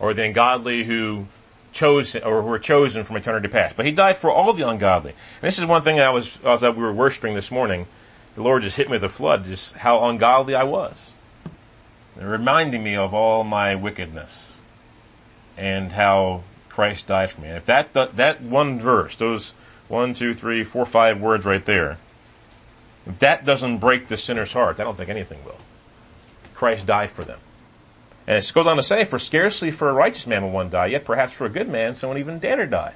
Or 0.00 0.12
the 0.12 0.24
ungodly 0.24 0.82
who 0.82 1.28
chose, 1.72 2.16
or 2.16 2.42
who 2.42 2.48
were 2.48 2.58
chosen 2.58 3.04
from 3.04 3.16
eternity 3.16 3.48
past. 3.48 3.76
But 3.76 3.86
he 3.86 3.92
died 3.92 4.16
for 4.16 4.30
all 4.30 4.52
the 4.52 4.68
ungodly. 4.68 5.12
And 5.12 5.48
this 5.48 5.58
is 5.58 5.64
one 5.64 5.82
thing 5.82 6.00
I 6.00 6.10
was, 6.10 6.36
as 6.44 6.62
we 6.62 6.70
were 6.70 6.92
worshiping 6.92 7.34
this 7.34 7.50
morning, 7.50 7.86
the 8.34 8.42
Lord 8.42 8.62
just 8.62 8.76
hit 8.76 8.88
me 8.88 8.92
with 8.92 9.04
a 9.04 9.08
flood, 9.08 9.44
just 9.44 9.74
how 9.74 10.04
ungodly 10.06 10.54
I 10.54 10.64
was. 10.64 11.14
And 12.18 12.28
reminding 12.28 12.82
me 12.82 12.96
of 12.96 13.14
all 13.14 13.44
my 13.44 13.76
wickedness. 13.76 14.56
And 15.56 15.92
how 15.92 16.42
Christ 16.72 17.06
died 17.06 17.30
for 17.30 17.42
me. 17.42 17.48
And 17.48 17.58
if 17.58 17.66
that, 17.66 17.92
that 17.92 18.40
one 18.40 18.80
verse, 18.80 19.16
those 19.16 19.52
one, 19.88 20.14
two, 20.14 20.32
three, 20.32 20.64
four, 20.64 20.86
five 20.86 21.20
words 21.20 21.44
right 21.44 21.64
there, 21.64 21.98
if 23.06 23.18
that 23.18 23.44
doesn't 23.44 23.78
break 23.78 24.08
the 24.08 24.16
sinner's 24.16 24.54
heart, 24.54 24.80
I 24.80 24.84
don't 24.84 24.96
think 24.96 25.10
anything 25.10 25.44
will. 25.44 25.58
Christ 26.54 26.86
died 26.86 27.10
for 27.10 27.24
them. 27.24 27.38
And 28.26 28.42
it 28.42 28.52
goes 28.54 28.66
on 28.66 28.76
to 28.76 28.82
say, 28.82 29.04
for 29.04 29.18
scarcely 29.18 29.70
for 29.70 29.90
a 29.90 29.92
righteous 29.92 30.26
man 30.26 30.44
will 30.44 30.50
one 30.50 30.70
die, 30.70 30.86
yet 30.86 31.04
perhaps 31.04 31.32
for 31.32 31.44
a 31.44 31.50
good 31.50 31.68
man 31.68 31.94
someone 31.94 32.18
even 32.18 32.38
dare 32.38 32.66
die. 32.66 32.94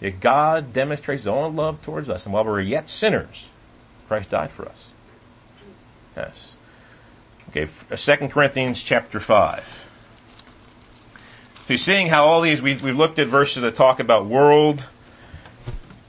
Yet 0.00 0.20
God 0.20 0.72
demonstrates 0.72 1.22
his 1.22 1.28
own 1.28 1.56
love 1.56 1.82
towards 1.82 2.10
us, 2.10 2.26
and 2.26 2.32
while 2.32 2.44
we 2.44 2.50
were 2.50 2.60
yet 2.60 2.88
sinners, 2.88 3.46
Christ 4.06 4.30
died 4.30 4.50
for 4.50 4.68
us. 4.68 4.90
Yes. 6.16 6.56
Okay, 7.50 7.68
2 7.94 8.28
Corinthians 8.28 8.82
chapter 8.82 9.18
5. 9.18 9.87
So 11.68 11.74
you're 11.74 11.78
seeing 11.80 12.06
how 12.06 12.24
all 12.24 12.40
these, 12.40 12.62
we've, 12.62 12.82
we've 12.82 12.96
looked 12.96 13.18
at 13.18 13.26
verses 13.26 13.60
that 13.60 13.74
talk 13.74 14.00
about 14.00 14.24
world 14.24 14.86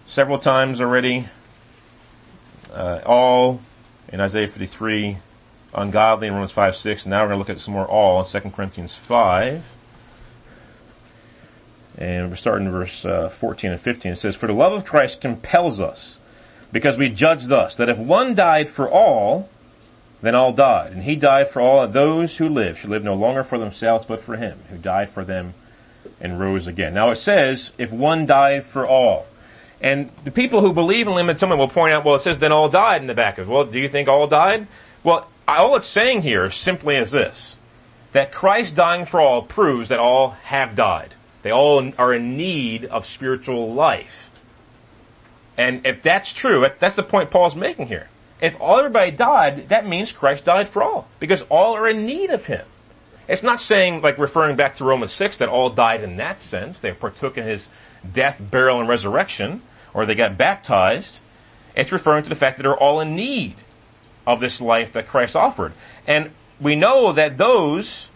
several 0.08 0.40
times 0.40 0.80
already. 0.80 1.28
Uh, 2.74 3.02
all 3.06 3.60
in 4.08 4.22
Isaiah 4.22 4.48
53, 4.48 5.18
ungodly 5.74 6.28
in 6.28 6.34
Romans 6.34 6.54
5, 6.54 6.78
6. 6.78 7.06
Now 7.06 7.24
we're 7.24 7.28
going 7.28 7.36
to 7.36 7.40
look 7.40 7.50
at 7.50 7.60
some 7.60 7.74
more 7.74 7.86
all 7.86 8.22
in 8.22 8.26
2 8.26 8.40
Corinthians 8.52 8.96
5. 8.96 9.76
And 11.98 12.30
we're 12.30 12.38
starting 12.38 12.68
in 12.68 12.72
verse 12.72 13.04
uh, 13.04 13.28
14 13.28 13.72
and 13.72 13.82
15. 13.82 14.14
It 14.14 14.16
says, 14.16 14.38
For 14.38 14.48
the 14.48 14.54
love 14.54 14.72
of 14.72 14.86
Christ 14.86 15.20
compels 15.20 15.82
us, 15.82 16.22
Because 16.72 16.98
we 16.98 17.10
judge 17.10 17.48
thus, 17.48 17.76
that 17.76 17.90
if 17.90 17.98
one 17.98 18.34
died 18.34 18.70
for 18.70 18.90
all, 18.90 19.50
then 20.22 20.36
all 20.36 20.52
died. 20.52 20.92
And 20.92 21.04
he 21.04 21.16
died 21.16 21.48
for 21.48 21.62
all, 21.62 21.88
those 21.88 22.38
who 22.38 22.50
live 22.50 22.78
should 22.78 22.90
live 22.90 23.04
no 23.04 23.16
longer 23.16 23.44
for 23.44 23.58
themselves, 23.58 24.06
but 24.06 24.22
for 24.22 24.36
him, 24.36 24.60
who 24.70 24.78
died 24.78 25.10
for 25.10 25.24
them 25.24 25.54
and 26.20 26.40
rose 26.40 26.68
again. 26.68 26.94
Now 26.94 27.12
it 27.12 27.16
says, 27.16 27.72
if 27.78 27.92
one 27.92 28.26
died 28.26 28.66
for 28.66 28.88
all. 28.88 29.26
And 29.82 30.10
the 30.26 30.32
people 30.32 30.62
who 30.62 30.74
believe 30.74 31.08
in 31.08 31.14
limited 31.14 31.38
atonement 31.38 31.60
will 31.60 31.70
point 31.70 31.94
out, 31.94 32.04
well, 32.04 32.16
it 32.16 32.20
says 32.20 32.40
then 32.40 32.52
all 32.52 32.68
died 32.68 33.02
in 33.02 33.08
the 33.08 33.14
back 33.14 33.38
of 33.38 33.48
it. 33.48 33.52
Well, 33.52 33.66
do 33.66 33.80
you 33.80 33.88
think 33.88 34.10
all 34.10 34.28
died? 34.28 34.68
Well, 35.04 35.30
all 35.48 35.76
it's 35.78 35.88
saying 35.88 36.22
here 36.22 36.52
simply 36.52 36.98
is 36.98 37.12
this. 37.12 37.56
That 38.12 38.34
Christ 38.34 38.76
dying 38.76 39.06
for 39.06 39.22
all 39.22 39.42
proves 39.42 39.90
that 39.90 40.00
all 40.00 40.32
have 40.44 40.76
died. 40.76 41.14
They 41.44 41.52
all 41.52 41.92
are 41.98 42.14
in 42.14 42.36
need 42.36 42.86
of 42.86 43.06
spiritual 43.06 43.74
life. 43.74 44.30
And 45.58 45.86
if 45.86 46.02
that's 46.02 46.34
true, 46.34 46.68
that's 46.80 46.96
the 46.96 47.04
point 47.04 47.32
Paul's 47.32 47.56
making 47.56 47.88
here. 47.88 48.10
If 48.42 48.60
all 48.60 48.78
everybody 48.78 49.12
died, 49.12 49.70
that 49.70 49.88
means 49.88 50.12
Christ 50.12 50.46
died 50.46 50.70
for 50.70 50.82
all. 50.82 51.08
Because 51.20 51.42
all 51.44 51.76
are 51.76 51.88
in 51.88 52.06
need 52.06 52.30
of 52.30 52.46
Him. 52.46 52.66
It's 53.28 53.44
not 53.44 53.62
saying, 53.62 54.02
like 54.02 54.18
referring 54.18 54.56
back 54.56 54.76
to 54.78 54.86
Romans 54.86 55.12
6, 55.12 55.38
that 55.38 55.50
all 55.50 55.70
died 55.70 56.04
in 56.04 56.18
that 56.18 56.42
sense. 56.42 56.82
They 56.82 56.92
partook 56.94 57.38
in 57.38 57.44
His 57.44 57.68
death, 58.12 58.40
burial, 58.40 58.80
and 58.80 58.90
resurrection, 58.90 59.62
or 59.94 60.06
they 60.06 60.16
got 60.16 60.38
baptized. 60.38 61.20
It's 61.76 61.92
referring 61.92 62.24
to 62.24 62.30
the 62.30 62.36
fact 62.36 62.58
that 62.58 62.64
they're 62.64 62.78
all 62.78 63.02
in 63.02 63.16
need 63.16 63.56
of 64.26 64.40
this 64.40 64.62
life 64.62 64.94
that 64.94 65.08
Christ 65.08 65.36
offered. 65.36 65.74
And 66.08 66.32
we 66.60 66.76
know 66.76 67.12
that 67.14 67.38
those 67.38 68.10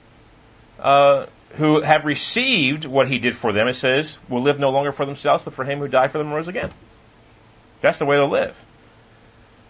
uh, 0.79 1.27
who 1.53 1.81
have 1.81 2.05
received 2.05 2.85
what 2.85 3.07
He 3.07 3.19
did 3.19 3.35
for 3.35 3.51
them, 3.51 3.67
it 3.67 3.75
says, 3.75 4.17
will 4.29 4.41
live 4.41 4.59
no 4.59 4.71
longer 4.71 4.91
for 4.91 5.05
themselves, 5.05 5.43
but 5.43 5.53
for 5.53 5.65
Him 5.65 5.79
who 5.79 5.87
died 5.87 6.11
for 6.11 6.17
them 6.17 6.27
and 6.27 6.35
rose 6.35 6.47
again. 6.47 6.71
That's 7.81 7.99
the 7.99 8.05
way 8.05 8.15
they'll 8.15 8.29
live. 8.29 8.57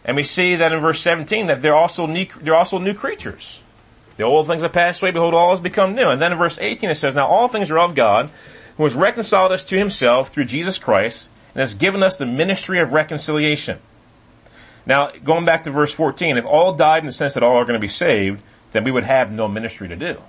And 0.05 0.17
we 0.17 0.23
see 0.23 0.55
that 0.55 0.73
in 0.73 0.81
verse 0.81 0.99
17 1.01 1.47
that 1.47 1.61
they're 1.61 1.75
also 1.75 2.05
new, 2.05 2.25
they're 2.41 2.55
also 2.55 2.77
new 2.77 2.93
creatures. 2.93 3.61
The 4.17 4.23
old 4.23 4.47
things 4.47 4.61
have 4.61 4.73
passed 4.73 5.01
away, 5.01 5.11
behold, 5.11 5.33
all 5.33 5.51
has 5.51 5.59
become 5.59 5.95
new. 5.95 6.09
And 6.09 6.21
then 6.21 6.31
in 6.31 6.37
verse 6.37 6.57
18 6.59 6.89
it 6.89 6.95
says, 6.95 7.15
Now 7.15 7.27
all 7.27 7.47
things 7.47 7.71
are 7.71 7.79
of 7.79 7.95
God, 7.95 8.29
who 8.77 8.83
has 8.83 8.95
reconciled 8.95 9.51
us 9.51 9.63
to 9.65 9.77
himself 9.77 10.29
through 10.29 10.45
Jesus 10.45 10.77
Christ, 10.77 11.27
and 11.53 11.61
has 11.61 11.75
given 11.75 12.03
us 12.03 12.17
the 12.17 12.25
ministry 12.25 12.79
of 12.79 12.93
reconciliation. 12.93 13.79
Now, 14.85 15.11
going 15.23 15.45
back 15.45 15.63
to 15.63 15.71
verse 15.71 15.93
14, 15.93 16.37
if 16.37 16.45
all 16.45 16.73
died 16.73 16.99
in 16.99 17.05
the 17.05 17.11
sense 17.11 17.35
that 17.35 17.43
all 17.43 17.55
are 17.55 17.65
going 17.65 17.79
to 17.79 17.79
be 17.79 17.87
saved, 17.87 18.41
then 18.73 18.83
we 18.83 18.91
would 18.91 19.05
have 19.05 19.31
no 19.31 19.47
ministry 19.47 19.87
to 19.87 19.95
do. 19.95 20.21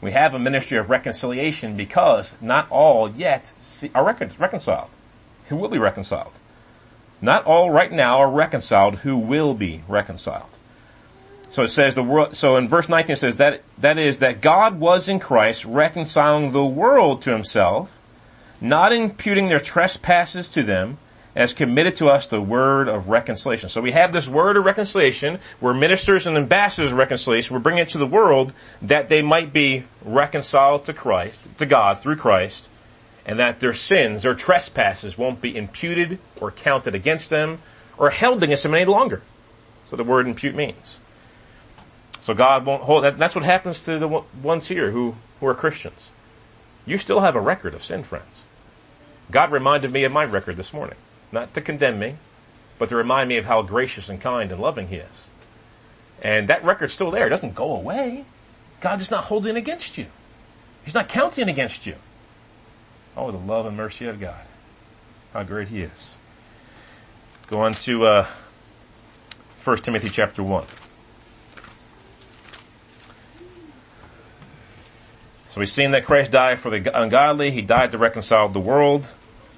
We 0.00 0.12
have 0.12 0.32
a 0.32 0.38
ministry 0.38 0.78
of 0.78 0.90
reconciliation 0.90 1.76
because 1.76 2.34
not 2.40 2.70
all 2.70 3.10
yet 3.10 3.52
are 3.94 4.04
reconciled. 4.04 4.90
Who 5.48 5.56
will 5.56 5.68
be 5.68 5.78
reconciled? 5.78 6.32
Not 7.20 7.44
all 7.44 7.70
right 7.70 7.90
now 7.90 8.18
are 8.18 8.30
reconciled 8.30 8.96
who 8.96 9.18
will 9.18 9.54
be 9.54 9.82
reconciled. 9.88 10.56
So 11.50 11.62
it 11.62 11.68
says 11.68 11.94
the 11.94 12.02
world, 12.02 12.36
so 12.36 12.56
in 12.56 12.68
verse 12.68 12.88
19 12.88 13.12
it 13.12 13.16
says 13.16 13.36
that, 13.36 13.62
that 13.78 13.98
is 13.98 14.18
that 14.18 14.40
God 14.40 14.78
was 14.78 15.08
in 15.08 15.18
Christ 15.18 15.64
reconciling 15.64 16.52
the 16.52 16.64
world 16.64 17.22
to 17.22 17.32
himself, 17.32 17.96
not 18.60 18.92
imputing 18.92 19.48
their 19.48 19.60
trespasses 19.60 20.48
to 20.50 20.62
them, 20.62 20.98
as 21.34 21.52
committed 21.52 21.94
to 21.96 22.08
us 22.08 22.26
the 22.26 22.40
word 22.40 22.88
of 22.88 23.08
reconciliation. 23.08 23.68
So 23.68 23.80
we 23.80 23.92
have 23.92 24.12
this 24.12 24.28
word 24.28 24.56
of 24.56 24.64
reconciliation. 24.64 25.38
We're 25.60 25.72
ministers 25.72 26.26
and 26.26 26.36
ambassadors 26.36 26.90
of 26.90 26.98
reconciliation. 26.98 27.54
We're 27.54 27.60
bringing 27.60 27.82
it 27.82 27.90
to 27.90 27.98
the 27.98 28.06
world 28.06 28.52
that 28.82 29.08
they 29.08 29.22
might 29.22 29.52
be 29.52 29.84
reconciled 30.04 30.86
to 30.86 30.92
Christ, 30.92 31.40
to 31.58 31.66
God 31.66 32.00
through 32.00 32.16
Christ, 32.16 32.68
and 33.28 33.38
that 33.38 33.60
their 33.60 33.74
sins 33.74 34.24
or 34.24 34.34
trespasses 34.34 35.18
won't 35.18 35.42
be 35.42 35.54
imputed 35.54 36.18
or 36.40 36.50
counted 36.50 36.94
against 36.94 37.28
them 37.28 37.60
or 37.98 38.08
held 38.08 38.42
against 38.42 38.62
them 38.62 38.74
any 38.74 38.86
longer. 38.86 39.20
So 39.84 39.96
the 39.96 40.02
word 40.02 40.26
impute 40.26 40.54
means. 40.54 40.98
So 42.22 42.32
God 42.32 42.64
won't 42.64 42.82
hold, 42.82 43.04
that, 43.04 43.18
that's 43.18 43.34
what 43.34 43.44
happens 43.44 43.84
to 43.84 43.98
the 43.98 44.08
ones 44.08 44.66
here 44.66 44.90
who, 44.90 45.14
who 45.40 45.46
are 45.46 45.54
Christians. 45.54 46.10
You 46.86 46.96
still 46.96 47.20
have 47.20 47.36
a 47.36 47.40
record 47.40 47.74
of 47.74 47.84
sin, 47.84 48.02
friends. 48.02 48.44
God 49.30 49.52
reminded 49.52 49.92
me 49.92 50.04
of 50.04 50.12
my 50.12 50.24
record 50.24 50.56
this 50.56 50.72
morning. 50.72 50.96
Not 51.30 51.52
to 51.52 51.60
condemn 51.60 51.98
me, 51.98 52.16
but 52.78 52.88
to 52.88 52.96
remind 52.96 53.28
me 53.28 53.36
of 53.36 53.44
how 53.44 53.60
gracious 53.60 54.08
and 54.08 54.18
kind 54.18 54.50
and 54.50 54.60
loving 54.60 54.88
He 54.88 54.96
is. 54.96 55.28
And 56.22 56.48
that 56.48 56.64
record's 56.64 56.94
still 56.94 57.10
there. 57.10 57.26
It 57.26 57.30
doesn't 57.30 57.54
go 57.54 57.76
away. 57.76 58.24
God 58.80 59.02
is 59.02 59.10
not 59.10 59.24
holding 59.24 59.56
against 59.56 59.98
you. 59.98 60.06
He's 60.82 60.94
not 60.94 61.10
counting 61.10 61.50
against 61.50 61.84
you. 61.84 61.96
Oh, 63.18 63.32
the 63.32 63.38
love 63.38 63.66
and 63.66 63.76
mercy 63.76 64.06
of 64.06 64.20
God. 64.20 64.40
How 65.32 65.42
great 65.42 65.66
He 65.66 65.82
is. 65.82 66.14
Go 67.48 67.62
on 67.62 67.72
to 67.72 68.06
uh, 68.06 68.26
1 69.64 69.78
Timothy 69.78 70.08
chapter 70.08 70.40
1. 70.40 70.64
So 75.50 75.60
we've 75.60 75.68
seen 75.68 75.90
that 75.90 76.04
Christ 76.04 76.30
died 76.30 76.60
for 76.60 76.70
the 76.70 76.96
ungodly. 76.96 77.50
He 77.50 77.60
died 77.60 77.90
to 77.90 77.98
reconcile 77.98 78.48
the 78.50 78.60
world. 78.60 79.12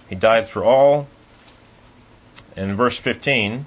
He 0.09 0.15
died 0.15 0.49
for 0.49 0.65
all. 0.65 1.07
In 2.57 2.75
verse 2.75 2.97
15, 2.97 3.67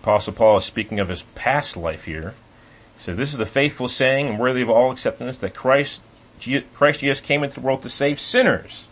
Apostle 0.00 0.32
Paul 0.32 0.56
is 0.56 0.64
speaking 0.64 1.00
of 1.00 1.10
his 1.10 1.24
past 1.34 1.76
life 1.76 2.06
here. 2.06 2.34
He 2.96 3.04
said, 3.04 3.18
This 3.18 3.34
is 3.34 3.40
a 3.40 3.46
faithful 3.46 3.88
saying 3.88 4.26
and 4.26 4.38
worthy 4.38 4.62
of 4.62 4.70
all 4.70 4.90
acceptance 4.90 5.36
that 5.40 5.54
Christ 5.54 6.00
Christ 6.74 7.00
Jesus 7.00 7.20
came 7.20 7.44
into 7.44 7.56
the 7.56 7.60
world 7.60 7.82
to 7.82 7.88
save 7.88 8.18
sinners, 8.18 8.88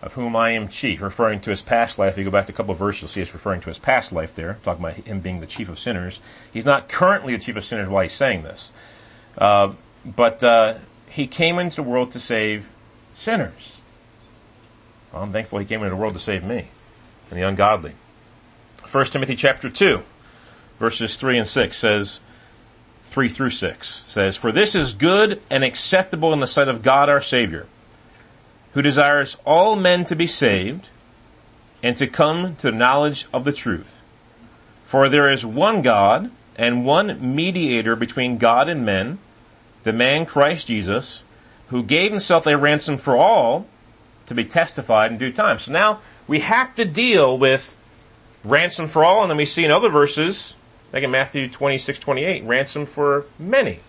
of 0.00 0.14
whom 0.14 0.34
I 0.34 0.50
am 0.50 0.68
chief, 0.68 1.00
referring 1.00 1.40
to 1.42 1.50
his 1.50 1.62
past 1.62 1.98
life. 1.98 2.12
If 2.12 2.18
you 2.18 2.24
go 2.24 2.30
back 2.30 2.46
to 2.46 2.52
a 2.52 2.54
couple 2.54 2.72
of 2.72 2.78
verses, 2.78 3.02
you'll 3.02 3.08
see 3.08 3.20
it's 3.20 3.32
referring 3.32 3.60
to 3.62 3.68
his 3.68 3.78
past 3.78 4.12
life 4.12 4.34
there, 4.34 4.58
talking 4.64 4.84
about 4.84 4.96
him 4.96 5.20
being 5.20 5.40
the 5.40 5.46
chief 5.46 5.68
of 5.68 5.78
sinners. 5.78 6.20
He's 6.52 6.64
not 6.64 6.88
currently 6.88 7.36
the 7.36 7.42
chief 7.42 7.56
of 7.56 7.64
sinners 7.64 7.88
while 7.88 8.02
he's 8.02 8.12
saying 8.12 8.42
this. 8.42 8.72
Uh, 9.38 9.72
but 10.04 10.42
uh, 10.42 10.74
he 11.08 11.26
came 11.26 11.58
into 11.58 11.76
the 11.76 11.82
world 11.82 12.12
to 12.12 12.20
save 12.20 12.68
sinners. 13.14 13.76
Well, 15.12 15.22
I'm 15.22 15.32
thankful 15.32 15.58
he 15.58 15.66
came 15.66 15.80
into 15.80 15.90
the 15.90 15.96
world 15.96 16.14
to 16.14 16.20
save 16.20 16.42
me 16.42 16.68
and 17.30 17.38
the 17.38 17.46
ungodly. 17.46 17.92
1 18.90 19.04
Timothy 19.06 19.36
chapter 19.36 19.70
2, 19.70 20.02
verses 20.78 21.16
3 21.16 21.38
and 21.38 21.48
6 21.48 21.76
says, 21.76 22.20
3 23.12 23.28
through 23.28 23.50
6 23.50 24.04
says, 24.06 24.38
For 24.38 24.52
this 24.52 24.74
is 24.74 24.94
good 24.94 25.42
and 25.50 25.62
acceptable 25.62 26.32
in 26.32 26.40
the 26.40 26.46
sight 26.46 26.68
of 26.68 26.82
God 26.82 27.10
our 27.10 27.20
Savior, 27.20 27.66
who 28.72 28.80
desires 28.80 29.36
all 29.44 29.76
men 29.76 30.06
to 30.06 30.16
be 30.16 30.26
saved 30.26 30.88
and 31.82 31.94
to 31.98 32.06
come 32.06 32.56
to 32.56 32.72
knowledge 32.72 33.26
of 33.30 33.44
the 33.44 33.52
truth. 33.52 34.02
For 34.86 35.10
there 35.10 35.30
is 35.30 35.44
one 35.44 35.82
God 35.82 36.30
and 36.56 36.86
one 36.86 37.34
mediator 37.34 37.96
between 37.96 38.38
God 38.38 38.70
and 38.70 38.86
men, 38.86 39.18
the 39.82 39.92
man 39.92 40.24
Christ 40.24 40.68
Jesus, 40.68 41.22
who 41.68 41.82
gave 41.82 42.12
himself 42.12 42.46
a 42.46 42.56
ransom 42.56 42.96
for 42.96 43.14
all 43.14 43.66
to 44.24 44.34
be 44.34 44.46
testified 44.46 45.12
in 45.12 45.18
due 45.18 45.32
time. 45.32 45.58
So 45.58 45.70
now 45.70 46.00
we 46.26 46.40
have 46.40 46.74
to 46.76 46.86
deal 46.86 47.36
with 47.36 47.76
ransom 48.42 48.88
for 48.88 49.04
all, 49.04 49.20
and 49.20 49.30
then 49.30 49.36
we 49.36 49.44
see 49.44 49.66
in 49.66 49.70
other 49.70 49.90
verses 49.90 50.54
like 50.92 51.02
in 51.02 51.10
Matthew 51.10 51.48
26, 51.48 51.98
28, 51.98 52.44
ransom 52.44 52.86
for 52.86 53.24
many. 53.38 53.80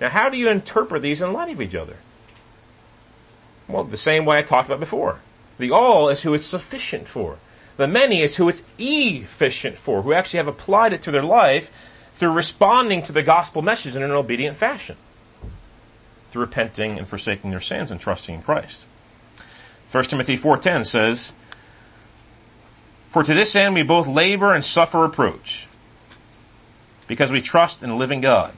Now, 0.00 0.10
how 0.10 0.28
do 0.28 0.36
you 0.36 0.48
interpret 0.48 1.02
these 1.02 1.22
in 1.22 1.32
light 1.32 1.52
of 1.52 1.60
each 1.60 1.74
other? 1.74 1.96
Well, 3.68 3.84
the 3.84 3.96
same 3.96 4.26
way 4.26 4.38
I 4.38 4.42
talked 4.42 4.68
about 4.68 4.80
before. 4.80 5.20
The 5.58 5.70
all 5.70 6.08
is 6.10 6.22
who 6.22 6.34
it's 6.34 6.46
sufficient 6.46 7.08
for. 7.08 7.38
The 7.76 7.88
many 7.88 8.20
is 8.20 8.36
who 8.36 8.48
it's 8.48 8.62
efficient 8.78 9.78
for, 9.78 10.02
who 10.02 10.12
actually 10.12 10.38
have 10.38 10.48
applied 10.48 10.92
it 10.92 11.02
to 11.02 11.10
their 11.10 11.22
life 11.22 11.70
through 12.14 12.32
responding 12.32 13.02
to 13.02 13.12
the 13.12 13.22
gospel 13.22 13.62
message 13.62 13.96
in 13.96 14.02
an 14.02 14.10
obedient 14.10 14.58
fashion. 14.58 14.96
Through 16.30 16.42
repenting 16.42 16.98
and 16.98 17.08
forsaking 17.08 17.50
their 17.50 17.60
sins 17.60 17.90
and 17.90 18.00
trusting 18.00 18.34
in 18.34 18.42
Christ. 18.42 18.84
1 19.90 20.04
Timothy 20.04 20.36
4.10 20.36 20.86
says, 20.86 21.32
For 23.08 23.22
to 23.22 23.34
this 23.34 23.56
end 23.56 23.74
we 23.74 23.82
both 23.82 24.06
labor 24.06 24.52
and 24.54 24.64
suffer 24.64 25.00
reproach 25.00 25.66
because 27.06 27.30
we 27.30 27.40
trust 27.40 27.82
in 27.82 27.90
the 27.90 27.94
living 27.94 28.20
God, 28.20 28.52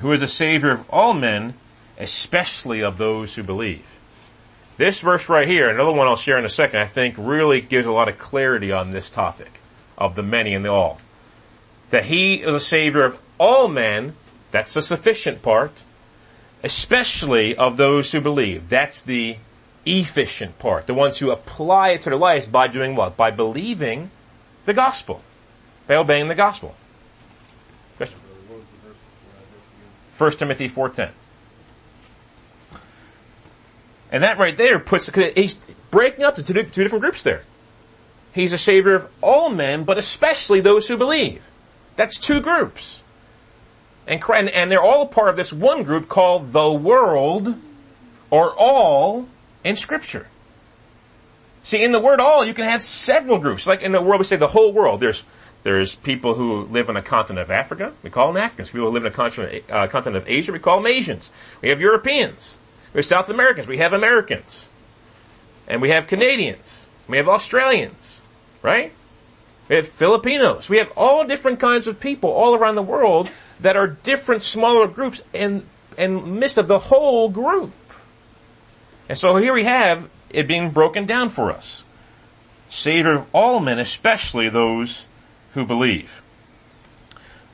who 0.00 0.12
is 0.12 0.20
the 0.20 0.28
Savior 0.28 0.72
of 0.72 0.90
all 0.90 1.14
men, 1.14 1.54
especially 1.98 2.82
of 2.82 2.98
those 2.98 3.34
who 3.34 3.42
believe. 3.42 3.84
This 4.76 5.00
verse 5.00 5.28
right 5.28 5.46
here, 5.46 5.68
another 5.68 5.92
one 5.92 6.08
I'll 6.08 6.16
share 6.16 6.38
in 6.38 6.44
a 6.44 6.50
second, 6.50 6.80
I 6.80 6.86
think 6.86 7.14
really 7.18 7.60
gives 7.60 7.86
a 7.86 7.92
lot 7.92 8.08
of 8.08 8.18
clarity 8.18 8.72
on 8.72 8.90
this 8.90 9.10
topic 9.10 9.60
of 9.98 10.14
the 10.14 10.22
many 10.22 10.54
and 10.54 10.64
the 10.64 10.72
all. 10.72 11.00
That 11.90 12.06
He 12.06 12.36
is 12.36 12.52
the 12.52 12.60
Savior 12.60 13.04
of 13.04 13.18
all 13.38 13.68
men, 13.68 14.14
that's 14.50 14.74
the 14.74 14.82
sufficient 14.82 15.42
part, 15.42 15.84
especially 16.62 17.56
of 17.56 17.76
those 17.76 18.12
who 18.12 18.20
believe. 18.20 18.68
That's 18.68 19.02
the 19.02 19.36
efficient 19.86 20.58
part. 20.58 20.86
The 20.86 20.94
ones 20.94 21.18
who 21.18 21.30
apply 21.30 21.90
it 21.90 22.02
to 22.02 22.10
their 22.10 22.18
lives 22.18 22.46
by 22.46 22.68
doing 22.68 22.96
what? 22.96 23.16
By 23.16 23.30
believing 23.30 24.10
the 24.64 24.74
gospel. 24.74 25.22
By 25.86 25.96
obeying 25.96 26.28
the 26.28 26.34
gospel. 26.34 26.74
1 30.20 30.32
Timothy 30.32 30.68
4.10. 30.68 31.10
And 34.12 34.22
that 34.24 34.38
right 34.38 34.56
there 34.56 34.78
puts, 34.78 35.08
he's 35.14 35.54
breaking 35.90 36.24
up 36.24 36.36
the 36.36 36.42
two, 36.42 36.52
two 36.64 36.82
different 36.82 37.02
groups 37.02 37.22
there. 37.22 37.42
He's 38.32 38.52
a 38.52 38.58
savior 38.58 38.96
of 38.96 39.10
all 39.22 39.50
men, 39.50 39.84
but 39.84 39.98
especially 39.98 40.60
those 40.60 40.86
who 40.86 40.96
believe. 40.96 41.42
That's 41.96 42.18
two 42.18 42.40
groups. 42.40 43.02
And, 44.06 44.22
and, 44.34 44.48
and 44.50 44.70
they're 44.70 44.82
all 44.82 45.02
a 45.02 45.06
part 45.06 45.28
of 45.28 45.36
this 45.36 45.52
one 45.52 45.84
group 45.84 46.08
called 46.08 46.52
the 46.52 46.70
world, 46.70 47.54
or 48.30 48.52
all, 48.52 49.26
in 49.64 49.76
scripture. 49.76 50.26
See, 51.62 51.82
in 51.82 51.92
the 51.92 52.00
word 52.00 52.20
all, 52.20 52.44
you 52.44 52.54
can 52.54 52.64
have 52.64 52.82
several 52.82 53.38
groups. 53.38 53.66
Like 53.66 53.82
in 53.82 53.92
the 53.92 54.02
world, 54.02 54.20
we 54.20 54.24
say 54.24 54.36
the 54.36 54.46
whole 54.46 54.72
world. 54.72 55.00
There's, 55.00 55.22
there's 55.62 55.94
people 55.94 56.34
who 56.34 56.62
live 56.62 56.88
on 56.88 56.94
the 56.94 57.02
continent 57.02 57.44
of 57.44 57.50
Africa. 57.50 57.92
We 58.02 58.10
call 58.10 58.32
them 58.32 58.42
Africans. 58.42 58.70
People 58.70 58.88
who 58.88 58.94
live 58.94 59.04
in 59.04 59.12
the 59.12 59.16
continent, 59.16 59.64
uh, 59.68 59.86
continent 59.88 60.22
of 60.22 60.28
Asia. 60.28 60.52
We 60.52 60.58
call 60.58 60.78
them 60.78 60.86
Asians. 60.86 61.30
We 61.60 61.68
have 61.68 61.80
Europeans. 61.80 62.58
We 62.94 62.98
have 62.98 63.06
South 63.06 63.28
Americans. 63.28 63.66
We 63.66 63.78
have 63.78 63.92
Americans. 63.92 64.68
And 65.68 65.82
we 65.82 65.90
have 65.90 66.06
Canadians. 66.06 66.86
We 67.08 67.18
have 67.18 67.28
Australians. 67.28 68.20
Right? 68.62 68.92
We 69.68 69.76
have 69.76 69.88
Filipinos. 69.88 70.68
We 70.70 70.78
have 70.78 70.90
all 70.96 71.26
different 71.26 71.60
kinds 71.60 71.86
of 71.86 72.00
people 72.00 72.30
all 72.30 72.54
around 72.54 72.76
the 72.76 72.82
world 72.82 73.28
that 73.60 73.76
are 73.76 73.86
different 73.86 74.42
smaller 74.42 74.86
groups 74.86 75.20
in, 75.34 75.66
in 75.98 76.38
midst 76.38 76.56
of 76.56 76.68
the 76.68 76.78
whole 76.78 77.28
group. 77.28 77.72
And 79.08 79.18
so 79.18 79.36
here 79.36 79.52
we 79.52 79.64
have 79.64 80.08
it 80.30 80.48
being 80.48 80.70
broken 80.70 81.04
down 81.04 81.28
for 81.28 81.50
us. 81.50 81.84
Of 82.86 83.26
all 83.34 83.60
men, 83.60 83.78
especially 83.78 84.48
those 84.48 85.06
who 85.54 85.64
believe. 85.64 86.22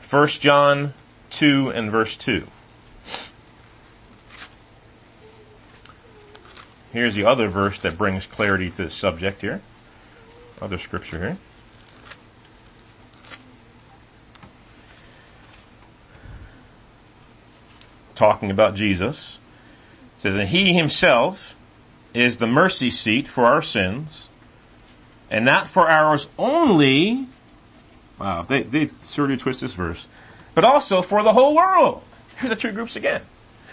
1 0.09 0.29
John 0.29 0.95
2 1.31 1.71
and 1.71 1.91
verse 1.91 2.17
2. 2.17 2.47
Here's 6.93 7.15
the 7.15 7.25
other 7.25 7.49
verse 7.49 7.79
that 7.81 7.99
brings 7.99 8.27
clarity 8.27 8.71
to 8.71 8.85
the 8.85 8.91
subject 8.91 9.43
here. 9.43 9.61
Other 10.63 10.79
scripture 10.79 11.19
here. 11.19 11.37
Talking 18.15 18.51
about 18.51 18.75
Jesus. 18.75 19.39
It 20.19 20.23
says, 20.23 20.37
and 20.37 20.49
he 20.49 20.73
himself 20.73 21.55
is 22.15 22.39
the 22.39 22.47
mercy 22.47 22.91
seat 22.91 23.29
for 23.29 23.45
our 23.45 23.61
sins, 23.61 24.31
and 25.31 25.45
not 25.45 25.69
for 25.69 25.91
ours 25.91 26.29
only. 26.39 27.27
Wow, 28.19 28.43
they, 28.43 28.63
they 28.63 28.83
of 28.83 29.39
twist 29.39 29.61
this 29.61 29.75
verse. 29.75 30.07
But 30.55 30.65
also 30.65 31.03
for 31.03 31.23
the 31.23 31.33
whole 31.33 31.55
world. 31.55 32.03
Here's 32.37 32.51
the 32.51 32.57
two 32.57 32.73
groups 32.73 32.97
again. 32.97 33.23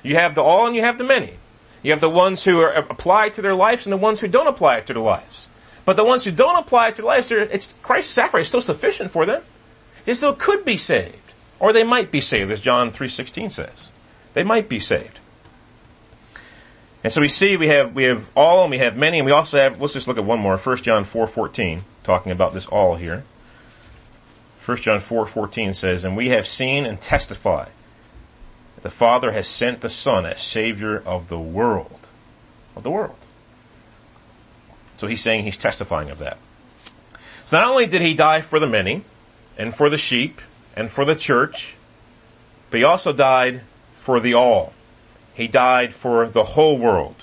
You 0.04 0.16
have 0.16 0.36
the 0.36 0.42
all 0.42 0.68
and 0.68 0.76
you 0.76 0.82
have 0.82 0.98
the 0.98 1.04
many. 1.04 1.34
You 1.82 1.92
have 1.92 2.02
the 2.02 2.10
ones 2.10 2.44
who 2.44 2.60
are 2.60 2.72
applied 2.72 3.34
to 3.34 3.42
their 3.42 3.56
lives 3.56 3.86
and 3.86 3.94
the 3.94 3.98
ones 3.98 4.20
who 4.20 4.28
don't 4.28 4.48
apply 4.48 4.78
it 4.78 4.88
to 4.88 4.94
their 4.94 5.04
lives. 5.04 5.48
But 5.86 5.98
the 5.98 6.04
ones 6.04 6.24
who 6.24 6.32
don't 6.32 6.58
apply 6.58 6.90
it 6.90 6.92
to 6.92 7.02
their 7.02 7.06
lives, 7.06 7.32
it's 7.32 7.74
Christ's 7.82 8.14
sacrifice 8.14 8.44
is 8.44 8.48
still 8.48 8.62
sufficient 8.62 9.12
for 9.12 9.26
them. 9.26 9.44
They 10.06 10.14
still 10.14 10.34
could 10.34 10.66
be 10.66 10.78
saved. 10.78 11.18
Or 11.60 11.72
they 11.72 11.84
might 11.84 12.12
be 12.12 12.22
saved, 12.22 12.52
as 12.52 12.62
John 12.62 12.92
3.16 12.92 13.52
says. 13.52 13.92
They 14.34 14.44
might 14.44 14.68
be 14.68 14.80
saved. 14.80 15.20
And 17.04 17.12
so 17.12 17.20
we 17.20 17.28
see 17.28 17.58
we 17.58 17.68
have, 17.68 17.94
we 17.94 18.04
have 18.04 18.30
all 18.36 18.64
and 18.64 18.72
we 18.72 18.78
have 18.78 18.96
many 18.96 19.20
and 19.20 19.26
we 19.26 19.32
also 19.32 19.58
have, 19.58 19.80
let's 19.82 19.94
just 19.94 20.08
look 20.08 20.18
at 20.18 20.24
one 20.24 20.40
more, 20.40 20.58
1 20.58 20.78
John 20.78 21.04
4.14, 21.04 21.82
talking 22.04 22.32
about 22.32 22.54
this 22.54 22.66
all 22.66 22.96
here. 22.96 23.24
1 24.66 24.78
John 24.78 25.00
4.14 25.00 25.76
says, 25.76 26.04
And 26.04 26.16
we 26.16 26.30
have 26.30 26.48
seen 26.48 26.86
and 26.86 27.00
testify 27.00 27.66
that 28.76 28.84
the 28.84 28.90
Father 28.90 29.32
has 29.34 29.48
sent 29.48 29.82
the 29.82 29.90
Son 29.90 30.26
as 30.26 30.42
Savior 30.42 30.98
of 31.06 31.28
the 31.28 31.40
world. 31.40 32.08
Of 32.76 32.84
the 32.84 32.92
world. 32.92 33.18
So 34.98 35.08
he's 35.08 35.22
saying 35.22 35.44
he's 35.44 35.58
testifying 35.58 36.10
of 36.10 36.20
that. 36.20 36.38
So 37.44 37.58
not 37.58 37.68
only 37.68 37.88
did 37.88 38.02
he 38.02 38.14
die 38.14 38.42
for 38.42 38.60
the 38.60 38.68
many, 38.68 39.04
and 39.58 39.76
for 39.76 39.90
the 39.90 39.98
sheep, 39.98 40.40
and 40.76 40.90
for 40.90 41.04
the 41.04 41.16
church, 41.16 41.76
but 42.70 42.78
he 42.78 42.84
also 42.84 43.12
died 43.12 43.62
for 43.96 44.20
the 44.20 44.34
all. 44.34 44.74
He 45.34 45.48
died 45.48 45.94
for 45.94 46.28
the 46.28 46.44
whole 46.44 46.78
world. 46.78 47.16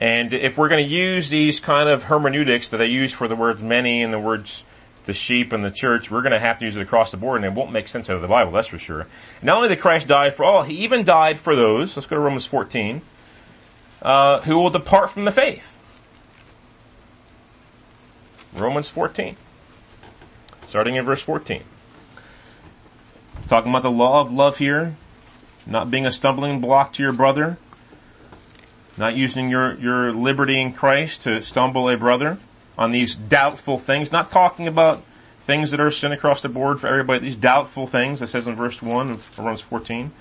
And 0.00 0.32
if 0.32 0.56
we're 0.56 0.68
going 0.68 0.84
to 0.84 0.90
use 0.90 1.28
these 1.28 1.60
kind 1.60 1.88
of 1.88 2.04
hermeneutics 2.04 2.70
that 2.70 2.80
I 2.80 2.84
use 2.84 3.12
for 3.12 3.28
the 3.28 3.36
words 3.36 3.60
many 3.60 4.02
and 4.02 4.14
the 4.14 4.18
words 4.18 4.62
the 5.08 5.14
sheep 5.14 5.54
and 5.54 5.64
the 5.64 5.70
church, 5.70 6.10
we're 6.10 6.20
going 6.20 6.32
to 6.32 6.38
have 6.38 6.58
to 6.58 6.66
use 6.66 6.76
it 6.76 6.82
across 6.82 7.10
the 7.10 7.16
board 7.16 7.36
and 7.36 7.46
it 7.46 7.54
won't 7.54 7.72
make 7.72 7.88
sense 7.88 8.10
out 8.10 8.16
of 8.16 8.22
the 8.22 8.28
Bible, 8.28 8.52
that's 8.52 8.68
for 8.68 8.76
sure. 8.76 9.06
Not 9.42 9.56
only 9.56 9.70
that 9.70 9.80
Christ 9.80 10.06
died 10.06 10.34
for 10.34 10.44
all, 10.44 10.64
he 10.64 10.74
even 10.84 11.02
died 11.02 11.38
for 11.38 11.56
those, 11.56 11.96
let's 11.96 12.06
go 12.06 12.16
to 12.16 12.20
Romans 12.20 12.44
14, 12.44 13.00
uh, 14.02 14.42
who 14.42 14.58
will 14.58 14.68
depart 14.68 15.10
from 15.10 15.24
the 15.24 15.32
faith. 15.32 15.80
Romans 18.52 18.90
14. 18.90 19.36
Starting 20.66 20.96
in 20.96 21.06
verse 21.06 21.22
14. 21.22 21.64
Talking 23.48 23.70
about 23.70 23.82
the 23.82 23.90
law 23.90 24.20
of 24.20 24.30
love 24.30 24.58
here, 24.58 24.94
not 25.66 25.90
being 25.90 26.04
a 26.04 26.12
stumbling 26.12 26.60
block 26.60 26.92
to 26.92 27.02
your 27.02 27.14
brother, 27.14 27.56
not 28.98 29.16
using 29.16 29.48
your, 29.48 29.74
your 29.76 30.12
liberty 30.12 30.60
in 30.60 30.74
Christ 30.74 31.22
to 31.22 31.40
stumble 31.40 31.88
a 31.88 31.96
brother 31.96 32.36
on 32.78 32.92
these 32.92 33.14
doubtful 33.14 33.78
things, 33.78 34.12
not 34.12 34.30
talking 34.30 34.68
about 34.68 35.02
things 35.40 35.72
that 35.72 35.80
are 35.80 35.90
sin 35.90 36.12
across 36.12 36.40
the 36.40 36.48
board 36.48 36.80
for 36.80 36.86
everybody, 36.86 37.18
these 37.20 37.36
doubtful 37.36 37.86
things, 37.86 38.22
it 38.22 38.28
says 38.28 38.46
in 38.46 38.54
verse 38.54 38.80
1 38.80 39.10
of 39.10 39.38
Romans 39.38 39.60
14. 39.60 40.12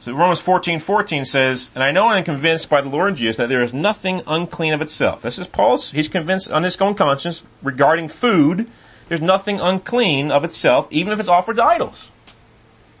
So 0.00 0.12
Romans 0.12 0.40
14, 0.40 0.80
14 0.80 1.24
says, 1.24 1.70
And 1.74 1.82
I 1.82 1.92
know 1.92 2.08
and 2.08 2.18
am 2.18 2.24
convinced 2.24 2.68
by 2.68 2.80
the 2.80 2.88
Lord 2.88 3.16
Jesus 3.16 3.36
that 3.36 3.48
there 3.48 3.62
is 3.62 3.72
nothing 3.72 4.22
unclean 4.26 4.74
of 4.74 4.82
itself. 4.82 5.22
This 5.22 5.38
is 5.38 5.46
Paul's, 5.46 5.92
he's 5.92 6.08
convinced 6.08 6.50
on 6.50 6.64
his 6.64 6.78
own 6.80 6.94
conscience 6.94 7.42
regarding 7.62 8.08
food, 8.08 8.68
there's 9.08 9.22
nothing 9.22 9.60
unclean 9.60 10.30
of 10.30 10.44
itself, 10.44 10.88
even 10.90 11.12
if 11.12 11.20
it's 11.20 11.28
offered 11.28 11.56
to 11.56 11.64
idols. 11.64 12.10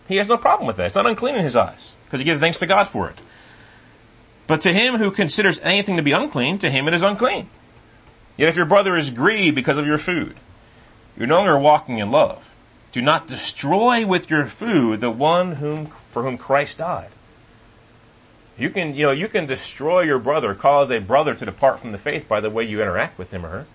He 0.06 0.16
has 0.16 0.28
no 0.28 0.36
problem 0.36 0.66
with 0.66 0.76
that. 0.76 0.86
It's 0.86 0.96
not 0.96 1.06
unclean 1.06 1.34
in 1.34 1.44
his 1.44 1.56
eyes, 1.56 1.96
because 2.04 2.20
he 2.20 2.24
gives 2.24 2.40
thanks 2.40 2.58
to 2.58 2.66
God 2.66 2.84
for 2.84 3.08
it. 3.08 3.16
But 4.46 4.60
to 4.62 4.72
him 4.72 4.96
who 4.96 5.10
considers 5.10 5.58
anything 5.60 5.96
to 5.96 6.02
be 6.02 6.12
unclean, 6.12 6.58
to 6.58 6.70
him 6.70 6.86
it 6.86 6.94
is 6.94 7.02
unclean. 7.02 7.48
Yet 8.36 8.48
if 8.48 8.56
your 8.56 8.66
brother 8.66 8.96
is 8.96 9.10
grieved 9.10 9.54
because 9.54 9.78
of 9.78 9.86
your 9.86 9.98
food, 9.98 10.36
you're 11.16 11.26
no 11.26 11.38
longer 11.38 11.58
walking 11.58 11.98
in 11.98 12.10
love. 12.10 12.48
Do 12.92 13.02
not 13.02 13.26
destroy 13.26 14.06
with 14.06 14.30
your 14.30 14.46
food 14.46 15.00
the 15.00 15.10
one 15.10 15.56
whom, 15.56 15.86
for 16.10 16.22
whom 16.22 16.38
Christ 16.38 16.78
died. 16.78 17.10
You 18.58 18.70
can, 18.70 18.94
you 18.94 19.04
know, 19.04 19.12
you 19.12 19.28
can 19.28 19.46
destroy 19.46 20.02
your 20.02 20.18
brother, 20.18 20.54
cause 20.54 20.90
a 20.90 20.98
brother 20.98 21.34
to 21.34 21.44
depart 21.44 21.80
from 21.80 21.92
the 21.92 21.98
faith 21.98 22.28
by 22.28 22.40
the 22.40 22.50
way 22.50 22.64
you 22.64 22.82
interact 22.82 23.18
with 23.18 23.30
him 23.30 23.46
or 23.46 23.48
her, 23.48 23.66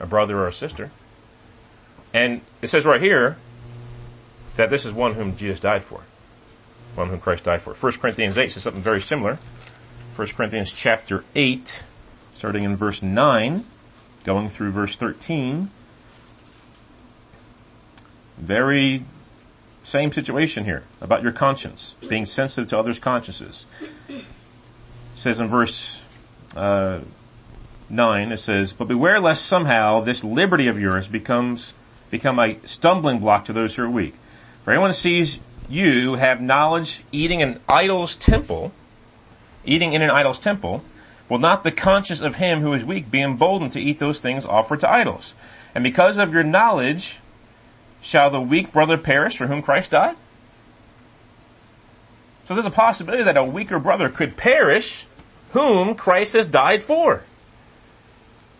a 0.00 0.06
brother 0.06 0.38
or 0.38 0.48
a 0.48 0.52
sister. 0.52 0.90
And 2.14 2.40
it 2.62 2.68
says 2.68 2.84
right 2.84 3.00
here, 3.00 3.36
that 4.56 4.70
this 4.70 4.84
is 4.84 4.92
one 4.92 5.14
whom 5.14 5.36
Jesus 5.36 5.60
died 5.60 5.82
for. 5.82 6.02
One 6.94 7.08
whom 7.08 7.20
Christ 7.20 7.44
died 7.44 7.62
for. 7.62 7.74
1 7.74 7.92
Corinthians 7.94 8.36
8 8.36 8.52
says 8.52 8.62
something 8.62 8.82
very 8.82 9.00
similar. 9.00 9.38
1 10.16 10.28
Corinthians 10.28 10.72
chapter 10.72 11.24
8, 11.34 11.82
starting 12.32 12.64
in 12.64 12.76
verse 12.76 13.02
9, 13.02 13.64
going 14.24 14.48
through 14.48 14.70
verse 14.70 14.96
13. 14.96 15.70
Very 18.38 19.04
same 19.82 20.12
situation 20.12 20.64
here 20.64 20.84
about 21.00 21.22
your 21.22 21.32
conscience, 21.32 21.96
being 22.08 22.26
sensitive 22.26 22.70
to 22.70 22.78
others' 22.78 22.98
consciences. 22.98 23.66
It 24.08 24.24
says 25.14 25.40
in 25.40 25.48
verse 25.48 26.02
uh, 26.56 27.00
9, 27.90 28.32
it 28.32 28.38
says, 28.38 28.72
But 28.72 28.88
beware 28.88 29.20
lest 29.20 29.44
somehow 29.44 30.00
this 30.00 30.24
liberty 30.24 30.68
of 30.68 30.80
yours 30.80 31.08
becomes 31.08 31.74
become 32.10 32.38
a 32.38 32.58
stumbling 32.64 33.18
block 33.18 33.46
to 33.46 33.52
those 33.52 33.74
who 33.74 33.82
are 33.82 33.90
weak. 33.90 34.14
For 34.64 34.70
anyone 34.70 34.92
sees 34.92 35.40
you 35.68 36.14
have 36.14 36.40
knowledge 36.40 37.02
eating 37.10 37.40
in 37.40 37.60
idol's 37.68 38.14
temple, 38.14 38.72
eating 39.64 39.94
in 39.94 40.02
an 40.02 40.10
idol's 40.10 40.38
temple, 40.38 40.84
will 41.32 41.38
not 41.38 41.64
the 41.64 41.72
conscience 41.72 42.20
of 42.20 42.34
him 42.34 42.60
who 42.60 42.74
is 42.74 42.84
weak 42.84 43.10
be 43.10 43.22
emboldened 43.22 43.72
to 43.72 43.80
eat 43.80 43.98
those 43.98 44.20
things 44.20 44.44
offered 44.44 44.78
to 44.80 44.92
idols? 44.92 45.34
And 45.74 45.82
because 45.82 46.18
of 46.18 46.30
your 46.30 46.42
knowledge, 46.42 47.20
shall 48.02 48.28
the 48.28 48.38
weak 48.38 48.70
brother 48.70 48.98
perish 48.98 49.38
for 49.38 49.46
whom 49.46 49.62
Christ 49.62 49.92
died? 49.92 50.14
So 52.46 52.52
there's 52.52 52.66
a 52.66 52.70
possibility 52.70 53.22
that 53.22 53.38
a 53.38 53.44
weaker 53.44 53.78
brother 53.78 54.10
could 54.10 54.36
perish 54.36 55.06
whom 55.52 55.94
Christ 55.94 56.34
has 56.34 56.46
died 56.46 56.84
for. 56.84 57.24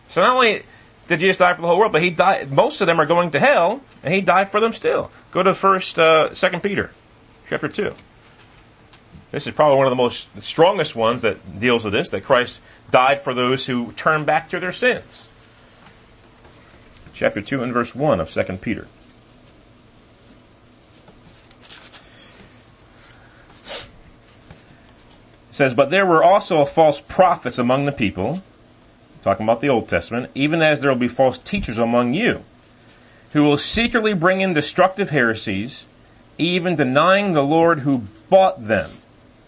So 0.08 0.22
not 0.22 0.36
only 0.36 0.62
did 1.08 1.20
Jesus 1.20 1.36
die 1.36 1.52
for 1.52 1.60
the 1.60 1.68
whole 1.68 1.78
world, 1.78 1.92
but 1.92 2.00
he 2.00 2.08
died, 2.08 2.50
most 2.50 2.80
of 2.80 2.86
them 2.86 2.98
are 2.98 3.06
going 3.06 3.32
to 3.32 3.38
hell, 3.38 3.82
and 4.02 4.14
he 4.14 4.22
died 4.22 4.50
for 4.50 4.62
them 4.62 4.72
still. 4.72 5.10
Go 5.30 5.42
to 5.42 5.52
first, 5.52 5.98
uh, 5.98 6.34
second 6.34 6.62
Peter, 6.62 6.90
chapter 7.50 7.68
two. 7.68 7.92
This 9.32 9.46
is 9.46 9.54
probably 9.54 9.78
one 9.78 9.86
of 9.86 9.90
the 9.90 9.96
most 9.96 10.32
the 10.34 10.42
strongest 10.42 10.94
ones 10.94 11.22
that 11.22 11.58
deals 11.58 11.84
with 11.84 11.94
this, 11.94 12.10
that 12.10 12.22
Christ 12.22 12.60
died 12.90 13.22
for 13.22 13.32
those 13.32 13.66
who 13.66 13.92
turn 13.92 14.24
back 14.24 14.50
to 14.50 14.60
their 14.60 14.72
sins. 14.72 15.28
Chapter 17.14 17.40
2 17.40 17.62
and 17.62 17.72
verse 17.72 17.94
1 17.94 18.20
of 18.20 18.30
2 18.30 18.42
Peter. 18.58 18.86
It 25.48 25.54
says, 25.54 25.72
But 25.72 25.90
there 25.90 26.06
were 26.06 26.22
also 26.22 26.64
false 26.66 27.00
prophets 27.00 27.58
among 27.58 27.86
the 27.86 27.92
people, 27.92 28.42
talking 29.22 29.44
about 29.44 29.62
the 29.62 29.68
Old 29.70 29.88
Testament, 29.88 30.30
even 30.34 30.60
as 30.60 30.80
there 30.80 30.90
will 30.90 30.98
be 30.98 31.08
false 31.08 31.38
teachers 31.38 31.78
among 31.78 32.12
you, 32.12 32.44
who 33.32 33.44
will 33.44 33.58
secretly 33.58 34.12
bring 34.12 34.42
in 34.42 34.52
destructive 34.52 35.08
heresies, 35.08 35.86
even 36.36 36.76
denying 36.76 37.32
the 37.32 37.42
Lord 37.42 37.80
who 37.80 38.02
bought 38.28 38.66
them, 38.66 38.90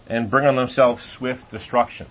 and 0.09 0.31
bring 0.31 0.47
on 0.47 0.57
themselves 0.57 1.05
swift 1.05 1.51
destruction. 1.51 2.07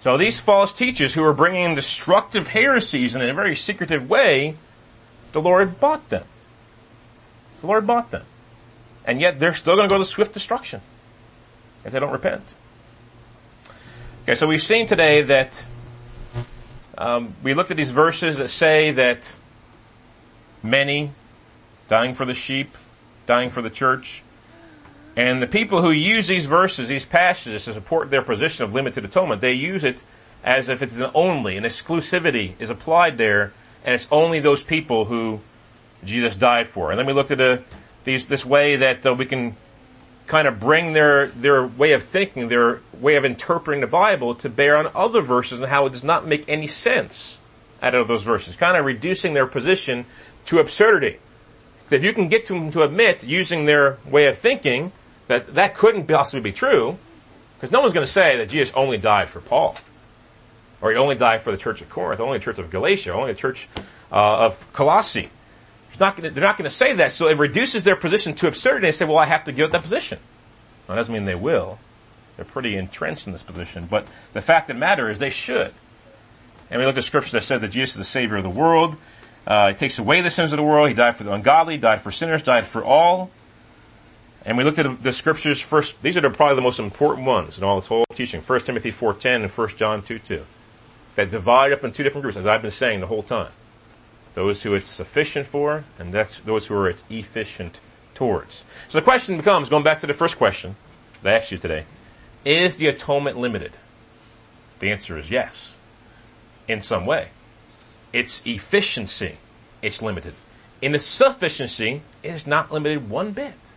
So 0.00 0.16
these 0.16 0.38
false 0.38 0.72
teachers 0.72 1.14
who 1.14 1.24
are 1.24 1.32
bringing 1.32 1.64
in 1.64 1.74
destructive 1.74 2.48
heresies 2.48 3.14
in 3.14 3.22
a 3.22 3.34
very 3.34 3.56
secretive 3.56 4.08
way, 4.08 4.56
the 5.32 5.40
Lord 5.40 5.80
bought 5.80 6.08
them. 6.08 6.24
The 7.60 7.66
Lord 7.66 7.86
bought 7.86 8.10
them. 8.10 8.24
And 9.04 9.20
yet 9.20 9.40
they're 9.40 9.54
still 9.54 9.74
going 9.74 9.88
to 9.88 9.92
go 9.92 9.98
to 9.98 10.04
swift 10.04 10.32
destruction 10.32 10.80
if 11.84 11.92
they 11.92 12.00
don't 12.00 12.12
repent. 12.12 12.54
Okay, 14.22 14.34
so 14.34 14.46
we've 14.46 14.62
seen 14.62 14.86
today 14.86 15.22
that 15.22 15.66
um, 16.96 17.34
we 17.42 17.54
looked 17.54 17.70
at 17.70 17.76
these 17.76 17.90
verses 17.90 18.36
that 18.36 18.48
say 18.48 18.90
that 18.92 19.34
many 20.62 21.10
dying 21.88 22.14
for 22.14 22.24
the 22.24 22.34
sheep, 22.34 22.76
dying 23.26 23.50
for 23.50 23.62
the 23.62 23.70
church, 23.70 24.22
and 25.18 25.42
the 25.42 25.48
people 25.48 25.82
who 25.82 25.90
use 25.90 26.28
these 26.28 26.46
verses, 26.46 26.86
these 26.86 27.04
passages 27.04 27.64
to 27.64 27.72
support 27.72 28.08
their 28.08 28.22
position 28.22 28.62
of 28.62 28.72
limited 28.72 29.04
atonement, 29.04 29.40
they 29.40 29.54
use 29.54 29.82
it 29.82 30.00
as 30.44 30.68
if 30.68 30.80
it's 30.80 30.94
an 30.94 31.10
only, 31.12 31.56
an 31.56 31.64
exclusivity 31.64 32.52
is 32.60 32.70
applied 32.70 33.18
there, 33.18 33.52
and 33.84 33.96
it's 33.96 34.06
only 34.12 34.38
those 34.38 34.62
people 34.62 35.06
who 35.06 35.40
Jesus 36.04 36.36
died 36.36 36.68
for. 36.68 36.92
And 36.92 36.98
then 37.00 37.04
we 37.04 37.12
looked 37.12 37.32
at 37.32 37.40
a, 37.40 37.64
these, 38.04 38.26
this 38.26 38.46
way 38.46 38.76
that 38.76 39.04
uh, 39.04 39.12
we 39.12 39.26
can 39.26 39.56
kind 40.28 40.46
of 40.46 40.60
bring 40.60 40.92
their, 40.92 41.26
their 41.26 41.66
way 41.66 41.94
of 41.94 42.04
thinking, 42.04 42.46
their 42.46 42.80
way 43.00 43.16
of 43.16 43.24
interpreting 43.24 43.80
the 43.80 43.88
Bible 43.88 44.36
to 44.36 44.48
bear 44.48 44.76
on 44.76 44.88
other 44.94 45.20
verses 45.20 45.58
and 45.58 45.68
how 45.68 45.86
it 45.86 45.90
does 45.90 46.04
not 46.04 46.28
make 46.28 46.48
any 46.48 46.68
sense 46.68 47.40
out 47.82 47.96
of 47.96 48.06
those 48.06 48.22
verses, 48.22 48.54
kind 48.54 48.76
of 48.76 48.84
reducing 48.84 49.34
their 49.34 49.48
position 49.48 50.06
to 50.46 50.60
absurdity. 50.60 51.18
If 51.90 52.04
you 52.04 52.12
can 52.12 52.28
get 52.28 52.46
them 52.46 52.70
to 52.70 52.82
admit, 52.82 53.24
using 53.24 53.64
their 53.64 53.98
way 54.08 54.26
of 54.26 54.38
thinking, 54.38 54.92
that 55.28 55.54
that 55.54 55.74
couldn't 55.74 56.06
possibly 56.06 56.40
be 56.40 56.52
true, 56.52 56.98
because 57.56 57.70
no 57.70 57.80
one's 57.80 57.94
going 57.94 58.06
to 58.06 58.12
say 58.12 58.38
that 58.38 58.48
Jesus 58.48 58.74
only 58.74 58.98
died 58.98 59.28
for 59.28 59.40
Paul, 59.40 59.76
or 60.80 60.90
he 60.90 60.96
only 60.96 61.14
died 61.14 61.42
for 61.42 61.52
the 61.52 61.58
church 61.58 61.80
of 61.80 61.88
Corinth, 61.88 62.20
only 62.20 62.38
the 62.38 62.44
church 62.44 62.58
of 62.58 62.70
Galatia, 62.70 63.12
only 63.12 63.32
the 63.32 63.38
church 63.38 63.68
uh, 64.10 64.46
of 64.46 64.72
Colossae. 64.72 65.30
Not 66.00 66.16
gonna, 66.16 66.30
they're 66.30 66.44
not 66.44 66.56
going 66.56 66.70
to 66.70 66.76
say 66.76 66.92
that, 66.94 67.10
so 67.10 67.26
it 67.26 67.38
reduces 67.38 67.82
their 67.82 67.96
position 67.96 68.34
to 68.36 68.46
absurdity. 68.46 68.86
They 68.86 68.92
say, 68.92 69.04
"Well, 69.04 69.18
I 69.18 69.26
have 69.26 69.44
to 69.44 69.52
give 69.52 69.66
up 69.66 69.72
that 69.72 69.82
position." 69.82 70.20
Well, 70.86 70.94
that 70.94 71.00
doesn't 71.00 71.12
mean 71.12 71.24
they 71.24 71.34
will. 71.34 71.80
They're 72.36 72.44
pretty 72.44 72.76
entrenched 72.76 73.26
in 73.26 73.32
this 73.32 73.42
position, 73.42 73.88
but 73.90 74.06
the 74.32 74.40
fact 74.40 74.70
of 74.70 74.76
the 74.76 74.80
matter 74.80 75.10
is 75.10 75.18
they 75.18 75.30
should. 75.30 75.74
And 76.70 76.80
we 76.80 76.86
look 76.86 76.96
at 76.96 77.02
scripture 77.02 77.32
that 77.32 77.42
said 77.42 77.62
that 77.62 77.68
Jesus 77.68 77.96
is 77.96 77.98
the 77.98 78.04
Savior 78.04 78.36
of 78.36 78.44
the 78.44 78.48
world. 78.48 78.96
Uh, 79.44 79.70
he 79.70 79.74
takes 79.74 79.98
away 79.98 80.20
the 80.20 80.30
sins 80.30 80.52
of 80.52 80.56
the 80.56 80.62
world. 80.62 80.88
He 80.88 80.94
died 80.94 81.16
for 81.16 81.24
the 81.24 81.32
ungodly, 81.32 81.78
died 81.78 82.02
for 82.02 82.12
sinners, 82.12 82.44
died 82.44 82.64
for 82.64 82.84
all. 82.84 83.30
And 84.48 84.56
we 84.56 84.64
looked 84.64 84.78
at 84.78 85.02
the 85.02 85.12
scriptures 85.12 85.60
first. 85.60 86.00
These 86.00 86.16
are 86.16 86.30
probably 86.30 86.56
the 86.56 86.62
most 86.62 86.78
important 86.78 87.26
ones 87.26 87.58
in 87.58 87.64
all 87.64 87.76
this 87.76 87.86
whole 87.86 88.06
teaching. 88.14 88.40
1 88.40 88.60
Timothy 88.62 88.90
4.10 88.90 89.42
and 89.42 89.50
1 89.50 89.68
John 89.76 90.00
2.2. 90.00 90.42
That 91.16 91.30
divide 91.30 91.72
up 91.72 91.84
in 91.84 91.92
two 91.92 92.02
different 92.02 92.22
groups, 92.22 92.38
as 92.38 92.46
I've 92.46 92.62
been 92.62 92.70
saying 92.70 93.00
the 93.00 93.08
whole 93.08 93.22
time. 93.22 93.52
Those 94.32 94.62
who 94.62 94.72
it's 94.72 94.88
sufficient 94.88 95.46
for, 95.46 95.84
and 95.98 96.14
that's 96.14 96.38
those 96.38 96.66
who 96.66 96.74
are 96.76 96.88
it's 96.88 97.04
efficient 97.10 97.78
towards. 98.14 98.64
So 98.88 98.96
the 98.96 99.02
question 99.02 99.36
becomes, 99.36 99.68
going 99.68 99.84
back 99.84 100.00
to 100.00 100.06
the 100.06 100.14
first 100.14 100.38
question 100.38 100.76
that 101.22 101.34
I 101.34 101.38
asked 101.38 101.52
you 101.52 101.58
today, 101.58 101.84
is 102.46 102.76
the 102.76 102.86
atonement 102.86 103.36
limited? 103.36 103.72
The 104.78 104.90
answer 104.90 105.18
is 105.18 105.30
yes. 105.30 105.76
In 106.66 106.80
some 106.80 107.04
way. 107.04 107.28
Its 108.14 108.40
efficiency 108.46 109.36
is 109.82 110.00
limited. 110.00 110.32
In 110.80 110.94
its 110.94 111.04
sufficiency, 111.04 112.00
it 112.22 112.32
is 112.32 112.46
not 112.46 112.72
limited 112.72 113.10
one 113.10 113.32
bit. 113.32 113.67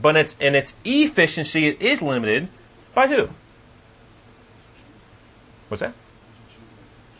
But 0.00 0.16
it's, 0.16 0.36
in 0.40 0.54
its 0.54 0.74
efficiency, 0.84 1.66
it 1.66 1.80
is 1.80 2.02
limited 2.02 2.48
by 2.94 3.06
who? 3.06 3.30
What's 5.68 5.80
that? 5.80 5.94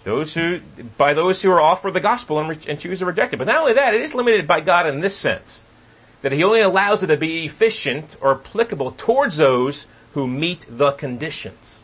Those 0.05 0.35
who, 0.35 0.61
by 0.97 1.15
those 1.15 1.43
who 1.43 1.51
are 1.51 1.61
offered 1.61 1.93
the 1.93 2.01
gospel 2.01 2.39
and, 2.39 2.49
re- 2.49 2.59
and 2.69 2.79
choose 2.79 3.01
to 3.01 3.07
reject 3.07 3.35
it. 3.35 3.39
But 3.39 3.49
not 3.49 3.61
only 3.61 3.75
that, 3.75 3.95
it 3.95 4.03
is 4.03 4.15
limited 4.15 4.47
by 4.47 4.61
God 4.61 4.87
in 4.87 5.01
this 5.01 5.17
sense. 5.17 5.65
That 6.23 6.33
He 6.33 6.45
only 6.45 6.61
allows 6.61 7.03
it 7.03 7.09
to 7.09 7.17
be 7.17 7.45
efficient 7.45 8.17
or 8.21 8.35
applicable 8.35 8.93
towards 8.93 9.37
those 9.37 9.87
who 10.13 10.29
meet 10.29 10.65
the 10.69 10.93
conditions. 10.93 11.81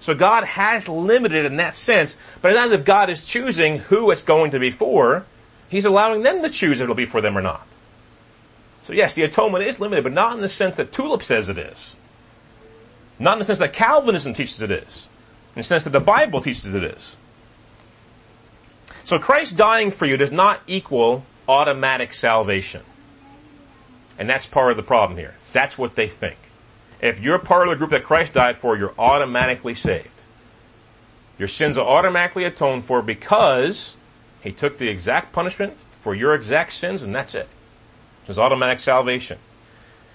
So 0.00 0.14
God 0.14 0.44
has 0.44 0.88
limited 0.88 1.46
in 1.46 1.56
that 1.56 1.76
sense, 1.76 2.16
but 2.42 2.50
it's 2.50 2.58
not 2.58 2.66
as 2.66 2.72
if 2.72 2.84
God 2.84 3.08
is 3.08 3.24
choosing 3.24 3.78
who 3.78 4.10
it's 4.10 4.22
going 4.22 4.50
to 4.50 4.58
be 4.58 4.70
for. 4.70 5.24
He's 5.68 5.86
allowing 5.86 6.22
them 6.22 6.42
to 6.42 6.50
choose 6.50 6.80
if 6.80 6.84
it'll 6.84 6.94
be 6.94 7.06
for 7.06 7.20
them 7.20 7.38
or 7.38 7.40
not. 7.40 7.66
So 8.84 8.92
yes, 8.92 9.14
the 9.14 9.22
atonement 9.22 9.64
is 9.64 9.80
limited, 9.80 10.04
but 10.04 10.12
not 10.12 10.34
in 10.34 10.40
the 10.40 10.48
sense 10.48 10.76
that 10.76 10.92
Tulip 10.92 11.22
says 11.22 11.48
it 11.48 11.58
is. 11.58 11.96
Not 13.18 13.34
in 13.34 13.38
the 13.40 13.44
sense 13.44 13.58
that 13.60 13.72
Calvinism 13.72 14.34
teaches 14.34 14.60
it 14.60 14.70
is. 14.70 15.08
In 15.54 15.60
the 15.60 15.62
sense 15.62 15.84
that 15.84 15.90
the 15.90 16.00
Bible 16.00 16.40
teaches 16.40 16.74
it 16.74 16.84
is. 16.84 17.16
So 19.04 19.18
Christ 19.18 19.56
dying 19.56 19.90
for 19.90 20.06
you 20.06 20.16
does 20.16 20.32
not 20.32 20.60
equal 20.66 21.24
automatic 21.48 22.12
salvation. 22.14 22.82
And 24.18 24.28
that's 24.28 24.46
part 24.46 24.70
of 24.70 24.76
the 24.76 24.82
problem 24.82 25.18
here. 25.18 25.34
That's 25.52 25.76
what 25.76 25.94
they 25.94 26.08
think. 26.08 26.36
If 27.00 27.20
you're 27.20 27.38
part 27.38 27.68
of 27.68 27.70
the 27.70 27.76
group 27.76 27.90
that 27.90 28.02
Christ 28.02 28.32
died 28.32 28.58
for, 28.58 28.76
you're 28.76 28.94
automatically 28.98 29.74
saved. 29.74 30.08
Your 31.38 31.48
sins 31.48 31.76
are 31.76 31.86
automatically 31.86 32.44
atoned 32.44 32.84
for 32.84 33.02
because 33.02 33.96
He 34.42 34.52
took 34.52 34.78
the 34.78 34.88
exact 34.88 35.32
punishment 35.32 35.74
for 36.00 36.14
your 36.14 36.34
exact 36.34 36.72
sins 36.72 37.02
and 37.02 37.14
that's 37.14 37.34
it. 37.34 37.48
There's 38.26 38.38
automatic 38.38 38.80
salvation. 38.80 39.38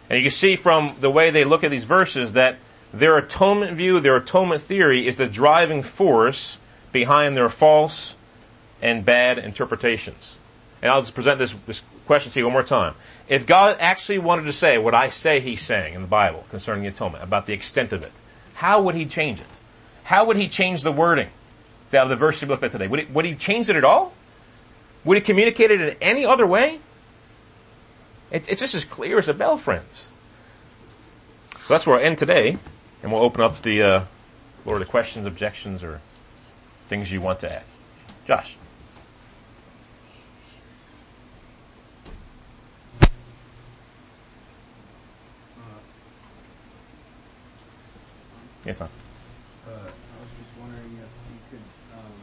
And 0.09 0.17
you 0.17 0.23
can 0.23 0.31
see 0.31 0.55
from 0.55 0.95
the 0.99 1.09
way 1.09 1.29
they 1.29 1.43
look 1.43 1.63
at 1.63 1.71
these 1.71 1.85
verses 1.85 2.33
that 2.33 2.57
their 2.93 3.17
atonement 3.17 3.73
view, 3.73 3.99
their 3.99 4.15
atonement 4.15 4.61
theory 4.61 5.07
is 5.07 5.15
the 5.15 5.27
driving 5.27 5.83
force 5.83 6.57
behind 6.91 7.37
their 7.37 7.49
false 7.49 8.15
and 8.81 9.05
bad 9.05 9.37
interpretations. 9.37 10.35
And 10.81 10.91
I'll 10.91 11.01
just 11.01 11.13
present 11.13 11.37
this, 11.37 11.53
this 11.67 11.83
question 12.07 12.31
to 12.31 12.39
you 12.39 12.45
one 12.45 12.53
more 12.53 12.63
time. 12.63 12.95
If 13.27 13.45
God 13.45 13.77
actually 13.79 14.19
wanted 14.19 14.45
to 14.45 14.53
say 14.53 14.77
what 14.77 14.95
I 14.95 15.09
say 15.09 15.39
he's 15.39 15.61
saying 15.61 15.93
in 15.93 16.01
the 16.01 16.07
Bible 16.07 16.45
concerning 16.49 16.83
the 16.83 16.89
atonement, 16.89 17.23
about 17.23 17.45
the 17.45 17.53
extent 17.53 17.93
of 17.93 18.03
it, 18.03 18.21
how 18.55 18.81
would 18.83 18.95
he 18.95 19.05
change 19.05 19.39
it? 19.39 19.45
How 20.03 20.25
would 20.25 20.37
he 20.37 20.47
change 20.47 20.81
the 20.81 20.91
wording 20.91 21.29
of 21.93 22.09
the 22.09 22.15
verse 22.15 22.41
we 22.41 22.47
looked 22.47 22.63
at 22.63 22.71
today? 22.71 22.87
Would, 22.87 22.99
it, 23.01 23.11
would 23.11 23.25
he 23.25 23.35
change 23.35 23.69
it 23.69 23.75
at 23.75 23.83
all? 23.83 24.13
Would 25.05 25.17
he 25.17 25.21
communicate 25.21 25.69
it 25.69 25.81
in 25.81 25.95
any 26.01 26.25
other 26.25 26.47
way? 26.47 26.79
It's, 28.31 28.47
it's 28.47 28.61
just 28.61 28.75
as 28.75 28.85
clear 28.85 29.17
as 29.17 29.27
a 29.27 29.33
bell, 29.33 29.57
friends. 29.57 30.11
So 31.57 31.73
that's 31.73 31.85
where 31.87 31.97
I'll 31.97 32.05
end 32.05 32.17
today, 32.17 32.57
and 33.01 33.11
we'll 33.11 33.21
open 33.23 33.41
up 33.43 33.61
the 33.61 33.81
uh, 33.81 34.03
floor 34.63 34.79
to 34.79 34.85
questions, 34.85 35.25
objections, 35.25 35.83
or 35.83 36.01
things 36.87 37.11
you 37.11 37.21
want 37.21 37.39
to 37.41 37.51
add. 37.51 37.63
Josh. 38.27 38.55
Yes, 48.65 48.77
sir. 48.77 48.85
Uh, 48.85 49.71
I 49.71 50.15
was 50.19 50.31
just 50.37 50.51
wondering 50.59 50.99
if 50.99 51.11
you 51.31 51.39
could, 51.49 51.65
um, 51.95 52.17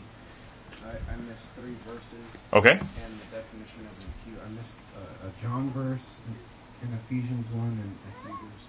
I, 0.85 1.13
I 1.13 1.17
missed 1.27 1.49
three 1.57 1.75
verses 1.89 2.39
Okay. 2.53 2.77
and 2.77 3.11
the 3.21 3.29
definition 3.33 3.89
of 3.89 3.95
impute. 4.05 4.41
I 4.45 4.49
missed 4.53 4.79
uh, 4.95 5.26
a 5.26 5.26
John 5.43 5.71
verse 5.71 6.17
in 6.83 6.93
Ephesians 6.93 7.51
1 7.53 7.65
and 7.65 7.99
Hebrews. 8.23 8.67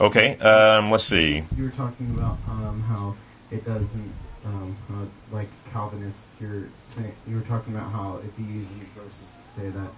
Okay. 0.00 0.38
Um, 0.38 0.90
let's 0.90 1.04
see. 1.04 1.44
You 1.56 1.64
were 1.64 1.70
talking 1.70 2.10
about 2.16 2.38
um, 2.48 2.82
how 2.82 3.16
it 3.50 3.64
doesn't, 3.64 4.12
um, 4.44 4.76
how, 4.88 5.06
like 5.36 5.48
Calvinists, 5.72 6.40
you're 6.40 6.68
saying, 6.82 7.12
you 7.26 7.36
were 7.36 7.42
talking 7.42 7.74
about 7.74 7.90
how 7.90 8.20
if 8.24 8.38
you 8.38 8.46
use 8.46 8.68
these 8.68 8.88
verses 8.96 9.32
to 9.42 9.48
say 9.48 9.68
that, 9.68 9.90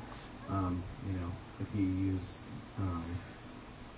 um, 0.50 0.82
you 1.06 1.18
know, 1.18 1.30
if 1.60 1.68
you 1.78 1.86
use 1.86 2.36
um, 2.78 3.04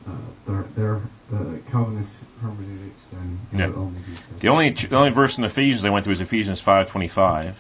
uh, 0.07 0.13
their, 0.47 0.63
their 0.75 1.03
the 1.31 1.61
Calvinist 1.71 2.21
hermeneutics, 2.43 3.07
then 3.07 3.39
would 3.53 3.75
only 3.75 4.01
be 4.01 4.13
The 4.41 4.49
only 4.49 4.71
the 4.71 4.97
only 4.97 5.11
verse 5.11 5.39
in 5.39 5.45
Ephesians 5.45 5.85
I 5.85 5.91
went 5.91 6.05
to 6.05 6.11
was 6.11 6.21
Ephesians 6.21 6.61
five 6.61 6.89
twenty 6.89 7.09
five. 7.09 7.57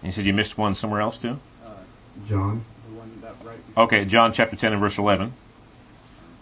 And 0.00 0.06
you 0.08 0.12
said 0.12 0.24
you 0.24 0.32
missed 0.32 0.56
one 0.56 0.74
somewhere 0.74 1.00
else 1.00 1.18
too. 1.18 1.38
John. 2.26 2.64
the 2.88 2.96
one 2.98 3.10
that 3.22 3.34
right 3.44 3.66
before 3.66 3.84
Okay, 3.84 4.04
John 4.04 4.32
chapter 4.32 4.56
ten 4.56 4.72
and 4.72 4.80
verse 4.80 4.98
eleven. 4.98 5.32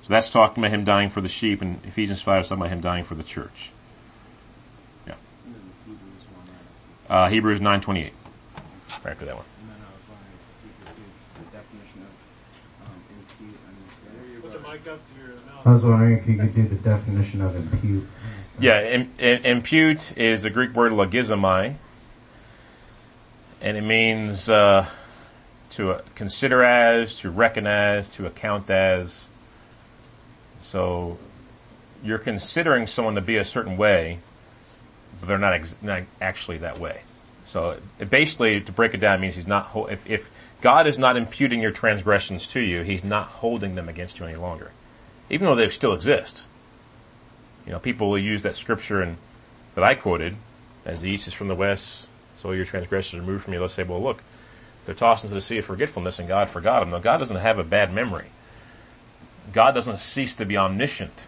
So 0.03 0.09
that's 0.09 0.31
talking 0.31 0.63
about 0.63 0.75
him 0.75 0.85
dying 0.85 1.11
for 1.11 1.21
the 1.21 1.29
sheep, 1.29 1.63
and 1.63 1.81
Ephesians 1.85 2.23
five 2.23 2.43
is 2.43 2.49
talking 2.49 2.63
about 2.63 2.73
him 2.73 2.81
dying 2.81 3.05
for 3.05 3.15
the 3.15 3.23
church. 3.23 3.71
Yeah. 5.07 5.15
then 5.45 5.55
Hebrews 5.87 6.27
1 6.35 6.47
right 6.47 6.55
after. 7.09 7.15
Uh, 7.15 7.29
Hebrews 7.29 7.61
nine 7.61 7.81
twenty 7.81 8.05
eight. 8.05 8.13
Right 9.05 9.13
after 9.13 9.25
that 9.27 9.37
one. 9.37 9.45
I 9.45 9.81
was 9.81 10.05
wondering 10.05 10.19
if 10.19 10.27
you 10.27 10.37
could 10.37 11.15
give 11.15 11.51
the 11.51 11.57
definition 11.57 12.03
of 12.03 12.89
um, 12.89 13.03
impute, 13.19 13.59
understand. 13.69 14.43
Put 14.43 14.53
the 14.53 14.59
mic 14.59 14.87
up 14.89 15.01
to 15.09 15.21
your 15.21 15.37
mouth. 15.37 15.67
I 15.67 15.71
was 15.71 15.85
wondering 15.85 16.19
if 16.19 16.27
you 16.29 16.37
could 16.37 16.55
do 16.55 16.63
the 16.69 16.77
definition 16.77 17.41
of 17.43 17.57
impute. 17.57 18.09
Yeah, 18.61 18.81
im, 18.83 19.13
im, 19.19 19.45
impute 19.45 20.17
is 20.17 20.43
the 20.43 20.51
Greek 20.51 20.75
word 20.75 20.93
logizomai, 20.93 21.75
and 23.61 23.77
it 23.77 23.83
means 23.83 24.49
uh, 24.49 24.87
to 25.73 26.01
consider 26.15 26.63
as, 26.63 27.17
to 27.19 27.31
recognize, 27.31 28.09
to 28.11 28.27
account 28.27 28.69
as. 28.71 29.27
So 30.63 31.19
you're 32.05 32.19
considering 32.19 32.87
someone 32.87 33.15
to 33.15 33.21
be 33.21 33.37
a 33.37 33.45
certain 33.45 33.77
way, 33.77 34.19
but 35.21 35.29
they're 35.29 35.39
not, 35.39 35.55
ex- 35.55 35.75
not 35.83 36.03
actually 36.21 36.59
that 36.59 36.79
way. 36.79 37.01
So 37.45 37.79
it 37.99 38.11
basically, 38.11 38.61
to 38.61 38.73
break 38.73 38.95
it 38.95 38.99
down, 38.99 39.21
means 39.21 39.35
he's 39.35 39.47
not. 39.47 39.67
Ho- 39.67 39.87
if, 39.87 40.09
if 40.09 40.31
God 40.63 40.87
is 40.87 40.97
not 40.97 41.17
imputing 41.17 41.61
your 41.61 41.73
transgressions 41.73 42.47
to 42.49 42.61
you, 42.61 42.83
He's 42.83 43.03
not 43.03 43.27
holding 43.27 43.75
them 43.75 43.89
against 43.89 44.21
you 44.21 44.27
any 44.27 44.37
longer, 44.37 44.71
even 45.29 45.47
though 45.47 45.57
they 45.57 45.69
still 45.69 45.93
exist. 45.93 46.45
You 47.67 47.73
know, 47.73 47.81
people 47.81 48.09
will 48.09 48.19
use 48.19 48.43
that 48.43 48.57
scripture 48.57 49.03
and 49.03 49.17
that 49.75 49.85
I 49.85 49.95
quoted, 49.95 50.37
as 50.85 51.01
the 51.01 51.11
east 51.11 51.27
is 51.27 51.35
from 51.35 51.49
the 51.49 51.55
west, 51.55 52.07
so 52.41 52.53
your 52.53 52.65
transgressions 52.65 53.19
are 53.19 53.27
removed 53.27 53.45
from 53.45 53.55
you. 53.55 53.59
They'll 53.59 53.69
say, 53.69 53.83
well, 53.83 54.03
look, 54.03 54.23
they're 54.85 54.95
tossed 54.95 55.25
into 55.25 55.35
the 55.35 55.41
sea 55.41 55.59
of 55.59 55.65
forgetfulness, 55.65 56.19
and 56.19 56.29
God 56.29 56.51
forgot 56.51 56.81
them. 56.81 56.91
No, 56.91 57.01
God 57.01 57.19
doesn't 57.19 57.37
have 57.37 57.59
a 57.59 57.65
bad 57.65 57.93
memory. 57.93 58.27
God 59.53 59.73
doesn't 59.73 60.01
cease 60.01 60.35
to 60.37 60.45
be 60.45 60.57
omniscient 60.57 61.27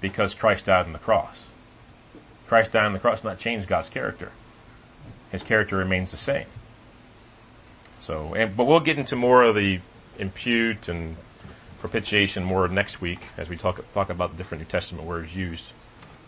because 0.00 0.34
Christ 0.34 0.66
died 0.66 0.86
on 0.86 0.92
the 0.92 0.98
cross. 0.98 1.50
Christ 2.46 2.72
died 2.72 2.84
on 2.84 2.92
the 2.92 2.98
cross 2.98 3.22
not 3.22 3.38
change 3.38 3.66
God's 3.66 3.88
character. 3.88 4.32
His 5.30 5.42
character 5.42 5.76
remains 5.76 6.10
the 6.10 6.16
same. 6.16 6.46
So, 8.00 8.34
and, 8.34 8.56
but 8.56 8.64
we'll 8.64 8.80
get 8.80 8.98
into 8.98 9.14
more 9.14 9.42
of 9.42 9.54
the 9.54 9.80
impute 10.18 10.88
and 10.88 11.16
propitiation 11.80 12.44
more 12.44 12.68
next 12.68 13.00
week 13.00 13.20
as 13.36 13.48
we 13.48 13.56
talk 13.56 13.82
talk 13.94 14.10
about 14.10 14.32
the 14.32 14.36
different 14.36 14.62
New 14.62 14.68
Testament 14.68 15.06
words 15.06 15.34
used. 15.34 15.72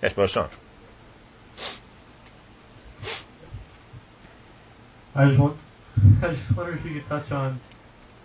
Yes, 0.03 0.13
Brother 0.13 0.29
Sean. 0.29 0.49
I 5.15 5.27
just 5.27 5.39
want, 5.39 5.57
I 6.23 6.29
just 6.29 6.57
wonder 6.57 6.73
if 6.73 6.85
you 6.85 6.95
could 6.95 7.07
touch 7.07 7.31
on 7.33 7.61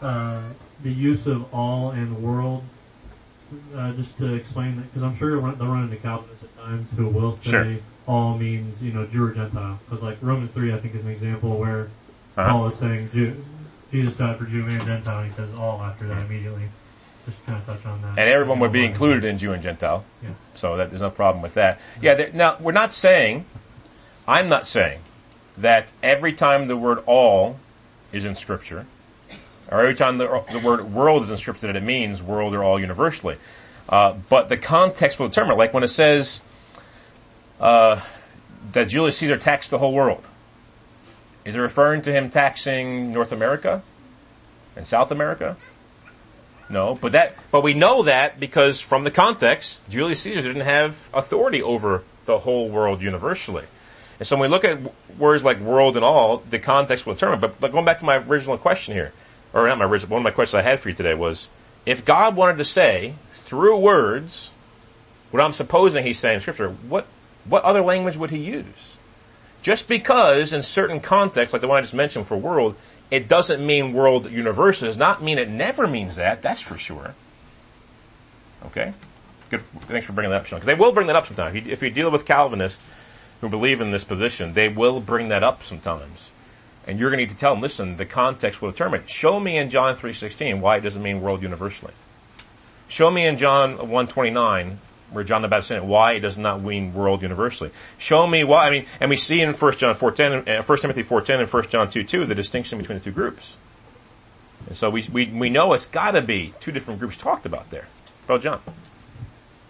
uh, 0.02 0.42
the 0.84 0.92
use 0.92 1.28
of 1.28 1.54
all 1.54 1.92
and 1.92 2.22
world, 2.24 2.64
uh, 3.76 3.92
just 3.94 4.18
to 4.20 4.34
explain 4.34 4.76
that, 4.78 4.84
because 4.84 5.04
I'm 5.04 5.16
sure 5.16 5.32
they'll 5.40 5.68
run 5.68 5.84
into 5.84 5.96
Calvinists 5.98 6.44
at 6.44 6.58
times 6.58 6.92
who 6.96 7.08
will 7.08 7.32
say 7.32 7.50
Sure. 7.52 7.76
all 8.08 8.38
means, 8.38 8.84
you 8.84 8.92
know, 8.94 9.06
Jew 9.06 9.26
or 9.26 9.32
Gentile. 9.32 9.80
Because 9.86 10.04
like 10.04 10.18
Romans 10.22 10.52
3, 10.52 10.74
I 10.74 10.78
think 10.80 10.96
is 10.96 11.06
an 11.06 11.12
example 11.12 11.58
where 11.58 11.90
Uh-huh. 12.38 12.50
Paul 12.52 12.68
is 12.68 12.76
saying 12.76 13.10
Jew, 13.14 13.44
Jesus 13.92 14.16
died 14.18 14.38
for 14.38 14.46
Jew 14.46 14.66
and 14.68 14.82
Gentile, 14.86 15.20
and 15.22 15.30
he 15.32 15.36
says 15.36 15.50
all 15.58 15.82
after 15.82 16.08
that 16.08 16.26
immediately. 16.26 16.64
Just 17.26 17.46
kind 17.46 17.58
of 17.58 17.66
touch 17.66 17.86
on 17.86 18.02
that. 18.04 18.10
And 18.12 18.20
everyone 18.30 18.60
would 18.60 18.72
be 18.72 18.86
included 18.86 19.26
in 19.26 19.38
Jew 19.38 19.52
and 19.54 19.62
Gentile. 19.64 20.06
Yeah. 20.24 20.30
So 20.56 20.78
that 20.78 20.90
there's 20.92 21.02
no 21.02 21.10
problem 21.10 21.42
with 21.42 21.56
that. 21.56 21.80
Yeah, 22.02 22.14
there, 22.16 22.32
now 22.32 22.58
we're 22.60 22.72
not 22.72 22.94
saying, 22.94 23.46
I'm 24.28 24.48
not 24.50 24.68
saying 24.68 25.00
that 25.58 25.92
every 26.04 26.34
time 26.34 26.68
the 26.68 26.78
word 26.78 27.04
all 27.06 27.60
is 28.12 28.26
in 28.26 28.36
scripture, 28.36 28.86
or 29.70 29.82
every 29.82 29.96
time 29.96 30.18
the, 30.18 30.44
the 30.52 30.60
word 30.60 30.94
world 30.94 31.24
is 31.24 31.32
in 31.32 31.38
scripture 31.38 31.68
that 31.68 31.76
it 31.76 31.84
means 31.84 32.22
world 32.24 32.54
or 32.54 32.64
all 32.64 32.80
universally. 32.80 33.38
Uh, 33.90 34.14
but 34.30 34.50
the 34.50 34.58
context 34.58 35.20
will 35.20 35.28
determine, 35.28 35.58
like 35.58 35.74
when 35.74 35.84
it 35.84 35.90
says, 35.90 36.42
uh, 37.60 38.00
that 38.74 38.86
Julius 38.86 39.18
Caesar 39.18 39.38
taxed 39.38 39.72
the 39.72 39.78
whole 39.78 39.94
world. 39.94 40.28
Is 41.46 41.56
it 41.56 41.60
referring 41.60 42.02
to 42.04 42.12
him 42.12 42.30
taxing 42.30 43.14
North 43.14 43.32
America 43.32 43.82
and 44.76 44.86
South 44.86 45.12
America? 45.12 45.56
No, 46.70 46.96
but 46.96 47.14
that, 47.14 47.36
but 47.50 47.64
we 47.64 47.74
know 47.74 48.04
that 48.04 48.40
because 48.40 48.82
from 48.82 49.06
the 49.06 49.12
context, 49.12 49.80
Julius 49.90 50.20
Caesar 50.22 50.42
didn't 50.42 50.64
have 50.64 51.10
authority 51.14 51.62
over 51.62 52.04
the 52.26 52.40
whole 52.40 52.68
world 52.68 53.02
universally. 53.02 53.64
And 54.20 54.28
so 54.28 54.36
when 54.36 54.50
we 54.50 54.56
look 54.56 54.64
at 54.64 54.80
words 55.18 55.44
like 55.44 55.60
world 55.60 55.96
and 55.96 56.04
all, 56.04 56.38
the 56.38 56.60
context 56.60 57.06
will 57.06 57.14
determine. 57.14 57.40
But, 57.40 57.60
but 57.60 57.72
going 57.72 57.86
back 57.86 58.00
to 58.00 58.06
my 58.06 58.18
original 58.18 58.58
question 58.58 58.94
here, 58.94 59.14
or 59.54 59.68
not 59.68 59.78
my 59.78 59.86
original, 59.86 60.14
one 60.14 60.22
of 60.22 60.24
my 60.24 60.32
questions 60.32 60.56
I 60.56 60.68
had 60.68 60.80
for 60.80 60.90
you 60.90 60.96
today 60.96 61.14
was, 61.14 61.50
if 61.86 62.04
God 62.04 62.36
wanted 62.36 62.58
to 62.58 62.66
say 62.66 63.14
through 63.32 63.78
words 63.78 64.52
what 65.32 65.42
I'm 65.42 65.54
supposing 65.54 66.04
He's 66.04 66.20
saying 66.20 66.36
in 66.36 66.42
Scripture, 66.42 66.70
what 66.70 67.06
what 67.46 67.64
other 67.64 67.82
language 67.82 68.18
would 68.18 68.30
He 68.30 68.40
use? 68.40 68.98
Just 69.62 69.88
because 69.88 70.54
in 70.54 70.64
certain 70.64 71.00
contexts, 71.00 71.54
like 71.54 71.62
the 71.62 71.68
one 71.68 71.78
I 71.78 71.82
just 71.82 71.94
mentioned 71.94 72.28
for 72.28 72.38
world, 72.38 72.76
it 73.10 73.28
doesn't 73.28 73.66
mean 73.66 73.94
world 73.94 74.30
universal 74.30 74.88
does 74.88 74.98
not 74.98 75.24
mean 75.24 75.38
it 75.38 75.50
never 75.50 75.88
means 75.88 76.18
that. 76.18 76.42
That's 76.42 76.62
for 76.62 76.78
sure. 76.78 77.14
Okay. 78.66 78.94
Good. 79.50 79.62
Thanks 79.88 80.06
for 80.06 80.14
bringing 80.14 80.32
that 80.32 80.42
up, 80.42 80.46
Sean. 80.46 80.60
Because 80.60 80.68
they 80.68 80.76
will 80.76 80.92
bring 80.92 81.08
that 81.08 81.16
up 81.16 81.28
sometimes. 81.28 81.56
If 81.56 81.68
if 81.68 81.82
you 81.82 81.90
deal 81.90 82.12
with 82.12 82.26
Calvinists 82.26 82.84
who 83.42 83.50
believe 83.50 83.82
in 83.82 83.92
this 83.92 84.04
position, 84.04 84.54
they 84.54 84.70
will 84.70 85.00
bring 85.00 85.30
that 85.30 85.44
up 85.44 85.64
sometimes. 85.64 86.32
And 86.86 86.98
you're 86.98 87.10
going 87.10 87.20
to 87.20 87.24
need 87.26 87.32
to 87.32 87.38
tell 87.38 87.54
them, 87.54 87.62
listen, 87.62 87.98
the 87.98 88.06
context 88.06 88.62
will 88.62 88.72
determine. 88.72 89.06
Show 89.08 89.40
me 89.40 89.58
in 89.58 89.70
John 89.70 89.96
3.16 89.96 90.62
why 90.62 90.78
it 90.78 90.82
doesn't 90.82 91.04
mean 91.04 91.22
world 91.22 91.42
universally. 91.42 91.94
Show 92.88 93.12
me 93.12 93.26
in 93.28 93.38
John 93.38 93.78
1.29 93.78 94.78
where 95.12 95.24
John 95.24 95.42
the 95.42 95.48
Baptist 95.48 95.70
said 95.70 95.78
it 95.78 95.86
why 95.86 96.14
it 96.14 96.20
does 96.22 96.38
not 96.38 96.62
mean 96.62 96.94
world 96.94 97.22
universally. 97.22 97.72
Show 97.98 98.28
me 98.28 98.44
why, 98.44 98.68
I 98.68 98.72
mean, 98.72 98.86
and 99.00 99.10
we 99.10 99.18
see 99.18 99.42
in 99.42 99.54
1 99.54 99.74
John 99.74 99.96
4.10, 99.96 100.60
uh, 100.60 100.64
1 100.64 100.78
Timothy 100.80 101.04
4.10 101.04 101.40
and 101.42 101.50
1 101.50 101.64
John 101.70 101.88
2.2 101.88 102.28
the 102.28 102.36
distinction 102.36 102.78
between 102.78 102.98
the 102.98 103.04
two 103.04 103.12
groups. 103.12 103.56
And 104.68 104.76
so 104.76 104.90
we, 104.90 105.08
we, 105.12 105.28
we 105.28 105.50
know 105.50 105.74
it's 105.74 105.88
gotta 105.88 106.22
be 106.22 106.54
two 106.60 106.72
different 106.72 107.00
groups 107.00 107.16
talked 107.16 107.46
about 107.46 107.70
there. 107.70 107.88
Brother 108.26 108.44
John. 108.44 108.62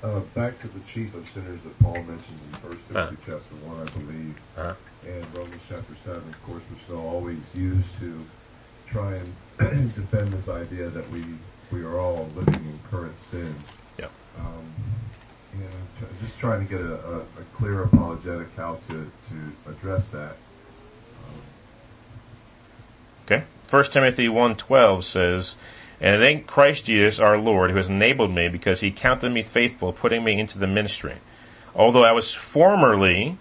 Uh, 0.08 0.22
back 0.34 0.58
to 0.60 0.70
the 0.70 0.80
chief 0.88 1.14
of 1.16 1.28
sinners 1.28 1.60
that 1.64 1.78
Paul 1.80 1.96
mentions 1.96 2.30
in 2.30 2.60
First 2.62 2.82
Uh. 2.96 3.08
Timothy 3.08 3.18
chapter 3.26 3.56
one, 3.68 3.82
I 3.82 3.92
believe, 3.92 4.40
Uh-huh. 4.58 4.74
and 5.06 5.38
Romans 5.38 5.62
chapter 5.68 5.96
seven, 6.02 6.30
of 6.30 6.44
course, 6.46 6.64
which 6.72 6.88
they'll 6.88 6.98
always 7.00 7.54
use 7.54 7.92
to 8.00 8.26
try 8.88 9.16
and 9.16 9.34
defend 9.96 10.32
this 10.32 10.48
idea 10.48 10.88
that 10.88 11.10
we 11.12 11.26
we 11.74 11.84
are 11.84 12.00
all 12.00 12.30
living 12.38 12.54
in 12.56 12.80
current 12.90 13.20
sin. 13.20 13.54
Yeah. 14.00 14.06
Um, 14.40 14.64
you 15.54 15.60
know, 15.66 15.68
tr- 16.00 16.24
just 16.26 16.40
trying 16.40 16.66
to 16.66 16.70
get 16.74 16.80
a, 16.80 16.94
a, 16.94 17.18
a 17.20 17.44
clear 17.54 17.84
apologetic 17.84 18.48
how 18.56 18.76
to 18.88 19.12
to 19.30 19.70
address 19.70 20.08
that. 20.10 20.38
Okay. 23.26 23.44
1 23.70 23.84
Timothy 23.92 24.30
1.12 24.30 25.04
says, 25.04 25.58
And 26.00 26.16
it 26.16 26.26
ain't 26.26 26.48
Christ 26.48 26.86
Jesus 26.86 27.20
our 27.20 27.38
Lord 27.38 27.72
who 27.72 27.78
has 27.78 27.90
enabled 27.90 28.32
me 28.32 28.50
because 28.50 28.82
he 28.82 28.92
counted 28.92 29.32
me 29.32 29.44
faithful, 29.44 29.94
putting 29.94 30.24
me 30.24 30.40
into 30.40 30.60
the 30.60 30.68
ministry. 30.68 31.16
Although 31.76 32.04
I 32.04 32.12
was 32.12 32.34
formerly 32.34 33.38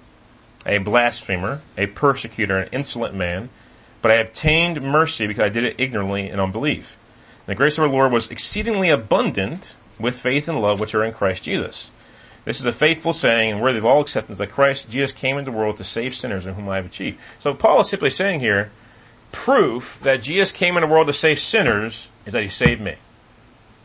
a 0.64 0.78
blasphemer, 0.78 1.61
a 1.76 1.86
persecutor, 1.86 2.59
an 2.59 2.68
insolent 2.72 3.14
man, 3.14 3.50
but 4.02 4.11
I 4.11 4.14
obtained 4.14 4.82
mercy 4.82 5.26
because 5.26 5.44
I 5.44 5.48
did 5.48 5.64
it 5.64 5.80
ignorantly 5.80 6.28
and 6.28 6.40
unbelief. 6.40 6.96
And 7.46 7.52
the 7.52 7.54
grace 7.57 7.78
of 7.78 7.84
our 7.84 7.90
Lord 7.90 8.12
was 8.12 8.30
exceedingly 8.30 8.90
abundant 8.90 9.76
with 9.98 10.18
faith 10.18 10.48
and 10.48 10.61
love 10.61 10.80
which 10.80 10.94
are 10.94 11.04
in 11.04 11.12
Christ 11.12 11.44
Jesus. 11.44 11.90
This 12.44 12.61
is 12.61 12.66
a 12.66 12.72
faithful 12.72 13.12
saying 13.12 13.52
and 13.52 13.61
worthy 13.61 13.78
of 13.78 13.84
all 13.84 14.00
acceptance 14.00 14.38
that 14.38 14.50
Christ 14.50 14.88
Jesus 14.88 15.12
came 15.12 15.36
into 15.36 15.50
the 15.50 15.57
world 15.57 15.78
to 15.78 15.84
save 15.84 16.14
sinners 16.14 16.46
in 16.46 16.54
whom 16.54 16.68
I 16.68 16.76
have 16.76 16.86
achieved. 16.86 17.18
So 17.40 17.54
Paul 17.54 17.80
is 17.80 17.88
simply 17.88 18.11
saying 18.11 18.40
here, 18.40 18.70
proof 19.37 19.99
that 20.03 20.22
Jesus 20.22 20.51
came 20.51 20.76
in 20.76 20.80
the 20.80 20.87
world 20.87 21.07
to 21.09 21.12
save 21.12 21.39
sinners 21.39 22.09
is 22.24 22.32
that 22.32 22.43
he 22.43 22.49
saved 22.49 22.80
me. 22.80 22.95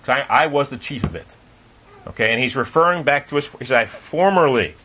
Because 0.01 0.23
I, 0.29 0.43
I 0.43 0.47
was 0.47 0.69
the 0.69 0.77
chief 0.77 1.03
of 1.03 1.13
it. 1.13 1.37
Okay, 2.07 2.31
and 2.31 2.41
he's 2.41 2.55
referring 2.55 3.03
back 3.03 3.27
to 3.27 3.35
his, 3.35 3.47
he 3.59 3.65
said, 3.65 3.77
I 3.77 3.85
formerly 3.85 4.75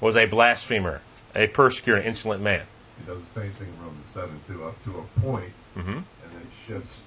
was 0.00 0.16
a 0.16 0.26
blasphemer, 0.26 1.02
a 1.34 1.46
persecutor, 1.46 1.98
an 2.00 2.06
insolent 2.06 2.42
man. 2.42 2.64
He 2.98 3.06
does 3.06 3.20
the 3.20 3.40
same 3.40 3.52
thing 3.52 3.68
in 3.68 3.84
Romans 3.84 4.08
seven 4.08 4.40
too, 4.46 4.64
up 4.64 4.82
to 4.84 4.98
a 4.98 5.20
point, 5.20 5.52
Mm-hmm. 5.76 5.90
and 5.90 6.04
then 6.32 6.46
shifts 6.66 7.04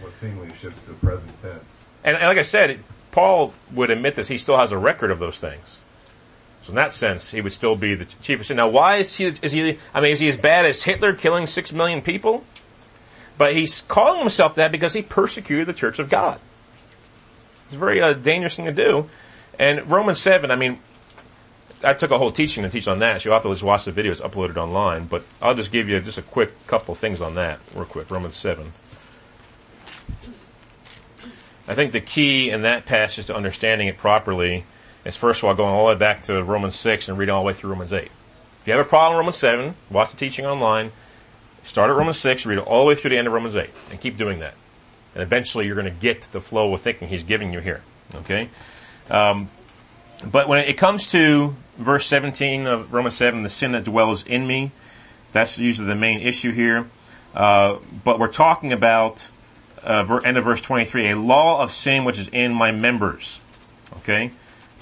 what 0.00 0.12
seemingly 0.12 0.54
shifts 0.54 0.80
to 0.84 0.90
the 0.90 0.94
present 0.94 1.30
tense. 1.42 1.84
And, 2.04 2.16
and 2.16 2.26
like 2.26 2.38
I 2.38 2.42
said, 2.42 2.78
Paul 3.10 3.52
would 3.72 3.90
admit 3.90 4.14
this. 4.14 4.28
He 4.28 4.38
still 4.38 4.56
has 4.58 4.70
a 4.70 4.78
record 4.78 5.10
of 5.10 5.18
those 5.18 5.40
things. 5.40 5.78
So 6.62 6.70
in 6.70 6.74
that 6.76 6.92
sense, 6.92 7.30
he 7.30 7.40
would 7.40 7.52
still 7.52 7.74
be 7.74 7.94
the 7.94 8.04
chief 8.04 8.40
of 8.40 8.46
sin. 8.46 8.56
Now, 8.56 8.68
why 8.68 8.96
is 8.96 9.14
he? 9.14 9.26
Is 9.26 9.52
he? 9.52 9.78
I 9.92 10.00
mean, 10.00 10.12
is 10.12 10.20
he 10.20 10.28
as 10.28 10.36
bad 10.36 10.64
as 10.64 10.82
Hitler 10.82 11.12
killing 11.12 11.46
six 11.46 11.72
million 11.72 12.02
people? 12.02 12.44
But 13.36 13.56
he's 13.56 13.82
calling 13.82 14.20
himself 14.20 14.54
that 14.56 14.70
because 14.70 14.92
he 14.92 15.02
persecuted 15.02 15.66
the 15.66 15.72
Church 15.72 15.98
of 15.98 16.08
God. 16.08 16.38
It's 17.64 17.74
a 17.74 17.78
very 17.78 18.00
uh, 18.00 18.12
dangerous 18.12 18.54
thing 18.54 18.66
to 18.66 18.72
do. 18.72 19.08
And 19.58 19.90
Romans 19.90 20.20
seven. 20.20 20.50
I 20.52 20.56
mean, 20.56 20.78
I 21.82 21.94
took 21.94 22.12
a 22.12 22.18
whole 22.18 22.30
teaching 22.30 22.62
to 22.62 22.70
teach 22.70 22.86
on 22.86 23.00
that. 23.00 23.22
So 23.22 23.28
you'll 23.28 23.34
have 23.34 23.42
to 23.42 23.50
just 23.50 23.64
watch 23.64 23.86
the 23.86 23.92
video. 23.92 24.12
It's 24.12 24.20
uploaded 24.20 24.56
online. 24.56 25.06
But 25.06 25.24
I'll 25.40 25.54
just 25.54 25.72
give 25.72 25.88
you 25.88 25.98
just 26.00 26.18
a 26.18 26.22
quick 26.22 26.66
couple 26.68 26.94
things 26.94 27.20
on 27.20 27.34
that, 27.34 27.58
real 27.74 27.86
quick. 27.86 28.10
Romans 28.10 28.36
seven. 28.36 28.72
I 31.66 31.74
think 31.74 31.92
the 31.92 32.00
key 32.00 32.50
in 32.50 32.62
that 32.62 32.86
passage 32.86 33.26
to 33.26 33.34
understanding 33.34 33.88
it 33.88 33.96
properly 33.96 34.64
is 35.04 35.16
first 35.16 35.40
of 35.40 35.44
all 35.44 35.54
going 35.54 35.70
all 35.70 35.86
the 35.86 35.94
way 35.94 35.98
back 35.98 36.22
to 36.24 36.42
Romans 36.42 36.76
6 36.76 37.08
and 37.08 37.18
reading 37.18 37.34
all 37.34 37.42
the 37.42 37.46
way 37.46 37.52
through 37.52 37.70
Romans 37.70 37.92
8. 37.92 38.02
If 38.04 38.10
you 38.66 38.72
have 38.74 38.86
a 38.86 38.88
problem 38.88 39.18
Romans 39.18 39.36
7, 39.36 39.74
watch 39.90 40.10
the 40.12 40.16
teaching 40.16 40.46
online, 40.46 40.92
start 41.64 41.90
at 41.90 41.96
Romans 41.96 42.18
6, 42.18 42.46
read 42.46 42.58
it 42.58 42.64
all 42.64 42.84
the 42.84 42.88
way 42.88 42.94
through 42.94 43.10
the 43.10 43.18
end 43.18 43.26
of 43.26 43.32
Romans 43.32 43.56
8, 43.56 43.68
and 43.90 44.00
keep 44.00 44.16
doing 44.16 44.38
that. 44.38 44.54
And 45.14 45.22
eventually 45.22 45.66
you're 45.66 45.74
going 45.74 45.92
to 45.92 46.00
get 46.00 46.22
the 46.32 46.40
flow 46.40 46.72
of 46.72 46.80
thinking 46.80 47.08
he's 47.08 47.24
giving 47.24 47.52
you 47.52 47.60
here. 47.60 47.82
Okay? 48.14 48.48
Um, 49.10 49.50
but 50.30 50.48
when 50.48 50.60
it 50.60 50.78
comes 50.78 51.08
to 51.08 51.56
verse 51.76 52.06
17 52.06 52.66
of 52.66 52.92
Romans 52.92 53.16
7, 53.16 53.42
the 53.42 53.48
sin 53.48 53.72
that 53.72 53.84
dwells 53.84 54.24
in 54.24 54.46
me, 54.46 54.70
that's 55.32 55.58
usually 55.58 55.88
the 55.88 55.96
main 55.96 56.20
issue 56.20 56.52
here. 56.52 56.88
Uh, 57.34 57.78
but 58.04 58.18
we're 58.18 58.28
talking 58.28 58.72
about, 58.72 59.28
uh, 59.82 60.20
end 60.24 60.36
of 60.36 60.44
verse 60.44 60.60
23, 60.60 61.10
a 61.10 61.18
law 61.18 61.60
of 61.62 61.72
sin 61.72 62.04
which 62.04 62.18
is 62.18 62.28
in 62.28 62.52
my 62.52 62.70
members. 62.70 63.40
Okay? 63.98 64.30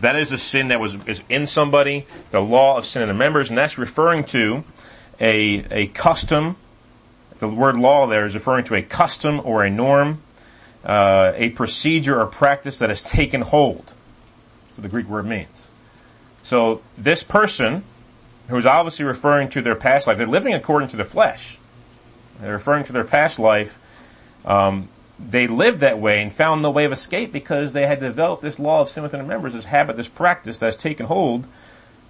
That 0.01 0.17
is 0.17 0.33
a 0.33 0.39
sin 0.39 0.69
that 0.69 0.81
was, 0.81 0.95
is 1.07 1.23
in 1.29 1.47
somebody, 1.47 2.07
the 2.31 2.41
law 2.41 2.79
of 2.79 2.87
sin 2.87 3.03
in 3.03 3.09
the 3.09 3.15
members, 3.15 3.51
and 3.51 3.59
that's 3.59 3.79
referring 3.79 4.25
to 4.25 4.65
a, 5.21 5.65
a 5.71 5.87
custom. 5.89 6.57
The 7.39 7.49
word 7.49 7.77
law 7.77 8.07
there 8.07 8.27
is 8.27 8.35
referring 8.35 8.65
to 8.67 8.75
a 8.75 8.83
custom 8.83 9.41
or 9.45 9.65
a 9.65 9.71
norm, 9.71 10.23
uh, 10.85 11.33
a 11.35 11.51
procedure 11.51 12.19
or 12.19 12.27
practice 12.27 12.79
that 12.79 12.89
has 12.89 13.03
taken 13.03 13.43
hold. 13.43 13.95
So 14.73 14.83
the 14.83 14.89
Greek 14.89 15.09
word 15.09 15.27
means. 15.27 15.69
So 16.43 16.81
this 16.97 17.23
person, 17.23 17.85
who's 18.49 18.67
obviously 18.67 19.05
referring 19.05 19.51
to 19.51 19.63
their 19.63 19.75
past 19.75 20.07
life, 20.07 20.17
they're 20.17 20.27
living 20.27 20.55
according 20.55 20.89
to 20.91 20.97
the 20.97 21.05
flesh. 21.05 21.59
They're 22.41 22.55
referring 22.55 22.85
to 22.85 22.93
their 22.93 23.05
past 23.05 23.39
life. 23.39 23.79
Um, 24.45 24.89
they 25.29 25.47
lived 25.47 25.81
that 25.81 25.99
way 25.99 26.23
and 26.23 26.33
found 26.33 26.63
no 26.63 26.71
way 26.71 26.85
of 26.85 26.93
escape 26.93 27.33
because 27.33 27.73
they 27.73 27.87
had 27.87 28.01
developed 28.01 28.43
this 28.43 28.59
law 28.59 28.81
of 28.81 28.89
sin 28.89 29.03
within 29.03 29.21
their 29.21 29.29
members, 29.29 29.53
this 29.53 29.65
habit, 29.65 29.97
this 29.97 30.09
practice 30.09 30.59
that's 30.59 30.77
taken 30.77 31.07
hold, 31.07 31.47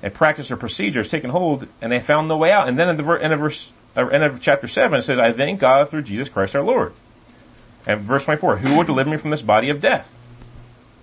a 0.02 0.10
practice 0.10 0.50
or 0.50 0.56
procedure 0.56 1.00
has 1.00 1.08
taken 1.08 1.30
hold, 1.30 1.66
and 1.80 1.90
they 1.90 2.00
found 2.00 2.28
no 2.28 2.36
way 2.36 2.52
out. 2.52 2.68
And 2.68 2.78
then 2.78 2.88
in 2.88 2.96
the 2.96 3.12
end 3.14 3.32
of 3.32 3.40
verse, 3.40 3.72
uh, 3.96 4.06
end 4.06 4.24
of 4.24 4.40
chapter 4.40 4.66
seven, 4.66 4.98
it 4.98 5.02
says, 5.02 5.18
"I 5.18 5.32
thank 5.32 5.60
God 5.60 5.88
through 5.88 6.02
Jesus 6.02 6.28
Christ 6.28 6.54
our 6.54 6.62
Lord." 6.62 6.92
And 7.86 8.00
verse 8.00 8.24
twenty-four, 8.24 8.58
"Who 8.58 8.76
will 8.76 8.84
deliver 8.84 9.10
me 9.10 9.16
from 9.16 9.30
this 9.30 9.42
body 9.42 9.70
of 9.70 9.80
death?" 9.80 10.16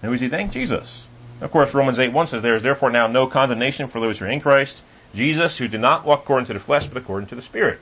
And 0.01 0.09
who 0.09 0.15
does 0.15 0.21
he 0.21 0.29
thank? 0.29 0.51
Jesus. 0.51 1.07
Of 1.41 1.51
course, 1.51 1.73
Romans 1.73 1.99
8 1.99 2.11
1 2.11 2.27
says, 2.27 2.41
There 2.41 2.55
is 2.55 2.63
therefore 2.63 2.89
now 2.89 3.07
no 3.07 3.27
condemnation 3.27 3.87
for 3.87 3.99
those 3.99 4.19
who 4.19 4.25
are 4.25 4.29
in 4.29 4.41
Christ, 4.41 4.83
Jesus, 5.13 5.57
who 5.57 5.67
do 5.67 5.77
not 5.77 6.05
walk 6.05 6.21
according 6.23 6.47
to 6.47 6.53
the 6.53 6.59
flesh, 6.59 6.87
but 6.87 6.97
according 6.97 7.29
to 7.29 7.35
the 7.35 7.41
Spirit. 7.41 7.79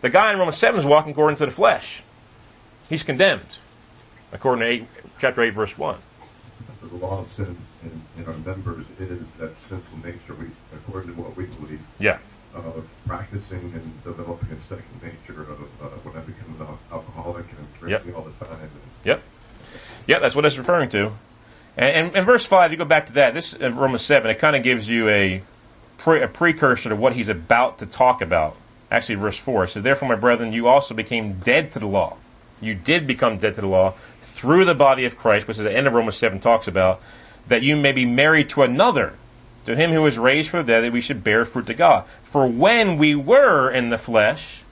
The 0.00 0.10
guy 0.10 0.32
in 0.32 0.38
Romans 0.38 0.56
7 0.56 0.78
is 0.78 0.86
walking 0.86 1.12
according 1.12 1.38
to 1.38 1.46
the 1.46 1.52
flesh. 1.52 2.02
He's 2.88 3.02
condemned, 3.02 3.58
according 4.32 4.64
to 4.64 4.66
8, 4.66 4.88
chapter 5.20 5.42
8, 5.42 5.50
verse 5.50 5.76
1. 5.76 5.98
The 6.82 6.96
law 6.96 7.20
of 7.20 7.30
sin 7.30 7.56
in, 7.82 8.02
in 8.22 8.26
our 8.26 8.38
members 8.38 8.86
is 8.98 9.36
that 9.36 9.56
sinful 9.58 9.98
nature, 9.98 10.34
we, 10.34 10.46
according 10.74 11.14
to 11.14 11.20
what 11.20 11.36
we 11.36 11.44
believe, 11.44 11.80
yeah. 11.98 12.18
of 12.54 12.88
practicing 13.06 13.72
and 13.74 14.04
developing 14.04 14.50
a 14.52 14.60
second 14.60 15.02
nature 15.02 15.42
of 15.42 15.62
uh, 15.82 15.86
when 16.02 16.16
I 16.16 16.20
become 16.20 16.56
an 16.60 16.78
alcoholic 16.90 17.46
and 17.50 17.74
drinking 17.78 18.08
yep. 18.08 18.16
all 18.16 18.22
the 18.22 18.44
time. 18.44 18.58
And, 18.60 18.70
yep. 19.04 19.22
Yeah, 20.06 20.18
that's 20.20 20.34
what 20.34 20.46
it's 20.46 20.56
referring 20.56 20.88
to. 20.90 21.12
And 21.76 22.16
in 22.16 22.24
verse 22.24 22.46
5, 22.46 22.72
you 22.72 22.78
go 22.78 22.84
back 22.86 23.06
to 23.06 23.12
that, 23.14 23.34
this 23.34 23.52
in 23.52 23.76
Romans 23.76 24.02
7, 24.02 24.30
it 24.30 24.38
kind 24.38 24.56
of 24.56 24.62
gives 24.62 24.88
you 24.88 25.08
a, 25.10 25.42
pre, 25.98 26.22
a 26.22 26.28
precursor 26.28 26.88
to 26.88 26.96
what 26.96 27.12
he's 27.12 27.28
about 27.28 27.78
to 27.78 27.86
talk 27.86 28.22
about. 28.22 28.56
Actually, 28.90 29.16
verse 29.16 29.36
4 29.36 29.64
it 29.64 29.68
says, 29.68 29.82
Therefore, 29.82 30.08
my 30.08 30.16
brethren, 30.16 30.52
you 30.52 30.66
also 30.66 30.94
became 30.94 31.34
dead 31.34 31.70
to 31.72 31.78
the 31.78 31.86
law. 31.86 32.16
You 32.60 32.74
did 32.74 33.06
become 33.06 33.38
dead 33.38 33.54
to 33.54 33.60
the 33.60 33.66
law 33.66 33.94
through 34.20 34.64
the 34.64 34.74
body 34.74 35.04
of 35.04 35.16
Christ, 35.16 35.48
which 35.48 35.58
is 35.58 35.64
the 35.64 35.76
end 35.76 35.86
of 35.86 35.94
Romans 35.94 36.16
7 36.16 36.40
talks 36.40 36.68
about, 36.68 37.00
that 37.48 37.62
you 37.62 37.76
may 37.76 37.92
be 37.92 38.06
married 38.06 38.50
to 38.50 38.62
another, 38.62 39.14
to 39.66 39.74
him 39.74 39.90
who 39.90 40.02
was 40.02 40.18
raised 40.18 40.50
from 40.50 40.64
the 40.64 40.72
dead, 40.72 40.84
that 40.84 40.92
we 40.92 41.00
should 41.00 41.24
bear 41.24 41.44
fruit 41.44 41.66
to 41.66 41.74
God. 41.74 42.04
For 42.24 42.46
when 42.46 42.98
we 42.98 43.14
were 43.14 43.70
in 43.70 43.90
the 43.90 43.98
flesh, 43.98 44.62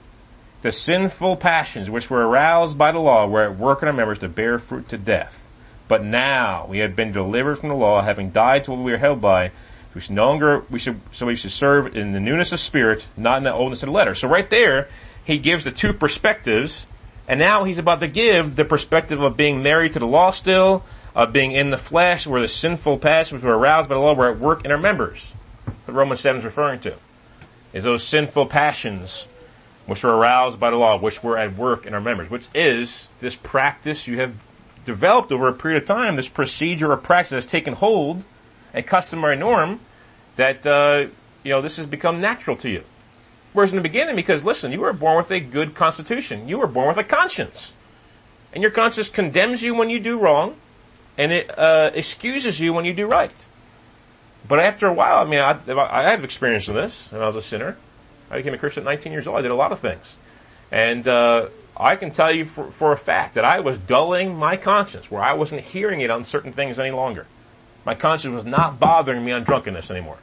the 0.61 0.71
sinful 0.71 1.37
passions 1.37 1.89
which 1.89 2.09
were 2.09 2.27
aroused 2.27 2.77
by 2.77 2.91
the 2.91 2.99
law 2.99 3.27
were 3.27 3.43
at 3.43 3.57
work 3.57 3.81
in 3.81 3.87
our 3.87 3.93
members 3.93 4.19
to 4.19 4.27
bear 4.27 4.59
fruit 4.59 4.89
to 4.89 4.97
death. 4.97 5.43
But 5.87 6.03
now 6.03 6.65
we 6.67 6.79
have 6.79 6.95
been 6.95 7.11
delivered 7.11 7.57
from 7.57 7.69
the 7.69 7.75
law, 7.75 8.01
having 8.01 8.31
died 8.31 8.65
to 8.65 8.71
what 8.71 8.83
we 8.83 8.93
are 8.93 8.97
held 8.97 9.21
by. 9.21 9.51
We 9.93 10.01
should 10.01 10.15
no 10.15 10.27
longer, 10.27 10.63
we 10.69 10.79
should, 10.79 10.99
so 11.11 11.25
we 11.25 11.35
should 11.35 11.51
serve 11.51 11.95
in 11.95 12.11
the 12.11 12.19
newness 12.19 12.51
of 12.51 12.59
spirit, 12.59 13.05
not 13.15 13.37
in 13.37 13.43
the 13.45 13.53
oldness 13.53 13.83
of 13.83 13.87
the 13.87 13.93
letter. 13.93 14.13
So 14.13 14.27
right 14.27 14.49
there, 14.49 14.89
he 15.23 15.37
gives 15.37 15.63
the 15.63 15.71
two 15.71 15.93
perspectives, 15.93 16.85
and 17.27 17.39
now 17.39 17.65
he's 17.65 17.77
about 17.77 17.99
to 17.99 18.07
give 18.07 18.55
the 18.55 18.65
perspective 18.65 19.21
of 19.21 19.35
being 19.35 19.61
married 19.61 19.93
to 19.93 19.99
the 19.99 20.07
law 20.07 20.31
still, 20.31 20.83
of 21.13 21.33
being 21.33 21.51
in 21.51 21.71
the 21.71 21.77
flesh, 21.77 22.25
where 22.25 22.41
the 22.41 22.47
sinful 22.47 22.99
passions 22.99 23.43
were 23.43 23.57
aroused 23.57 23.89
by 23.89 23.95
the 23.95 24.01
law 24.01 24.13
were 24.13 24.29
at 24.29 24.39
work 24.39 24.63
in 24.63 24.71
our 24.71 24.77
members. 24.77 25.33
What 25.85 25.95
Romans 25.95 26.21
7 26.21 26.39
is 26.39 26.45
referring 26.45 26.79
to. 26.81 26.95
Is 27.73 27.83
those 27.83 28.03
sinful 28.03 28.45
passions 28.45 29.27
which 29.87 30.03
were 30.03 30.15
aroused 30.15 30.59
by 30.59 30.69
the 30.69 30.77
law, 30.77 30.97
which 30.97 31.23
were 31.23 31.37
at 31.37 31.55
work 31.55 31.85
in 31.85 31.93
our 31.93 32.01
members, 32.01 32.29
which 32.29 32.47
is 32.53 33.09
this 33.19 33.35
practice 33.35 34.07
you 34.07 34.19
have 34.19 34.33
developed 34.85 35.31
over 35.31 35.47
a 35.47 35.53
period 35.53 35.81
of 35.81 35.87
time, 35.87 36.15
this 36.15 36.29
procedure 36.29 36.91
or 36.91 36.97
practice 36.97 37.31
has 37.31 37.45
taken 37.45 37.73
hold, 37.73 38.25
a 38.73 38.81
customary 38.81 39.35
norm, 39.35 39.79
that, 40.37 40.65
uh, 40.65 41.07
you 41.43 41.51
know, 41.51 41.61
this 41.61 41.77
has 41.77 41.85
become 41.85 42.21
natural 42.21 42.55
to 42.57 42.69
you. 42.69 42.83
Whereas 43.57 43.73
in 43.73 43.77
the 43.77 43.81
beginning, 43.81 44.15
because 44.15 44.43
listen, 44.43 44.71
you 44.71 44.81
were 44.81 44.93
born 44.93 45.17
with 45.17 45.31
a 45.31 45.39
good 45.39 45.73
constitution. 45.73 46.47
You 46.47 46.59
were 46.59 46.67
born 46.67 46.89
with 46.89 46.97
a 46.97 47.03
conscience. 47.03 47.73
And 48.53 48.61
your 48.61 48.69
conscience 48.69 49.09
condemns 49.09 49.63
you 49.63 49.73
when 49.73 49.89
you 49.89 49.99
do 49.99 50.19
wrong, 50.19 50.57
and 51.17 51.31
it 51.31 51.57
uh, 51.57 51.89
excuses 51.95 52.59
you 52.59 52.71
when 52.71 52.85
you 52.85 52.93
do 52.93 53.07
right. 53.07 53.31
But 54.47 54.59
after 54.59 54.85
a 54.85 54.93
while, 54.93 55.17
I 55.17 55.25
mean, 55.25 55.39
I, 55.39 55.57
I 55.75 56.11
have 56.11 56.23
experience 56.23 56.67
in 56.67 56.75
this, 56.75 57.11
and 57.11 57.19
I 57.19 57.25
was 57.25 57.35
a 57.35 57.41
sinner. 57.41 57.75
I 58.29 58.37
became 58.37 58.53
a 58.53 58.59
Christian 58.59 58.83
at 58.83 58.91
19 58.91 59.11
years 59.11 59.25
old. 59.25 59.39
I 59.39 59.41
did 59.41 59.49
a 59.49 59.55
lot 59.55 59.71
of 59.71 59.79
things. 59.79 60.17
And 60.69 61.07
uh, 61.07 61.47
I 61.75 61.95
can 61.95 62.11
tell 62.11 62.31
you 62.31 62.45
for, 62.45 62.69
for 62.69 62.91
a 62.91 62.97
fact 62.97 63.33
that 63.33 63.43
I 63.43 63.61
was 63.61 63.79
dulling 63.79 64.35
my 64.35 64.55
conscience, 64.57 65.09
where 65.09 65.23
I 65.23 65.33
wasn't 65.33 65.61
hearing 65.61 66.01
it 66.01 66.11
on 66.11 66.25
certain 66.25 66.53
things 66.53 66.77
any 66.77 66.91
longer. 66.91 67.25
My 67.85 67.95
conscience 67.95 68.35
was 68.35 68.45
not 68.45 68.79
bothering 68.79 69.25
me 69.25 69.31
on 69.31 69.41
drunkenness 69.41 69.89
anymore. 69.89 70.19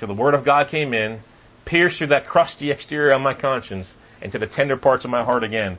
Till 0.00 0.08
the 0.08 0.14
Word 0.14 0.34
of 0.34 0.44
God 0.44 0.66
came 0.66 0.92
in, 0.92 1.20
pierced 1.68 1.98
through 1.98 2.06
that 2.06 2.24
crusty 2.24 2.70
exterior 2.70 3.10
of 3.10 3.20
my 3.20 3.34
conscience 3.34 3.94
into 4.22 4.38
the 4.38 4.46
tender 4.46 4.74
parts 4.74 5.04
of 5.04 5.10
my 5.10 5.22
heart 5.22 5.44
again, 5.44 5.76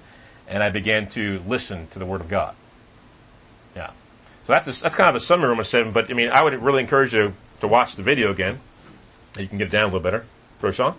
and 0.47 0.61
I 0.61 0.69
began 0.69 1.09
to 1.09 1.41
listen 1.47 1.87
to 1.87 1.97
the 1.99 2.05
Word 2.05 2.21
of 2.21 2.29
God. 2.29 2.53
Yeah. 3.75 3.87
So 4.45 4.53
that's 4.53 4.67
a, 4.67 4.81
that's 4.83 4.93
kind 4.93 5.09
of 5.09 5.15
a 5.15 5.19
summary 5.19 5.45
of 5.45 5.49
Romans 5.49 5.69
7, 5.69 5.91
but 5.91 6.11
I 6.11 6.13
mean, 6.13 6.29
I 6.29 6.43
would 6.43 6.53
really 6.61 6.81
encourage 6.83 7.15
you 7.15 7.33
to 7.61 7.67
watch 7.67 7.95
the 7.95 8.03
video 8.03 8.29
again. 8.29 8.59
You 9.39 9.47
can 9.47 9.57
get 9.57 9.69
it 9.69 9.71
down 9.71 9.83
a 9.83 9.85
little 9.87 9.99
better. 9.99 10.25
Go, 10.61 10.69
Sean. 10.71 10.93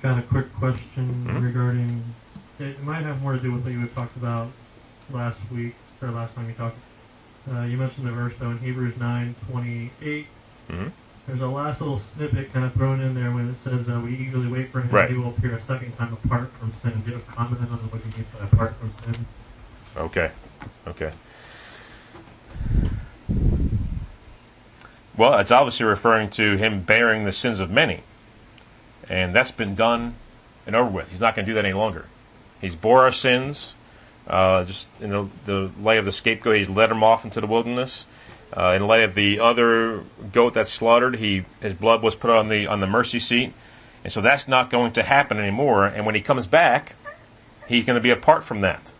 got 0.00 0.18
a 0.18 0.22
quick 0.22 0.52
question 0.56 1.24
Mhm. 1.26 1.42
regarding. 1.42 2.04
It 2.60 2.82
might 2.84 3.02
have 3.04 3.22
more 3.22 3.32
to 3.32 3.38
do 3.40 3.52
with 3.52 3.64
what 3.64 3.72
you 3.72 3.80
had 3.80 3.94
talked 3.94 4.16
about 4.16 4.48
last 5.10 5.50
week 5.50 5.74
or 6.02 6.10
last 6.10 6.34
time 6.36 6.46
you 6.46 6.54
talked. 6.54 6.76
Uh, 7.50 7.62
you 7.62 7.76
mentioned 7.76 8.06
the 8.06 8.12
verse 8.12 8.36
though 8.38 8.50
in 8.50 8.58
Hebrews 8.58 8.96
nine 8.96 9.34
twenty 9.50 9.90
eight. 10.02 10.26
Mhm. 10.70 10.92
There's 11.26 11.40
a 11.40 11.48
last 11.48 11.80
little 11.80 11.96
snippet 11.96 12.52
kind 12.52 12.66
of 12.66 12.74
thrown 12.74 13.00
in 13.00 13.14
there 13.14 13.30
when 13.30 13.48
it 13.50 13.60
says 13.62 13.86
that 13.86 14.00
we 14.02 14.14
eagerly 14.14 14.46
wait 14.46 14.70
for 14.70 14.80
him. 14.80 14.90
Right. 14.90 15.08
He 15.10 15.16
will 15.16 15.30
appear 15.30 15.54
a 15.56 15.60
second 15.60 15.96
time 15.96 16.16
apart 16.24 16.50
from 16.58 16.72
sin. 16.74 17.00
Do 17.04 17.10
you 17.12 17.16
have 17.16 17.28
a 17.28 17.32
comment 17.32 17.60
on 17.62 17.78
what 17.78 18.04
you 18.04 18.10
mean 18.12 18.26
by 18.38 18.44
apart 18.44 18.74
from 18.76 18.92
sin? 18.92 19.26
Okay. 19.96 20.30
Okay. 20.86 21.12
Well, 25.16 25.38
it's 25.38 25.50
obviously 25.50 25.86
referring 25.86 26.30
to 26.30 26.56
him 26.56 26.80
bearing 26.82 27.24
the 27.24 27.32
sins 27.32 27.60
of 27.60 27.70
many. 27.70 28.02
And 29.08 29.34
that's 29.34 29.50
been 29.52 29.74
done 29.74 30.14
and 30.66 30.74
over 30.74 30.90
with. 30.90 31.10
He's 31.10 31.20
not 31.20 31.34
going 31.36 31.46
to 31.46 31.50
do 31.50 31.54
that 31.54 31.64
any 31.64 31.74
longer. 31.74 32.06
He's 32.60 32.74
bore 32.74 33.02
our 33.02 33.12
sins, 33.12 33.76
uh, 34.26 34.64
just 34.64 34.88
in 35.00 35.10
the, 35.10 35.28
the 35.44 35.70
light 35.80 35.98
of 35.98 36.04
the 36.04 36.12
scapegoat, 36.12 36.56
he 36.56 36.66
led 36.66 36.90
him 36.90 37.02
off 37.02 37.24
into 37.24 37.40
the 37.40 37.46
wilderness. 37.46 38.06
Uh, 38.56 38.74
in 38.76 38.86
light 38.86 39.02
of 39.02 39.14
the 39.14 39.40
other 39.40 40.04
goat 40.32 40.54
that's 40.54 40.70
slaughtered, 40.70 41.16
he, 41.16 41.44
his 41.60 41.74
blood 41.74 42.02
was 42.02 42.14
put 42.14 42.30
on 42.30 42.48
the, 42.48 42.66
on 42.66 42.80
the 42.80 42.86
mercy 42.86 43.18
seat. 43.18 43.52
And 44.04 44.12
so 44.12 44.20
that's 44.20 44.46
not 44.46 44.70
going 44.70 44.92
to 44.92 45.02
happen 45.02 45.38
anymore. 45.38 45.86
And 45.86 46.06
when 46.06 46.14
he 46.14 46.20
comes 46.20 46.46
back, 46.46 46.94
he's 47.66 47.84
going 47.84 47.96
to 47.96 48.02
be 48.02 48.10
apart 48.10 48.44
from 48.44 48.60
that. 48.60 48.92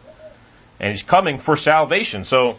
And 0.80 0.90
he's 0.90 1.02
coming 1.02 1.38
for 1.38 1.56
salvation. 1.56 2.24
So, 2.24 2.58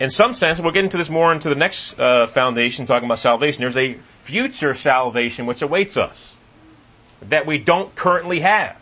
in 0.00 0.10
some 0.10 0.32
sense, 0.32 0.58
we'll 0.60 0.72
get 0.72 0.84
into 0.84 0.96
this 0.96 1.10
more 1.10 1.32
into 1.32 1.48
the 1.48 1.54
next 1.54 1.98
uh, 1.98 2.26
foundation, 2.28 2.86
talking 2.86 3.06
about 3.06 3.18
salvation. 3.18 3.62
There's 3.62 3.76
a 3.76 3.94
future 3.94 4.74
salvation 4.74 5.46
which 5.46 5.62
awaits 5.62 5.96
us 5.96 6.36
that 7.28 7.46
we 7.46 7.58
don't 7.58 7.94
currently 7.94 8.40
have. 8.40 8.76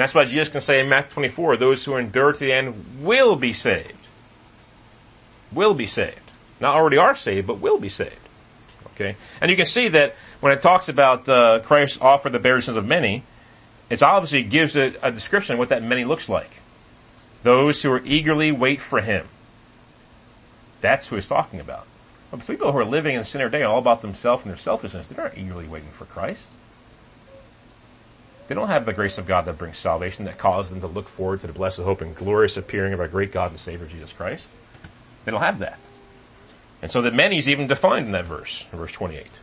That's 0.00 0.14
why 0.14 0.24
Jesus 0.24 0.48
can 0.48 0.62
say 0.62 0.80
in 0.80 0.88
Matthew 0.88 1.12
24, 1.12 1.58
those 1.58 1.84
who 1.84 1.96
endure 1.96 2.32
to 2.32 2.38
the 2.38 2.54
end 2.54 3.02
will 3.02 3.36
be 3.36 3.52
saved. 3.52 3.92
Will 5.52 5.74
be 5.74 5.86
saved. 5.86 6.16
Not 6.58 6.74
already 6.74 6.96
are 6.96 7.14
saved, 7.14 7.46
but 7.46 7.60
will 7.60 7.78
be 7.78 7.90
saved. 7.90 8.16
Okay? 8.94 9.16
And 9.42 9.50
you 9.50 9.58
can 9.58 9.66
see 9.66 9.88
that 9.88 10.16
when 10.40 10.54
it 10.54 10.62
talks 10.62 10.88
about 10.88 11.28
uh, 11.28 11.60
Christ 11.60 12.00
offered 12.00 12.32
the 12.32 12.38
bear 12.38 12.62
sins 12.62 12.78
of 12.78 12.86
many, 12.86 13.24
it 13.90 14.02
obviously 14.02 14.42
gives 14.42 14.74
a, 14.74 14.94
a 15.02 15.12
description 15.12 15.52
of 15.52 15.58
what 15.58 15.68
that 15.68 15.82
many 15.82 16.04
looks 16.04 16.30
like. 16.30 16.62
Those 17.42 17.82
who 17.82 17.92
are 17.92 18.02
eagerly 18.02 18.52
wait 18.52 18.80
for 18.80 19.02
him. 19.02 19.28
That's 20.80 21.08
who 21.08 21.16
he's 21.16 21.26
talking 21.26 21.60
about. 21.60 21.86
But 22.30 22.46
people 22.46 22.72
who 22.72 22.78
are 22.78 22.86
living 22.86 23.16
in 23.16 23.24
sin 23.24 23.42
every 23.42 23.58
day 23.58 23.64
all 23.64 23.78
about 23.78 24.00
themselves 24.00 24.44
and 24.44 24.50
their 24.50 24.56
selfishness, 24.56 25.08
they're 25.08 25.24
not 25.24 25.36
eagerly 25.36 25.66
waiting 25.66 25.90
for 25.90 26.06
Christ. 26.06 26.52
They 28.50 28.56
don't 28.56 28.66
have 28.66 28.84
the 28.84 28.92
grace 28.92 29.16
of 29.16 29.28
God 29.28 29.44
that 29.44 29.58
brings 29.58 29.78
salvation, 29.78 30.24
that 30.24 30.36
causes 30.36 30.72
them 30.72 30.80
to 30.80 30.88
look 30.88 31.06
forward 31.06 31.38
to 31.42 31.46
the 31.46 31.52
blessed 31.52 31.82
hope 31.82 32.00
and 32.00 32.16
glorious 32.16 32.56
appearing 32.56 32.92
of 32.92 32.98
our 32.98 33.06
great 33.06 33.30
God 33.30 33.50
and 33.52 33.60
Savior 33.60 33.86
Jesus 33.86 34.12
Christ. 34.12 34.50
They 35.24 35.30
don't 35.30 35.40
have 35.40 35.60
that. 35.60 35.78
And 36.82 36.90
so 36.90 37.00
the 37.00 37.12
many 37.12 37.38
is 37.38 37.48
even 37.48 37.68
defined 37.68 38.06
in 38.06 38.12
that 38.12 38.24
verse, 38.24 38.64
in 38.72 38.78
verse 38.80 38.90
28. 38.90 39.40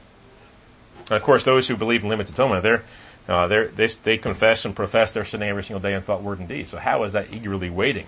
And 0.99 1.11
of 1.11 1.23
course, 1.23 1.45
those 1.45 1.69
who 1.69 1.77
believe 1.77 2.03
in 2.03 2.09
limited 2.09 2.33
atonement, 2.33 2.63
they're, 2.63 2.83
uh, 3.29 3.47
they're, 3.47 3.69
they, 3.69 3.87
they 3.87 4.17
confess 4.17 4.65
and 4.65 4.75
profess 4.75 5.11
their 5.11 5.23
sin 5.23 5.41
every 5.41 5.63
single 5.63 5.79
day 5.79 5.93
in 5.93 6.01
thought, 6.01 6.21
word, 6.21 6.39
and 6.39 6.49
deed. 6.49 6.67
So 6.67 6.77
how 6.77 7.05
is 7.05 7.13
that 7.13 7.33
eagerly 7.33 7.69
waiting 7.69 8.07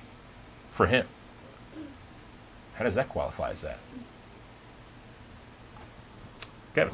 for 0.74 0.86
Him? 0.86 1.08
How 2.74 2.84
does 2.84 2.96
that 2.96 3.08
qualify 3.08 3.52
as 3.52 3.62
that? 3.62 3.80
Kevin, 6.76 6.94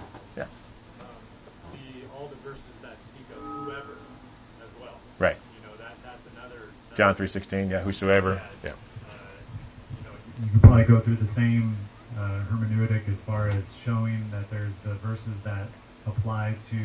right. 5.19 5.35
You 5.61 5.67
know, 5.69 5.75
that, 5.77 5.93
that's 6.03 6.27
another. 6.35 6.61
John 6.95 7.15
3.16, 7.15 7.69
yeah, 7.71 7.81
whosoever, 7.81 8.41
yeah. 8.63 8.69
it's, 8.71 8.77
uh, 8.77 8.77
you 9.99 10.03
know, 10.05 10.45
You 10.45 10.51
could 10.51 10.61
probably 10.61 10.83
go 10.85 10.99
through 10.99 11.15
the 11.17 11.27
same 11.27 11.77
uh, 12.17 12.41
hermeneutic 12.51 13.07
as 13.09 13.21
far 13.21 13.49
as 13.49 13.75
showing 13.75 14.23
that 14.31 14.49
there's 14.49 14.71
the 14.83 14.93
verses 14.95 15.39
that 15.41 15.67
apply 16.07 16.55
to 16.69 16.77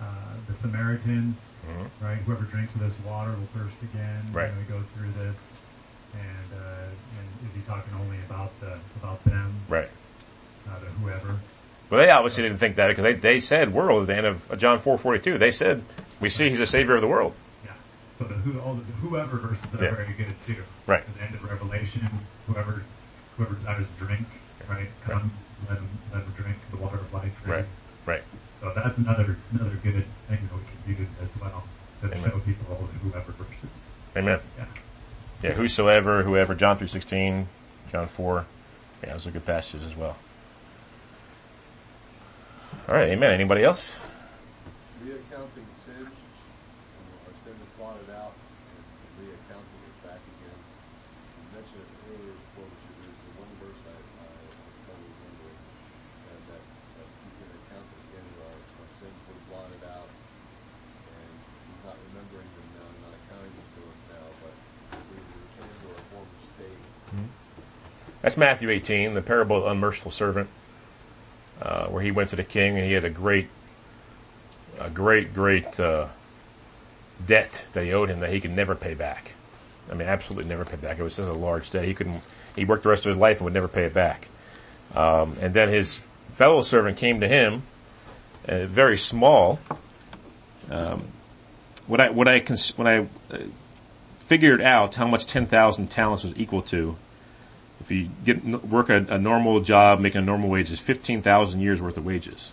uh, 0.00 0.04
the 0.46 0.54
Samaritans, 0.54 1.44
Mhm. 1.68 1.88
right? 2.00 2.18
Whoever 2.18 2.44
drinks 2.44 2.74
of 2.76 2.80
this 2.80 2.98
water 3.00 3.32
will 3.32 3.48
thirst 3.62 3.82
again. 3.82 4.22
Right. 4.32 4.48
You 4.48 4.54
know, 4.54 4.60
he 4.60 4.72
goes 4.72 4.86
through 4.96 5.10
this, 5.24 5.60
and 6.14 6.58
uh, 6.58 6.84
and 7.18 7.48
is 7.48 7.54
he 7.54 7.60
talking 7.62 7.92
only 8.00 8.16
about 8.18 8.52
the 8.60 8.78
about 9.02 9.22
them, 9.24 9.52
Right. 9.68 9.88
not 10.66 10.76
a 10.82 10.86
whoever? 11.02 11.36
Well, 11.90 12.00
they 12.00 12.10
obviously 12.10 12.44
didn't 12.44 12.58
think 12.58 12.76
that 12.76 12.88
because 12.88 13.02
they, 13.02 13.14
they 13.14 13.40
said 13.40 13.72
world 13.74 14.02
at 14.02 14.06
the 14.06 14.16
end 14.16 14.26
of 14.26 14.50
uh, 14.52 14.56
John 14.56 14.78
4.42. 14.78 15.38
They 15.38 15.50
said, 15.50 15.82
we 16.20 16.30
see 16.30 16.48
he's 16.50 16.60
a 16.60 16.66
savior 16.66 16.94
of 16.94 17.00
the 17.00 17.08
world. 17.08 17.34
Yeah. 17.64 17.72
So 18.18 18.24
the, 18.24 18.34
who, 18.34 18.58
all 18.60 18.74
the 18.74 18.82
whoever 19.00 19.36
verses 19.38 19.74
are 19.74 19.84
Yeah. 19.84 19.94
very 19.94 20.12
good 20.16 20.34
too. 20.40 20.62
Right. 20.86 21.00
At 21.00 21.14
the 21.16 21.22
end 21.22 21.34
of 21.34 21.44
Revelation, 21.44 22.08
whoever 22.46 22.82
whoever 23.36 23.54
desires 23.54 23.86
to 23.98 24.04
drink, 24.04 24.26
right? 24.68 24.88
Come, 25.04 25.30
let 25.68 25.78
him 25.78 25.88
let 26.12 26.22
him 26.24 26.32
drink 26.36 26.56
the 26.70 26.76
water 26.78 26.96
of 26.96 27.12
life. 27.14 27.32
Right. 27.46 27.64
Right. 28.06 28.22
So 28.52 28.72
that's 28.74 28.96
another 28.98 29.36
another 29.52 29.76
good 29.82 30.04
thing 30.28 30.48
that 30.50 30.88
we 30.88 30.94
can 30.96 31.04
use 31.04 31.14
as 31.22 31.40
well 31.40 31.64
to 32.00 32.06
Amen. 32.06 32.30
show 32.30 32.38
people 32.40 32.66
all 32.74 32.88
the 32.92 32.98
whoever 33.10 33.32
verses. 33.32 33.82
Amen. 34.16 34.40
Yeah. 34.56 34.64
Yeah, 35.40 35.52
whosoever, 35.52 36.24
whoever, 36.24 36.56
John 36.56 36.76
3.16, 36.78 37.46
John 37.92 38.08
4. 38.08 38.44
Yeah, 39.04 39.12
those 39.12 39.26
are 39.28 39.30
good 39.30 39.46
passages 39.46 39.86
as 39.86 39.94
well. 39.96 40.16
All 42.88 42.94
right, 42.94 43.08
amen. 43.10 43.32
Anybody 43.32 43.62
else? 43.62 44.00
Reaccounting 44.98 45.70
sin, 45.78 46.04
our 46.10 47.34
sin 47.46 47.54
is 47.54 47.70
blotted 47.78 48.10
out, 48.18 48.34
and 48.34 48.82
reaccounting 49.22 49.82
it 49.86 49.96
back 50.02 50.18
again. 50.18 50.58
You 50.58 51.46
mentioned 51.54 51.86
it 51.86 51.90
earlier 52.10 52.34
before, 52.34 52.66
which 52.66 52.86
is 53.06 53.14
the 53.14 53.32
one 53.38 53.52
verse 53.62 53.78
I, 53.86 53.94
I 53.94 54.30
don't 54.90 54.98
remember, 54.98 55.48
and 55.54 56.40
that, 56.50 56.62
that 56.98 57.06
going 57.06 57.46
to 57.46 57.58
account 57.62 57.86
it 57.86 58.00
again, 58.10 58.26
our, 58.42 58.58
our 58.58 58.90
sins 58.98 59.18
were 59.30 59.38
blotted 59.54 59.82
out, 59.86 60.10
and 60.10 61.30
he's 61.30 61.82
not 61.86 61.96
remembering 62.10 62.50
them 62.58 62.68
now, 62.74 62.90
not 63.06 63.14
accounting 63.14 63.54
them 63.54 63.68
to 63.78 63.80
us 63.86 64.00
now, 64.12 64.26
but 64.42 64.54
we 65.14 65.16
return 65.22 65.70
to 65.78 65.86
our 65.94 66.02
former 66.10 66.40
state. 66.58 66.82
That's 68.22 68.36
Matthew 68.36 68.68
18, 68.70 69.14
the 69.14 69.22
parable 69.22 69.62
of 69.62 69.64
the 69.64 69.70
unmerciful 69.70 70.10
servant, 70.10 70.50
uh, 71.62 71.86
where 71.86 72.02
he 72.02 72.10
went 72.10 72.30
to 72.30 72.36
the 72.36 72.42
king 72.42 72.74
and 72.76 72.84
he 72.84 72.92
had 72.92 73.06
a 73.06 73.10
great, 73.10 73.46
a 74.80 74.90
great, 74.90 75.34
great 75.34 75.78
uh, 75.80 76.06
debt 77.26 77.66
that 77.72 77.84
he 77.84 77.92
owed 77.92 78.08
him 78.10 78.20
that 78.20 78.30
he 78.30 78.40
could 78.40 78.52
never 78.52 78.74
pay 78.74 78.94
back. 78.94 79.34
I 79.90 79.94
mean, 79.94 80.08
absolutely 80.08 80.48
never 80.48 80.64
pay 80.64 80.76
back. 80.76 80.98
It 80.98 81.02
was 81.02 81.14
such 81.14 81.26
a 81.26 81.32
large 81.32 81.70
debt. 81.70 81.84
He 81.84 81.94
couldn't. 81.94 82.22
He 82.54 82.64
worked 82.64 82.82
the 82.82 82.88
rest 82.88 83.06
of 83.06 83.10
his 83.10 83.18
life 83.18 83.38
and 83.38 83.44
would 83.44 83.54
never 83.54 83.68
pay 83.68 83.84
it 83.84 83.94
back. 83.94 84.28
Um, 84.94 85.36
and 85.40 85.54
then 85.54 85.68
his 85.68 86.02
fellow 86.32 86.62
servant 86.62 86.96
came 86.96 87.20
to 87.20 87.28
him, 87.28 87.62
uh, 88.46 88.66
very 88.66 88.98
small. 88.98 89.58
Um, 90.70 91.04
what 91.86 92.00
I 92.00 92.10
what 92.10 92.28
I 92.28 92.40
cons- 92.40 92.76
when 92.76 92.86
I 92.86 93.00
uh, 93.34 93.38
figured 94.20 94.60
out 94.60 94.94
how 94.94 95.06
much 95.06 95.26
ten 95.26 95.46
thousand 95.46 95.88
talents 95.88 96.24
was 96.24 96.34
equal 96.36 96.62
to, 96.62 96.96
if 97.80 97.90
you 97.90 98.10
get 98.24 98.44
work 98.44 98.90
a, 98.90 99.06
a 99.08 99.18
normal 99.18 99.60
job, 99.60 100.00
making 100.00 100.20
a 100.20 100.24
normal 100.24 100.50
wage, 100.50 100.70
is 100.70 100.80
fifteen 100.80 101.22
thousand 101.22 101.60
years 101.60 101.80
worth 101.80 101.96
of 101.96 102.04
wages, 102.04 102.52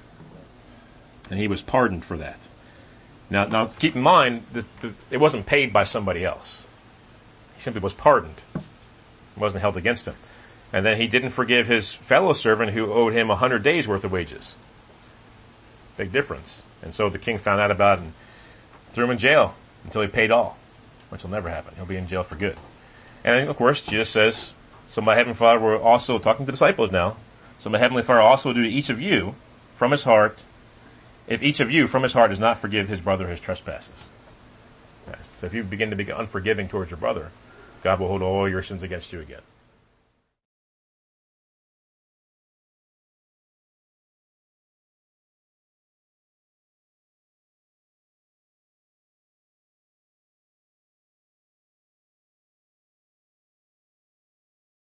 and 1.29 1.39
he 1.39 1.47
was 1.47 1.61
pardoned 1.61 2.05
for 2.05 2.17
that. 2.17 2.47
Now, 3.29 3.45
now 3.45 3.65
keep 3.65 3.95
in 3.95 4.01
mind 4.01 4.43
that 4.53 4.65
the, 4.81 4.93
it 5.09 5.17
wasn't 5.17 5.45
paid 5.45 5.73
by 5.73 5.83
somebody 5.83 6.23
else. 6.23 6.65
He 7.55 7.61
simply 7.61 7.81
was 7.81 7.93
pardoned. 7.93 8.41
It 8.55 8.61
wasn't 9.37 9.61
held 9.61 9.77
against 9.77 10.05
him. 10.05 10.15
And 10.71 10.85
then 10.85 10.97
he 10.97 11.07
didn't 11.07 11.31
forgive 11.31 11.67
his 11.67 11.93
fellow 11.93 12.33
servant 12.33 12.71
who 12.71 12.91
owed 12.91 13.13
him 13.13 13.29
a 13.29 13.35
hundred 13.35 13.63
days 13.63 13.87
worth 13.87 14.03
of 14.03 14.11
wages. 14.11 14.55
Big 15.97 16.11
difference. 16.11 16.61
And 16.81 16.93
so 16.93 17.09
the 17.09 17.19
king 17.19 17.37
found 17.37 17.61
out 17.61 17.71
about 17.71 17.99
it 17.99 18.03
and 18.03 18.13
threw 18.91 19.05
him 19.05 19.11
in 19.11 19.17
jail 19.17 19.55
until 19.85 20.01
he 20.01 20.07
paid 20.07 20.31
all, 20.31 20.57
which 21.09 21.23
will 21.23 21.31
never 21.31 21.49
happen. 21.49 21.73
He'll 21.75 21.85
be 21.85 21.97
in 21.97 22.07
jail 22.07 22.23
for 22.23 22.35
good. 22.35 22.57
And 23.23 23.49
of 23.49 23.55
course, 23.55 23.81
Jesus 23.81 24.09
says, 24.09 24.53
so 24.89 25.01
my 25.01 25.15
heavenly 25.15 25.35
father 25.35 25.59
will 25.59 25.81
also, 25.81 26.19
talking 26.19 26.45
to 26.45 26.51
disciples 26.51 26.91
now, 26.91 27.17
so 27.57 27.69
my 27.69 27.79
heavenly 27.79 28.03
father 28.03 28.21
also 28.21 28.53
do 28.53 28.61
to 28.61 28.69
each 28.69 28.89
of 28.89 29.01
you 29.01 29.35
from 29.75 29.91
his 29.91 30.03
heart, 30.03 30.43
if 31.27 31.41
each 31.41 31.59
of 31.59 31.71
you 31.71 31.87
from 31.87 32.03
his 32.03 32.13
heart 32.13 32.29
does 32.29 32.39
not 32.39 32.59
forgive 32.59 32.87
his 32.87 33.01
brother 33.01 33.27
his 33.27 33.39
trespasses. 33.39 34.05
So 35.41 35.47
if 35.47 35.53
you 35.53 35.63
begin 35.63 35.89
to 35.89 35.95
be 35.95 36.09
unforgiving 36.09 36.67
towards 36.67 36.91
your 36.91 36.97
brother, 36.97 37.31
God 37.83 37.99
will 37.99 38.07
hold 38.07 38.21
all 38.21 38.49
your 38.49 38.61
sins 38.61 38.83
against 38.83 39.13
you 39.13 39.19
again. 39.19 39.41